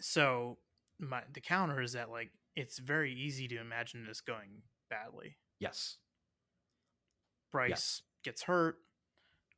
So 0.00 0.58
my 0.98 1.22
the 1.32 1.40
counter 1.40 1.80
is 1.80 1.92
that 1.92 2.10
like 2.10 2.30
it's 2.56 2.78
very 2.78 3.12
easy 3.12 3.48
to 3.48 3.60
imagine 3.60 4.06
this 4.06 4.20
going 4.20 4.62
badly. 4.90 5.36
Yes. 5.58 5.98
Bryce 7.52 7.70
yes. 7.70 8.02
gets 8.24 8.42
hurt. 8.42 8.76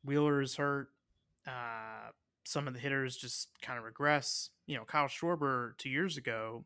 Wheeler 0.05 0.41
is 0.41 0.57
hurt. 0.57 0.89
Uh, 1.47 2.11
some 2.45 2.69
of 2.69 2.75
the 2.75 2.81
hitters 2.81 3.17
just 3.17 3.49
kind 3.61 3.79
of 3.79 3.85
regress. 3.85 4.51
You 4.67 4.77
know, 4.77 4.85
Kyle 4.85 5.09
Schwarber 5.09 5.77
two 5.79 5.91
years 5.91 6.17
ago, 6.17 6.65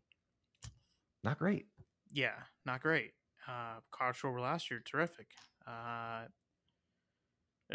not 1.23 1.39
great. 1.39 1.67
Yeah, 2.13 2.35
not 2.65 2.83
great. 2.83 3.13
Uh, 3.47 3.81
Kyle 3.91 4.13
Schwarber 4.13 4.41
last 4.41 4.71
year, 4.71 4.83
terrific. 4.85 5.29
Uh, 5.67 6.25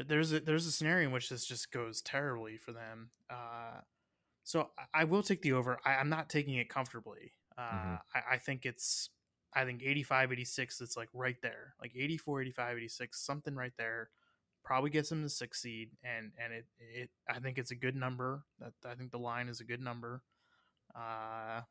there's 0.08 0.34
a 0.34 0.40
there's 0.40 0.66
a 0.66 0.72
scenario 0.72 1.08
in 1.08 1.14
which 1.14 1.30
this 1.30 1.46
just 1.46 1.72
goes 1.72 2.02
terribly 2.02 2.58
for 2.58 2.72
them. 2.72 3.10
Uh, 3.30 3.82
so 4.44 4.70
I, 4.94 5.06
will 5.06 5.24
take 5.24 5.42
the 5.42 5.54
over. 5.54 5.80
I, 5.86 5.96
am 5.96 6.10
not 6.10 6.30
taking 6.30 6.56
it 6.56 6.70
comfortably. 6.70 7.34
Uh, 7.58 7.62
mm-hmm. 7.62 7.96
I, 8.14 8.36
I, 8.36 8.38
think 8.38 8.66
it's 8.66 9.10
I 9.54 9.64
think 9.64 9.82
85, 9.84 10.34
86. 10.34 10.82
It's 10.82 10.98
like 10.98 11.10
right 11.14 11.38
there, 11.42 11.74
like 11.82 11.94
84, 11.96 12.42
85, 12.42 12.78
86, 12.78 13.26
something 13.26 13.56
right 13.56 13.74
there 13.78 14.10
probably 14.66 14.90
gets 14.90 15.10
them 15.10 15.22
to 15.22 15.30
succeed 15.30 15.92
and 16.04 16.32
and 16.44 16.52
it 16.52 16.66
it 16.80 17.10
I 17.30 17.40
think 17.40 17.58
it's 17.58 17.72
a 17.72 17.76
good 17.76 17.96
number. 17.96 18.44
That 18.60 18.74
I 18.86 18.96
think 18.96 19.12
the 19.12 19.20
line 19.20 19.48
is 19.48 19.62
a 19.62 19.64
good 19.64 19.80
number. 19.80 20.24
Uh 20.94 21.62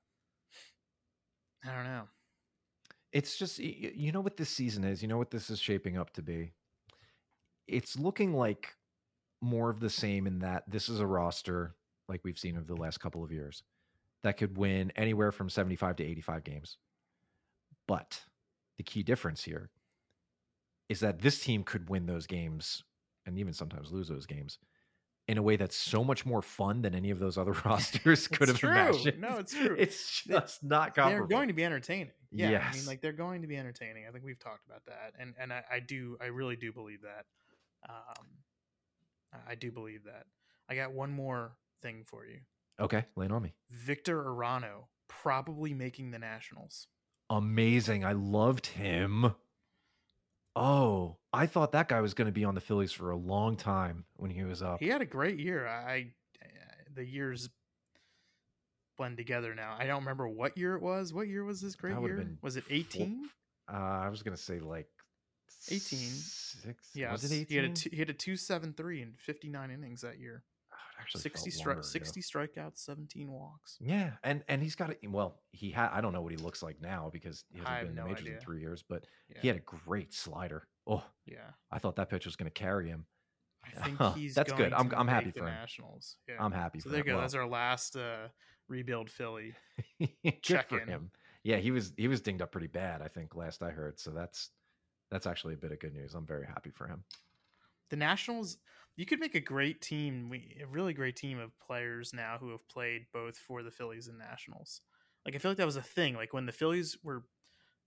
I 1.66 1.74
don't 1.74 1.84
know. 1.84 2.04
It's 3.12 3.36
just 3.36 3.58
you 3.58 4.12
know 4.12 4.20
what 4.20 4.36
this 4.36 4.50
season 4.50 4.84
is. 4.84 5.02
You 5.02 5.08
know 5.08 5.18
what 5.18 5.30
this 5.30 5.50
is 5.50 5.58
shaping 5.58 5.98
up 5.98 6.12
to 6.14 6.22
be. 6.22 6.52
It's 7.66 7.98
looking 7.98 8.34
like 8.34 8.74
more 9.40 9.70
of 9.70 9.80
the 9.80 9.90
same 9.90 10.26
in 10.26 10.38
that 10.38 10.62
this 10.68 10.88
is 10.88 11.00
a 11.00 11.06
roster 11.06 11.74
like 12.08 12.20
we've 12.24 12.38
seen 12.38 12.56
over 12.56 12.66
the 12.66 12.80
last 12.80 12.98
couple 12.98 13.24
of 13.24 13.32
years 13.32 13.62
that 14.24 14.38
could 14.38 14.56
win 14.56 14.90
anywhere 14.96 15.30
from 15.30 15.48
75 15.48 15.96
to 15.96 16.04
85 16.04 16.44
games. 16.44 16.78
But 17.86 18.20
the 18.78 18.82
key 18.82 19.02
difference 19.02 19.44
here 19.44 19.70
is 20.88 21.00
that 21.00 21.20
this 21.20 21.38
team 21.40 21.62
could 21.62 21.88
win 21.88 22.06
those 22.06 22.26
games 22.26 22.82
and 23.26 23.38
even 23.38 23.52
sometimes 23.52 23.92
lose 23.92 24.08
those 24.08 24.26
games 24.26 24.58
in 25.28 25.38
a 25.38 25.42
way 25.42 25.56
that's 25.56 25.76
so 25.76 26.02
much 26.02 26.26
more 26.26 26.42
fun 26.42 26.82
than 26.82 26.94
any 26.94 27.10
of 27.10 27.18
those 27.18 27.38
other 27.38 27.52
rosters 27.64 28.26
could 28.28 28.48
have 28.48 28.58
true. 28.58 28.70
imagined. 28.70 29.20
No, 29.20 29.38
it's 29.38 29.54
true. 29.58 29.76
It's 29.78 30.22
just 30.22 30.64
not 30.64 30.94
comparable. 30.94 31.26
They're 31.28 31.36
going 31.36 31.48
to 31.48 31.54
be 31.54 31.64
entertaining. 31.64 32.12
Yeah, 32.32 32.50
yes. 32.50 32.64
I 32.66 32.76
mean, 32.76 32.86
like 32.86 33.00
they're 33.02 33.12
going 33.12 33.42
to 33.42 33.48
be 33.48 33.56
entertaining. 33.56 34.04
I 34.08 34.10
think 34.10 34.24
we've 34.24 34.38
talked 34.38 34.66
about 34.66 34.84
that, 34.86 35.12
and 35.18 35.34
and 35.38 35.52
I, 35.52 35.62
I 35.70 35.80
do, 35.80 36.16
I 36.20 36.26
really 36.26 36.56
do 36.56 36.72
believe 36.72 37.02
that. 37.02 37.26
Um, 37.88 38.26
I 39.46 39.54
do 39.54 39.70
believe 39.70 40.04
that. 40.04 40.24
I 40.68 40.74
got 40.74 40.92
one 40.92 41.12
more 41.12 41.52
thing 41.82 42.04
for 42.04 42.26
you. 42.26 42.40
Okay, 42.80 43.04
lay 43.16 43.26
it 43.26 43.32
on 43.32 43.42
me. 43.42 43.54
Victor 43.70 44.24
Arano 44.24 44.86
probably 45.08 45.74
making 45.74 46.10
the 46.10 46.18
Nationals. 46.18 46.88
Amazing. 47.30 48.04
I 48.04 48.12
loved 48.12 48.66
him. 48.66 49.34
Oh, 50.56 51.16
I 51.32 51.46
thought 51.46 51.72
that 51.72 51.88
guy 51.88 52.00
was 52.00 52.14
going 52.14 52.26
to 52.26 52.32
be 52.32 52.44
on 52.44 52.54
the 52.54 52.60
Phillies 52.60 52.92
for 52.92 53.10
a 53.10 53.16
long 53.16 53.56
time 53.56 54.04
when 54.16 54.30
he 54.30 54.44
was 54.44 54.62
up. 54.62 54.80
He 54.80 54.88
had 54.88 55.02
a 55.02 55.06
great 55.06 55.38
year. 55.38 55.66
I 55.66 56.12
the 56.94 57.04
years 57.04 57.48
blend 58.96 59.16
together 59.16 59.54
now. 59.54 59.74
I 59.78 59.86
don't 59.86 60.00
remember 60.00 60.28
what 60.28 60.56
year 60.56 60.76
it 60.76 60.82
was. 60.82 61.12
What 61.12 61.26
year 61.26 61.44
was 61.44 61.60
this 61.60 61.74
great 61.74 61.98
year? 62.00 62.28
Was 62.42 62.56
it 62.56 62.64
18? 62.70 63.28
Uh, 63.72 63.76
I 63.76 64.08
was 64.08 64.22
going 64.22 64.36
to 64.36 64.42
say 64.42 64.60
like 64.60 64.86
18. 65.68 65.80
Six. 65.80 66.90
Yeah, 66.94 67.10
was 67.10 67.24
it 67.24 67.34
18? 67.34 67.46
He 67.48 67.56
had 67.56 67.64
a 67.64 67.68
two, 67.72 67.90
he 67.90 67.98
had 67.98 68.10
a 68.10 68.14
273 68.14 69.02
in 69.02 69.12
59 69.18 69.70
innings 69.70 70.02
that 70.02 70.20
year 70.20 70.44
actually 71.04 71.20
60 71.20 71.50
stri- 71.50 71.84
60 71.84 72.20
strikeouts 72.22 72.78
17 72.78 73.30
walks. 73.30 73.76
Yeah 73.80 74.12
and 74.22 74.42
and 74.48 74.62
he's 74.62 74.74
got 74.74 74.90
it 74.90 74.98
well 75.08 75.40
he 75.52 75.70
had 75.70 75.90
i 75.92 76.00
don't 76.00 76.12
know 76.12 76.22
what 76.22 76.32
he 76.32 76.38
looks 76.38 76.62
like 76.62 76.80
now 76.80 77.10
because 77.12 77.44
he 77.52 77.58
hasn't 77.58 77.80
been 77.80 77.88
in 77.90 77.94
the 77.96 78.04
majors 78.04 78.20
idea. 78.20 78.34
in 78.34 78.40
three 78.40 78.60
years 78.60 78.82
but 78.88 79.04
yeah. 79.28 79.38
he 79.40 79.48
had 79.48 79.56
a 79.56 79.60
great 79.60 80.12
slider. 80.12 80.66
Oh 80.86 81.02
yeah. 81.26 81.50
I 81.70 81.78
thought 81.78 81.96
that 81.96 82.08
pitch 82.10 82.26
was 82.26 82.36
going 82.36 82.50
to 82.50 82.54
carry 82.54 82.88
him. 82.88 83.06
I 83.64 83.84
think 83.84 84.16
he's 84.16 84.34
that's 84.34 84.52
good. 84.52 84.72
i'm, 84.72 84.92
I'm 84.96 85.08
happy 85.08 85.30
for 85.30 85.46
him. 85.46 85.54
Nationals. 85.54 86.16
Yeah. 86.28 86.36
i'm 86.40 86.52
happy 86.52 86.80
for 86.80 86.88
him. 86.88 86.90
so 86.90 86.96
there 86.96 86.98
you 86.98 87.04
go. 87.04 87.12
Well, 87.12 87.20
that's 87.22 87.34
our 87.34 87.46
last 87.46 87.96
uh 87.96 88.28
rebuild 88.68 89.10
philly 89.10 89.54
check 90.42 90.72
in 90.72 90.88
him. 90.88 91.10
Yeah 91.42 91.56
he 91.58 91.70
was 91.70 91.92
he 91.96 92.08
was 92.08 92.20
dinged 92.20 92.40
up 92.42 92.50
pretty 92.50 92.66
bad 92.66 93.02
i 93.02 93.08
think 93.08 93.34
last 93.34 93.62
i 93.62 93.70
heard. 93.70 93.98
So 94.00 94.10
that's 94.10 94.50
that's 95.10 95.26
actually 95.26 95.54
a 95.54 95.58
bit 95.58 95.70
of 95.70 95.78
good 95.78 95.92
news. 95.94 96.14
I'm 96.14 96.26
very 96.26 96.46
happy 96.46 96.70
for 96.70 96.86
him 96.86 97.04
the 97.94 97.98
nationals 97.98 98.58
you 98.96 99.06
could 99.06 99.20
make 99.20 99.36
a 99.36 99.40
great 99.40 99.80
team, 99.80 100.32
a 100.60 100.66
really 100.66 100.94
great 100.94 101.14
team 101.14 101.38
of 101.38 101.56
players 101.60 102.12
now 102.12 102.38
who 102.40 102.50
have 102.50 102.68
played 102.68 103.06
both 103.12 103.36
for 103.36 103.62
the 103.62 103.70
Phillies 103.70 104.08
and 104.08 104.18
Nationals. 104.18 104.80
Like 105.24 105.36
I 105.36 105.38
feel 105.38 105.52
like 105.52 105.58
that 105.58 105.66
was 105.66 105.76
a 105.76 105.82
thing. 105.82 106.14
Like 106.14 106.32
when 106.32 106.46
the 106.46 106.52
Phillies 106.52 106.98
were 107.04 107.24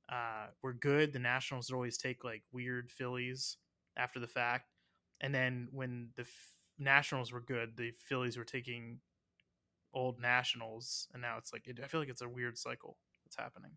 uh, 0.10 0.47
were 0.64 0.74
good, 0.74 1.12
the 1.12 1.20
Nationals 1.20 1.70
would 1.70 1.76
always 1.76 1.97
take 1.97 2.24
like 2.24 2.43
weird 2.53 2.89
Phillies 2.89 3.58
after 3.97 4.20
the 4.22 4.28
fact, 4.28 4.72
and 5.20 5.36
then 5.36 5.68
when 5.72 6.12
the 6.16 6.22
F- 6.22 6.53
Nationals 6.80 7.34
were 7.34 7.41
good, 7.41 7.76
the 7.76 7.91
Phillies 7.91 8.38
were 8.38 8.45
taking 8.45 9.01
old 9.93 10.22
Nationals, 10.22 11.10
and 11.14 11.22
now 11.22 11.38
it's 11.38 11.51
like 11.51 11.68
it, 11.68 11.80
I 11.84 11.88
feel 11.88 11.99
like 11.99 12.10
it's 12.10 12.22
a 12.22 12.30
weird 12.30 12.58
cycle 12.58 12.97
that's 13.26 13.36
happening. 13.36 13.72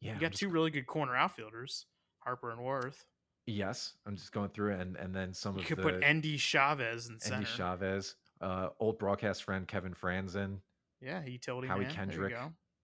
Yeah, 0.00 0.14
you 0.14 0.20
got 0.20 0.32
two 0.34 0.48
really 0.48 0.70
good 0.70 0.86
corner 0.86 1.14
outfielders, 1.14 1.86
Harper 2.24 2.50
and 2.50 2.60
Werth. 2.60 3.04
Yes, 3.46 3.94
I'm 4.06 4.16
just 4.16 4.32
going 4.32 4.50
through 4.50 4.74
it, 4.74 4.80
and 4.80 4.96
and 4.96 5.14
then 5.14 5.34
some 5.34 5.56
you 5.56 5.62
of 5.62 5.66
could 5.66 5.78
the 5.78 5.82
put 5.82 6.02
Endy 6.02 6.36
Chavez 6.36 7.08
in 7.08 7.18
center. 7.18 7.36
Endy 7.36 7.48
Chavez, 7.56 8.14
uh, 8.40 8.68
old 8.78 8.98
broadcast 8.98 9.42
friend 9.44 9.66
Kevin 9.66 9.94
Frandsen. 9.94 10.58
Yeah, 11.00 11.24
utility 11.24 11.68
Howie 11.68 11.84
man. 11.84 11.94
Kendrick. 11.94 12.34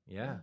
Yeah. 0.06 0.38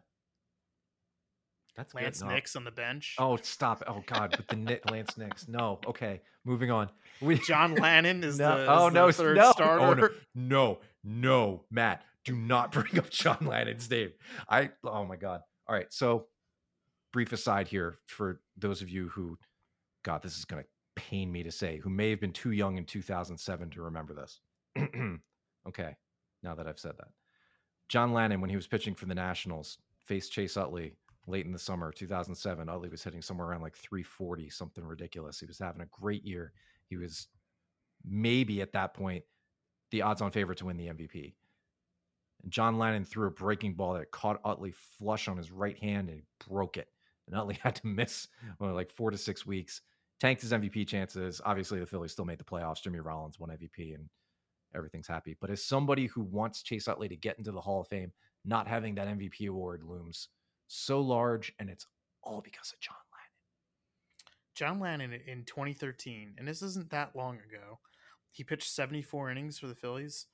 That's 1.75 1.93
Laynce 1.93 2.19
good. 2.19 2.27
No. 2.27 2.35
Nix 2.35 2.55
on 2.55 2.63
the 2.63 2.71
bench. 2.71 3.15
Oh, 3.19 3.35
stop! 3.41 3.83
Oh 3.87 4.01
God, 4.05 4.35
with 4.37 4.47
the 4.47 4.55
Nick 4.55 4.85
Laynce 4.85 5.17
Nix. 5.17 5.47
No, 5.47 5.79
okay, 5.85 6.21
moving 6.45 6.71
on. 6.71 6.89
We 7.21 7.37
John 7.39 7.75
Lannan 7.75 8.23
is 8.23 8.39
no, 8.39 8.57
the 8.57 8.71
oh 8.71 8.87
is 8.87 8.93
no 8.93 9.07
the 9.07 9.13
third 9.13 9.37
no 9.37 9.51
starter. 9.51 9.83
Oh, 9.83 9.93
no 9.93 10.09
no 10.33 10.79
no 11.03 11.63
Matt, 11.69 12.03
do 12.23 12.35
not 12.35 12.71
bring 12.71 12.97
up 12.97 13.09
John 13.09 13.39
Lannan's 13.39 13.89
name. 13.89 14.11
I 14.49 14.69
oh 14.85 15.05
my 15.05 15.17
God. 15.17 15.41
All 15.67 15.75
right, 15.75 15.91
so 15.91 16.27
brief 17.11 17.33
aside 17.33 17.67
here 17.67 17.97
for 18.07 18.39
those 18.57 18.81
of 18.81 18.89
you 18.89 19.09
who, 19.09 19.37
God, 20.05 20.21
this 20.21 20.37
is 20.37 20.45
going 20.45 20.63
to 20.63 20.69
pain 20.95 21.31
me 21.31 21.43
to 21.43 21.51
say, 21.51 21.79
who 21.79 21.89
may 21.89 22.11
have 22.11 22.21
been 22.21 22.31
too 22.31 22.51
young 22.51 22.77
in 22.77 22.85
2007 22.85 23.71
to 23.71 23.81
remember 23.81 24.13
this. 24.13 24.39
okay, 25.67 25.95
now 26.43 26.53
that 26.55 26.67
I've 26.67 26.79
said 26.79 26.93
that. 26.97 27.07
John 27.89 28.13
Lannan, 28.13 28.39
when 28.39 28.49
he 28.49 28.55
was 28.55 28.67
pitching 28.67 28.93
for 28.93 29.07
the 29.07 29.15
Nationals, 29.15 29.79
faced 30.05 30.31
Chase 30.31 30.57
Utley 30.57 30.93
late 31.27 31.45
in 31.45 31.51
the 31.51 31.59
summer 31.59 31.91
2007. 31.91 32.69
Utley 32.69 32.89
was 32.89 33.03
hitting 33.03 33.21
somewhere 33.21 33.47
around 33.47 33.61
like 33.61 33.75
340, 33.75 34.49
something 34.49 34.83
ridiculous. 34.83 35.39
He 35.39 35.47
was 35.47 35.59
having 35.59 35.81
a 35.81 35.87
great 35.87 36.23
year. 36.23 36.53
He 36.87 36.97
was 36.97 37.27
maybe 38.07 38.61
at 38.61 38.73
that 38.73 38.93
point 38.93 39.23
the 39.89 40.03
odds 40.03 40.21
on 40.21 40.31
favorite 40.31 40.59
to 40.59 40.65
win 40.65 40.77
the 40.77 40.87
MVP. 40.87 41.33
And 42.43 42.51
John 42.51 42.75
Lannan 42.75 43.07
threw 43.07 43.27
a 43.27 43.31
breaking 43.31 43.73
ball 43.73 43.93
that 43.95 44.11
caught 44.11 44.39
Utley 44.45 44.71
flush 44.71 45.27
on 45.27 45.37
his 45.37 45.51
right 45.51 45.77
hand 45.79 46.09
and 46.09 46.21
broke 46.47 46.77
it. 46.77 46.89
And 47.27 47.35
Utley 47.35 47.57
had 47.63 47.75
to 47.75 47.87
miss 47.87 48.27
well, 48.59 48.73
like 48.73 48.91
four 48.91 49.09
to 49.09 49.17
six 49.17 49.47
weeks 49.47 49.81
tanked 50.19 50.41
his 50.41 50.51
MVP 50.51 50.87
chances. 50.87 51.41
Obviously, 51.45 51.79
the 51.79 51.85
Phillies 51.85 52.11
still 52.11 52.25
made 52.25 52.39
the 52.39 52.43
playoffs. 52.43 52.81
Jimmy 52.81 52.99
Rollins 52.99 53.39
won 53.39 53.49
MVP, 53.49 53.95
and 53.95 54.09
everything's 54.75 55.07
happy. 55.07 55.35
But 55.39 55.49
as 55.49 55.63
somebody 55.63 56.07
who 56.07 56.23
wants 56.23 56.63
Chase 56.63 56.87
Utley 56.87 57.09
to 57.09 57.15
get 57.15 57.37
into 57.37 57.51
the 57.51 57.61
Hall 57.61 57.81
of 57.81 57.87
Fame, 57.87 58.11
not 58.43 58.67
having 58.67 58.95
that 58.95 59.07
MVP 59.07 59.49
award 59.49 59.83
looms 59.83 60.29
so 60.67 61.01
large, 61.01 61.53
and 61.59 61.69
it's 61.69 61.87
all 62.23 62.41
because 62.41 62.71
of 62.71 62.79
John 62.79 62.95
Lannan. 62.95 64.35
John 64.55 64.79
Lannan 64.79 65.27
in 65.27 65.43
2013, 65.45 66.35
and 66.37 66.47
this 66.47 66.61
isn't 66.61 66.89
that 66.91 67.15
long 67.15 67.35
ago, 67.35 67.79
he 68.31 68.43
pitched 68.43 68.69
74 68.69 69.31
innings 69.31 69.59
for 69.59 69.67
the 69.67 69.75
Phillies, 69.75 70.27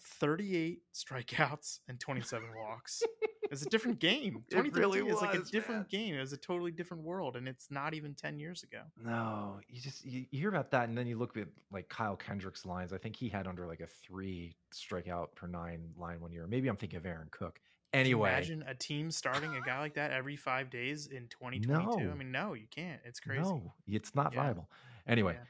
38 0.00 0.80
strikeouts, 0.94 1.80
and 1.88 2.00
27 2.00 2.48
walks. 2.56 3.02
It's 3.52 3.62
a 3.62 3.68
different 3.68 3.98
game. 3.98 4.44
2013 4.50 4.66
it 4.66 4.74
really 4.74 5.14
is 5.14 5.20
like 5.20 5.34
a 5.34 5.42
different 5.42 5.80
man. 5.80 5.86
game. 5.90 6.14
It 6.14 6.20
was 6.20 6.32
a 6.32 6.38
totally 6.38 6.70
different 6.70 7.04
world, 7.04 7.36
and 7.36 7.46
it's 7.46 7.70
not 7.70 7.92
even 7.92 8.14
10 8.14 8.38
years 8.38 8.62
ago. 8.62 8.80
No, 9.04 9.60
you 9.68 9.80
just 9.80 10.04
you, 10.06 10.24
hear 10.30 10.48
about 10.48 10.70
that, 10.70 10.88
and 10.88 10.96
then 10.96 11.06
you 11.06 11.18
look 11.18 11.36
at 11.36 11.48
like 11.70 11.88
Kyle 11.90 12.16
Kendrick's 12.16 12.64
lines. 12.64 12.92
I 12.92 12.98
think 12.98 13.14
he 13.14 13.28
had 13.28 13.46
under 13.46 13.66
like 13.66 13.80
a 13.80 13.86
three 13.86 14.56
strikeout 14.74 15.34
per 15.34 15.46
nine 15.46 15.90
line 15.98 16.20
one 16.20 16.32
year. 16.32 16.46
Maybe 16.46 16.68
I'm 16.68 16.76
thinking 16.76 16.96
of 16.96 17.04
Aaron 17.04 17.28
Cook. 17.30 17.60
Anyway, 17.92 18.30
imagine 18.30 18.64
a 18.66 18.74
team 18.74 19.10
starting 19.10 19.54
a 19.54 19.60
guy 19.60 19.78
like 19.80 19.94
that 19.94 20.12
every 20.12 20.36
five 20.36 20.70
days 20.70 21.08
in 21.08 21.28
2022. 21.28 21.68
No. 22.06 22.10
I 22.10 22.14
mean, 22.14 22.32
no, 22.32 22.54
you 22.54 22.66
can't. 22.70 23.00
It's 23.04 23.20
crazy. 23.20 23.42
No, 23.42 23.74
it's 23.86 24.14
not 24.14 24.32
yeah. 24.32 24.44
viable. 24.44 24.70
Anyway, 25.06 25.34
yeah. 25.34 25.44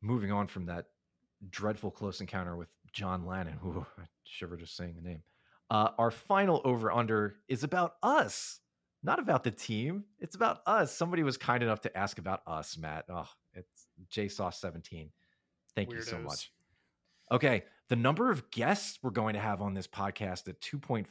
moving 0.00 0.32
on 0.32 0.46
from 0.46 0.64
that 0.66 0.86
dreadful 1.50 1.90
close 1.90 2.22
encounter 2.22 2.56
with 2.56 2.68
John 2.92 3.24
Lannan. 3.24 3.62
Ooh, 3.66 3.84
I 3.98 4.04
shiver 4.24 4.56
just 4.56 4.76
saying 4.76 4.94
the 4.96 5.06
name. 5.06 5.22
Uh, 5.70 5.90
our 5.98 6.10
final 6.10 6.60
over 6.64 6.92
under 6.92 7.36
is 7.48 7.64
about 7.64 7.94
us, 8.02 8.60
not 9.02 9.18
about 9.18 9.44
the 9.44 9.50
team. 9.50 10.04
It's 10.20 10.36
about 10.36 10.60
us. 10.66 10.94
Somebody 10.94 11.22
was 11.22 11.36
kind 11.36 11.62
enough 11.62 11.80
to 11.82 11.96
ask 11.96 12.18
about 12.18 12.42
us, 12.46 12.76
Matt. 12.76 13.06
Oh, 13.08 13.28
it's 13.54 13.86
JSauce17. 14.12 15.08
Thank 15.74 15.88
Weirdos. 15.88 15.94
you 15.94 16.02
so 16.02 16.18
much. 16.18 16.52
Okay. 17.32 17.64
The 17.88 17.96
number 17.96 18.30
of 18.30 18.50
guests 18.50 18.98
we're 19.02 19.10
going 19.10 19.34
to 19.34 19.40
have 19.40 19.60
on 19.60 19.74
this 19.74 19.86
podcast 19.86 20.48
at 20.48 20.60
2.5. 20.60 21.06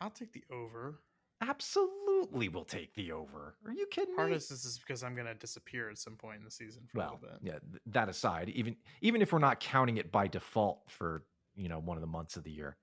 I'll 0.00 0.10
take 0.10 0.32
the 0.32 0.44
over. 0.50 1.00
Absolutely, 1.42 2.48
we'll 2.48 2.64
take 2.64 2.94
the 2.94 3.12
over. 3.12 3.56
Are 3.66 3.72
you 3.72 3.86
kidding 3.90 4.14
Part 4.14 4.28
me? 4.28 4.34
of 4.36 4.40
this 4.40 4.50
is 4.50 4.78
because 4.78 5.02
I'm 5.02 5.14
going 5.14 5.26
to 5.26 5.34
disappear 5.34 5.90
at 5.90 5.98
some 5.98 6.14
point 6.16 6.38
in 6.38 6.44
the 6.44 6.50
season 6.50 6.82
for 6.86 6.98
well, 6.98 7.08
a 7.08 7.12
little 7.12 7.28
bit. 7.28 7.38
Yeah, 7.42 7.58
th- 7.70 7.82
that 7.88 8.08
aside, 8.08 8.48
even 8.50 8.76
even 9.02 9.20
if 9.20 9.32
we're 9.32 9.38
not 9.38 9.60
counting 9.60 9.98
it 9.98 10.10
by 10.10 10.28
default 10.28 10.80
for 10.88 11.24
you 11.56 11.68
know 11.68 11.78
one 11.78 11.96
of 11.96 12.00
the 12.00 12.06
months 12.06 12.36
of 12.36 12.44
the 12.44 12.50
year, 12.50 12.76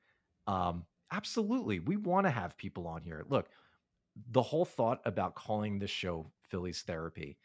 um, 0.47 0.85
absolutely, 1.11 1.79
we 1.79 1.97
want 1.97 2.25
to 2.25 2.31
have 2.31 2.57
people 2.57 2.87
on 2.87 3.01
here. 3.01 3.25
Look, 3.29 3.49
the 4.31 4.41
whole 4.41 4.65
thought 4.65 5.01
about 5.05 5.35
calling 5.35 5.79
this 5.79 5.91
show 5.91 6.31
Phillies 6.49 6.81
Therapy 6.81 7.37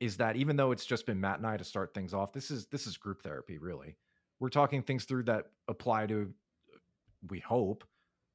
is 0.00 0.16
that 0.16 0.36
even 0.36 0.56
though 0.56 0.72
it's 0.72 0.86
just 0.86 1.06
been 1.06 1.20
Matt 1.20 1.38
and 1.38 1.46
I 1.46 1.56
to 1.56 1.64
start 1.64 1.94
things 1.94 2.14
off, 2.14 2.32
this 2.32 2.50
is 2.50 2.66
this 2.66 2.86
is 2.86 2.96
group 2.96 3.22
therapy. 3.22 3.58
Really, 3.58 3.96
we're 4.40 4.48
talking 4.48 4.82
things 4.82 5.04
through 5.04 5.24
that 5.24 5.46
apply 5.68 6.06
to, 6.06 6.32
we 7.28 7.38
hope, 7.38 7.84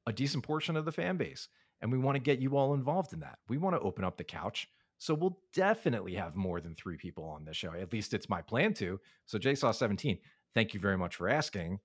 a 0.05 0.13
decent 0.13 0.43
portion 0.43 0.78
of 0.78 0.86
the 0.86 0.91
fan 0.91 1.17
base 1.17 1.49
and 1.82 1.91
we 1.91 1.97
want 1.97 2.15
to 2.15 2.19
get 2.19 2.39
you 2.39 2.57
all 2.57 2.73
involved 2.73 3.13
in 3.13 3.19
that. 3.19 3.39
We 3.49 3.57
want 3.57 3.75
to 3.75 3.82
open 3.82 4.03
up 4.03 4.17
the 4.17 4.23
couch. 4.23 4.67
So 4.99 5.13
we'll 5.13 5.39
definitely 5.53 6.15
have 6.15 6.36
more 6.36 6.59
than 6.59 6.73
three 6.73 6.97
people 6.97 7.23
on 7.25 7.45
this 7.45 7.55
show. 7.55 7.73
At 7.73 7.93
least 7.93 8.13
it's 8.13 8.30
my 8.30 8.41
plan 8.41 8.73
to. 8.75 8.99
So 9.25 9.38
JSaw17, 9.38 10.19
thank 10.55 10.73
you 10.73 10.80
very 10.80 10.97
much 10.97 11.15
for 11.15 11.30
asking 11.30 11.80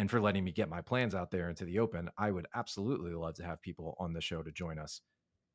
and 0.00 0.10
for 0.10 0.18
letting 0.18 0.42
me 0.42 0.50
get 0.50 0.70
my 0.70 0.80
plans 0.80 1.14
out 1.14 1.30
there 1.30 1.50
into 1.50 1.66
the 1.66 1.78
open. 1.78 2.08
I 2.16 2.30
would 2.30 2.46
absolutely 2.54 3.12
love 3.12 3.34
to 3.34 3.44
have 3.44 3.60
people 3.60 3.98
on 4.00 4.14
the 4.14 4.22
show 4.22 4.42
to 4.42 4.50
join 4.50 4.78
us 4.78 5.02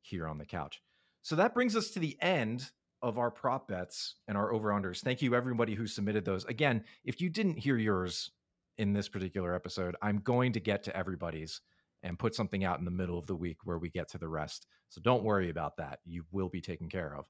here 0.02 0.28
on 0.28 0.38
the 0.38 0.46
couch. 0.46 0.80
So 1.22 1.34
that 1.34 1.52
brings 1.52 1.74
us 1.74 1.90
to 1.90 1.98
the 1.98 2.16
end 2.22 2.70
of 3.02 3.18
our 3.18 3.32
prop 3.32 3.66
bets 3.66 4.14
and 4.28 4.38
our 4.38 4.52
over 4.52 4.68
unders. 4.68 5.02
Thank 5.02 5.20
you 5.20 5.34
everybody 5.34 5.74
who 5.74 5.88
submitted 5.88 6.24
those. 6.24 6.44
Again, 6.44 6.84
if 7.04 7.20
you 7.20 7.28
didn't 7.28 7.58
hear 7.58 7.76
yours 7.76 8.30
in 8.78 8.92
this 8.92 9.08
particular 9.08 9.52
episode, 9.52 9.96
I'm 10.00 10.18
going 10.18 10.52
to 10.52 10.60
get 10.60 10.84
to 10.84 10.96
everybody's 10.96 11.60
and 12.04 12.16
put 12.16 12.36
something 12.36 12.62
out 12.62 12.78
in 12.78 12.84
the 12.84 12.90
middle 12.92 13.18
of 13.18 13.26
the 13.26 13.34
week 13.34 13.56
where 13.64 13.78
we 13.78 13.90
get 13.90 14.08
to 14.10 14.18
the 14.18 14.28
rest. 14.28 14.68
So 14.90 15.00
don't 15.00 15.24
worry 15.24 15.50
about 15.50 15.78
that. 15.78 15.98
You 16.04 16.24
will 16.30 16.50
be 16.50 16.60
taken 16.60 16.88
care 16.88 17.16
of. 17.16 17.28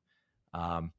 Um, 0.52 0.92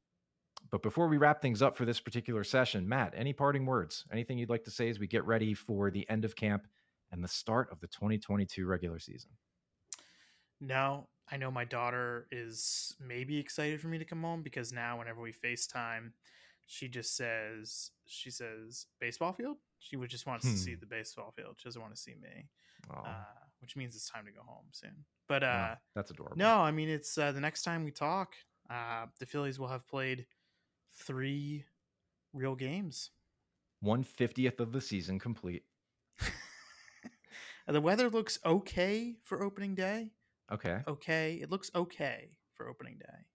but 0.70 0.82
before 0.82 1.08
we 1.08 1.16
wrap 1.16 1.40
things 1.40 1.62
up 1.62 1.76
for 1.76 1.84
this 1.84 2.00
particular 2.00 2.44
session, 2.44 2.88
Matt, 2.88 3.14
any 3.16 3.32
parting 3.32 3.64
words? 3.64 4.04
Anything 4.12 4.38
you'd 4.38 4.50
like 4.50 4.64
to 4.64 4.70
say 4.70 4.88
as 4.88 4.98
we 4.98 5.06
get 5.06 5.24
ready 5.24 5.54
for 5.54 5.90
the 5.90 6.08
end 6.10 6.24
of 6.24 6.36
camp 6.36 6.66
and 7.10 7.22
the 7.22 7.28
start 7.28 7.68
of 7.72 7.80
the 7.80 7.86
2022 7.88 8.66
regular 8.66 8.98
season? 8.98 9.30
No, 10.60 11.08
I 11.30 11.36
know 11.36 11.50
my 11.50 11.64
daughter 11.64 12.26
is 12.30 12.96
maybe 13.00 13.38
excited 13.38 13.80
for 13.80 13.88
me 13.88 13.98
to 13.98 14.04
come 14.04 14.22
home 14.22 14.42
because 14.42 14.72
now 14.72 14.98
whenever 14.98 15.20
we 15.20 15.32
FaceTime, 15.32 16.12
she 16.66 16.88
just 16.88 17.16
says 17.16 17.90
she 18.06 18.30
says 18.30 18.86
baseball 19.00 19.32
field. 19.32 19.56
She 19.78 19.96
would 19.96 20.10
just 20.10 20.26
wants 20.26 20.46
hmm. 20.46 20.52
to 20.52 20.58
see 20.58 20.74
hmm. 20.74 20.80
the 20.80 20.86
baseball 20.86 21.32
field. 21.36 21.54
She 21.58 21.68
doesn't 21.68 21.80
want 21.80 21.94
to 21.94 22.00
see 22.00 22.14
me. 22.20 22.48
Uh, 22.90 23.24
which 23.60 23.76
means 23.76 23.94
it's 23.94 24.08
time 24.08 24.24
to 24.24 24.32
go 24.32 24.40
home 24.46 24.64
soon. 24.70 25.04
But 25.28 25.42
uh, 25.42 25.74
that's 25.94 26.10
adorable. 26.10 26.36
No, 26.36 26.58
I 26.58 26.70
mean 26.70 26.88
it's 26.88 27.18
uh, 27.18 27.32
the 27.32 27.40
next 27.40 27.62
time 27.62 27.84
we 27.84 27.90
talk, 27.90 28.34
uh, 28.70 29.06
the 29.18 29.26
Phillies 29.26 29.58
will 29.58 29.68
have 29.68 29.86
played 29.86 30.26
three 30.94 31.64
real 32.32 32.54
games. 32.54 33.10
One 33.80 34.02
fiftieth 34.02 34.60
of 34.60 34.72
the 34.72 34.80
season 34.80 35.18
complete. 35.18 35.64
the 37.66 37.80
weather 37.80 38.10
looks 38.10 38.38
okay 38.44 39.16
for 39.22 39.42
opening 39.42 39.74
day. 39.74 40.10
Okay. 40.52 40.80
Okay, 40.88 41.38
it 41.42 41.50
looks 41.50 41.70
okay 41.74 42.38
for 42.54 42.68
opening 42.68 42.98
day. 42.98 43.26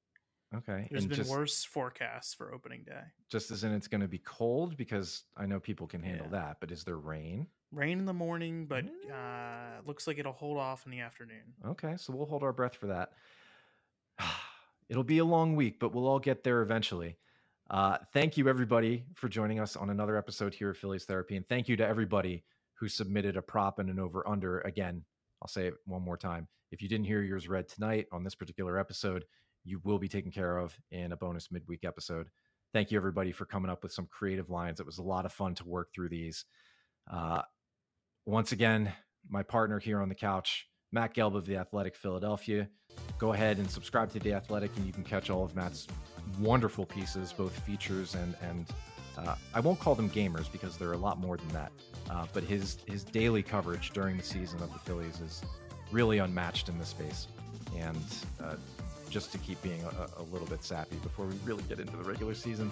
Okay. 0.55 0.87
There's 0.89 1.03
and 1.03 1.09
been 1.09 1.17
just, 1.17 1.31
worse 1.31 1.63
forecasts 1.63 2.33
for 2.33 2.53
opening 2.53 2.83
day. 2.83 3.01
Just 3.29 3.49
as 3.51 3.63
in 3.63 3.73
it's 3.73 3.87
going 3.87 4.01
to 4.01 4.07
be 4.07 4.19
cold 4.19 4.77
because 4.77 5.23
I 5.35 5.45
know 5.45 5.59
people 5.59 5.87
can 5.87 6.03
handle 6.03 6.27
yeah. 6.31 6.39
that, 6.39 6.57
but 6.59 6.71
is 6.71 6.83
there 6.83 6.97
rain? 6.97 7.47
Rain 7.71 7.97
in 7.97 8.05
the 8.05 8.13
morning, 8.13 8.67
but 8.67 8.85
uh, 9.11 9.81
looks 9.85 10.05
like 10.05 10.19
it'll 10.19 10.31
hold 10.31 10.59
off 10.59 10.85
in 10.85 10.91
the 10.91 10.99
afternoon. 10.99 11.53
Okay, 11.65 11.95
so 11.97 12.13
we'll 12.13 12.27
hold 12.27 12.43
our 12.43 12.53
breath 12.53 12.75
for 12.75 12.87
that. 12.87 13.13
It'll 14.89 15.03
be 15.03 15.17
a 15.17 15.25
long 15.25 15.55
week, 15.55 15.79
but 15.79 15.95
we'll 15.95 16.05
all 16.05 16.19
get 16.19 16.43
there 16.43 16.61
eventually. 16.61 17.17
Uh, 17.73 17.97
thank 18.13 18.37
you, 18.37 18.47
everybody, 18.47 19.03
for 19.15 19.27
joining 19.27 19.59
us 19.59 19.75
on 19.75 19.89
another 19.89 20.15
episode 20.15 20.53
here 20.53 20.69
of 20.69 20.77
Phillies 20.77 21.05
Therapy. 21.05 21.37
And 21.37 21.49
thank 21.49 21.67
you 21.67 21.75
to 21.77 21.87
everybody 21.87 22.43
who 22.75 22.87
submitted 22.87 23.35
a 23.35 23.41
prop 23.41 23.79
and 23.79 23.89
an 23.89 23.97
over 23.97 24.27
under. 24.29 24.59
Again, 24.61 25.03
I'll 25.41 25.47
say 25.47 25.65
it 25.65 25.73
one 25.87 26.03
more 26.03 26.15
time. 26.15 26.47
If 26.71 26.83
you 26.83 26.87
didn't 26.87 27.07
hear 27.07 27.23
yours 27.23 27.47
read 27.47 27.67
tonight 27.67 28.05
on 28.11 28.23
this 28.23 28.35
particular 28.35 28.77
episode, 28.77 29.25
you 29.63 29.81
will 29.83 29.97
be 29.97 30.07
taken 30.07 30.31
care 30.31 30.57
of 30.57 30.77
in 30.91 31.13
a 31.13 31.17
bonus 31.17 31.51
midweek 31.51 31.83
episode. 31.83 32.29
Thank 32.73 32.91
you, 32.91 32.97
everybody, 32.99 33.31
for 33.31 33.45
coming 33.45 33.71
up 33.71 33.81
with 33.81 33.91
some 33.91 34.05
creative 34.05 34.51
lines. 34.51 34.79
It 34.79 34.85
was 34.85 34.99
a 34.99 35.03
lot 35.03 35.25
of 35.25 35.33
fun 35.33 35.55
to 35.55 35.65
work 35.65 35.89
through 35.95 36.09
these. 36.09 36.45
Uh, 37.11 37.41
once 38.27 38.51
again, 38.51 38.93
my 39.27 39.41
partner 39.41 39.79
here 39.79 39.99
on 39.99 40.09
the 40.09 40.15
couch, 40.15 40.67
Matt 40.93 41.15
Gelb 41.15 41.35
of 41.35 41.45
The 41.45 41.57
Athletic 41.57 41.95
Philadelphia. 41.95 42.69
Go 43.17 43.33
ahead 43.33 43.57
and 43.57 43.69
subscribe 43.69 44.11
to 44.11 44.19
The 44.19 44.33
Athletic, 44.33 44.71
and 44.77 44.85
you 44.85 44.93
can 44.93 45.03
catch 45.03 45.29
all 45.29 45.43
of 45.43 45.55
Matt's 45.55 45.87
wonderful 46.39 46.85
pieces, 46.85 47.33
both 47.33 47.57
features 47.61 48.15
and 48.15 48.35
and 48.41 48.67
uh, 49.17 49.35
I 49.53 49.59
won't 49.59 49.79
call 49.79 49.93
them 49.95 50.09
gamers 50.09 50.51
because 50.51 50.77
they're 50.77 50.93
a 50.93 50.97
lot 50.97 51.19
more 51.19 51.37
than 51.37 51.47
that. 51.49 51.71
Uh, 52.09 52.25
but 52.33 52.43
his 52.43 52.77
his 52.87 53.03
daily 53.03 53.43
coverage 53.43 53.91
during 53.91 54.17
the 54.17 54.23
season 54.23 54.61
of 54.61 54.71
the 54.71 54.79
Phillies 54.79 55.19
is 55.19 55.41
really 55.91 56.19
unmatched 56.19 56.69
in 56.69 56.77
this 56.77 56.89
space. 56.89 57.27
And 57.77 57.97
uh, 58.41 58.55
just 59.09 59.31
to 59.31 59.37
keep 59.39 59.61
being 59.61 59.83
a, 59.83 60.21
a, 60.21 60.23
little 60.31 60.47
bit 60.47 60.63
sappy 60.63 60.95
before 60.97 61.25
we 61.25 61.35
really 61.43 61.63
get 61.69 61.79
into 61.79 61.95
the 61.95 62.03
regular 62.03 62.33
season, 62.33 62.71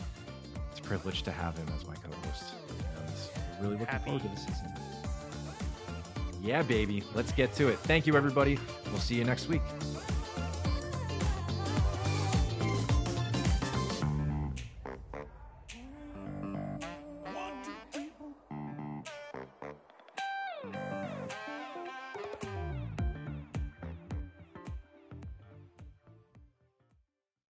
it's 0.72 0.80
a 0.80 0.84
privilege 0.84 1.22
to 1.24 1.32
have 1.32 1.56
him 1.58 1.68
as 1.78 1.88
my 1.88 1.96
co-host. 1.96 2.54
And 2.70 3.62
really 3.62 3.74
looking 3.74 3.88
Happy. 3.88 4.06
forward 4.06 4.24
to 4.24 4.30
the 4.30 4.36
season. 4.36 5.01
Yeah, 6.42 6.64
baby. 6.64 7.04
Let's 7.14 7.32
get 7.32 7.54
to 7.56 7.68
it. 7.68 7.78
Thank 7.80 8.08
you, 8.08 8.16
everybody. 8.16 8.58
We'll 8.90 9.00
see 9.00 9.16
you 9.16 9.24
next 9.24 9.48
week. 9.48 9.62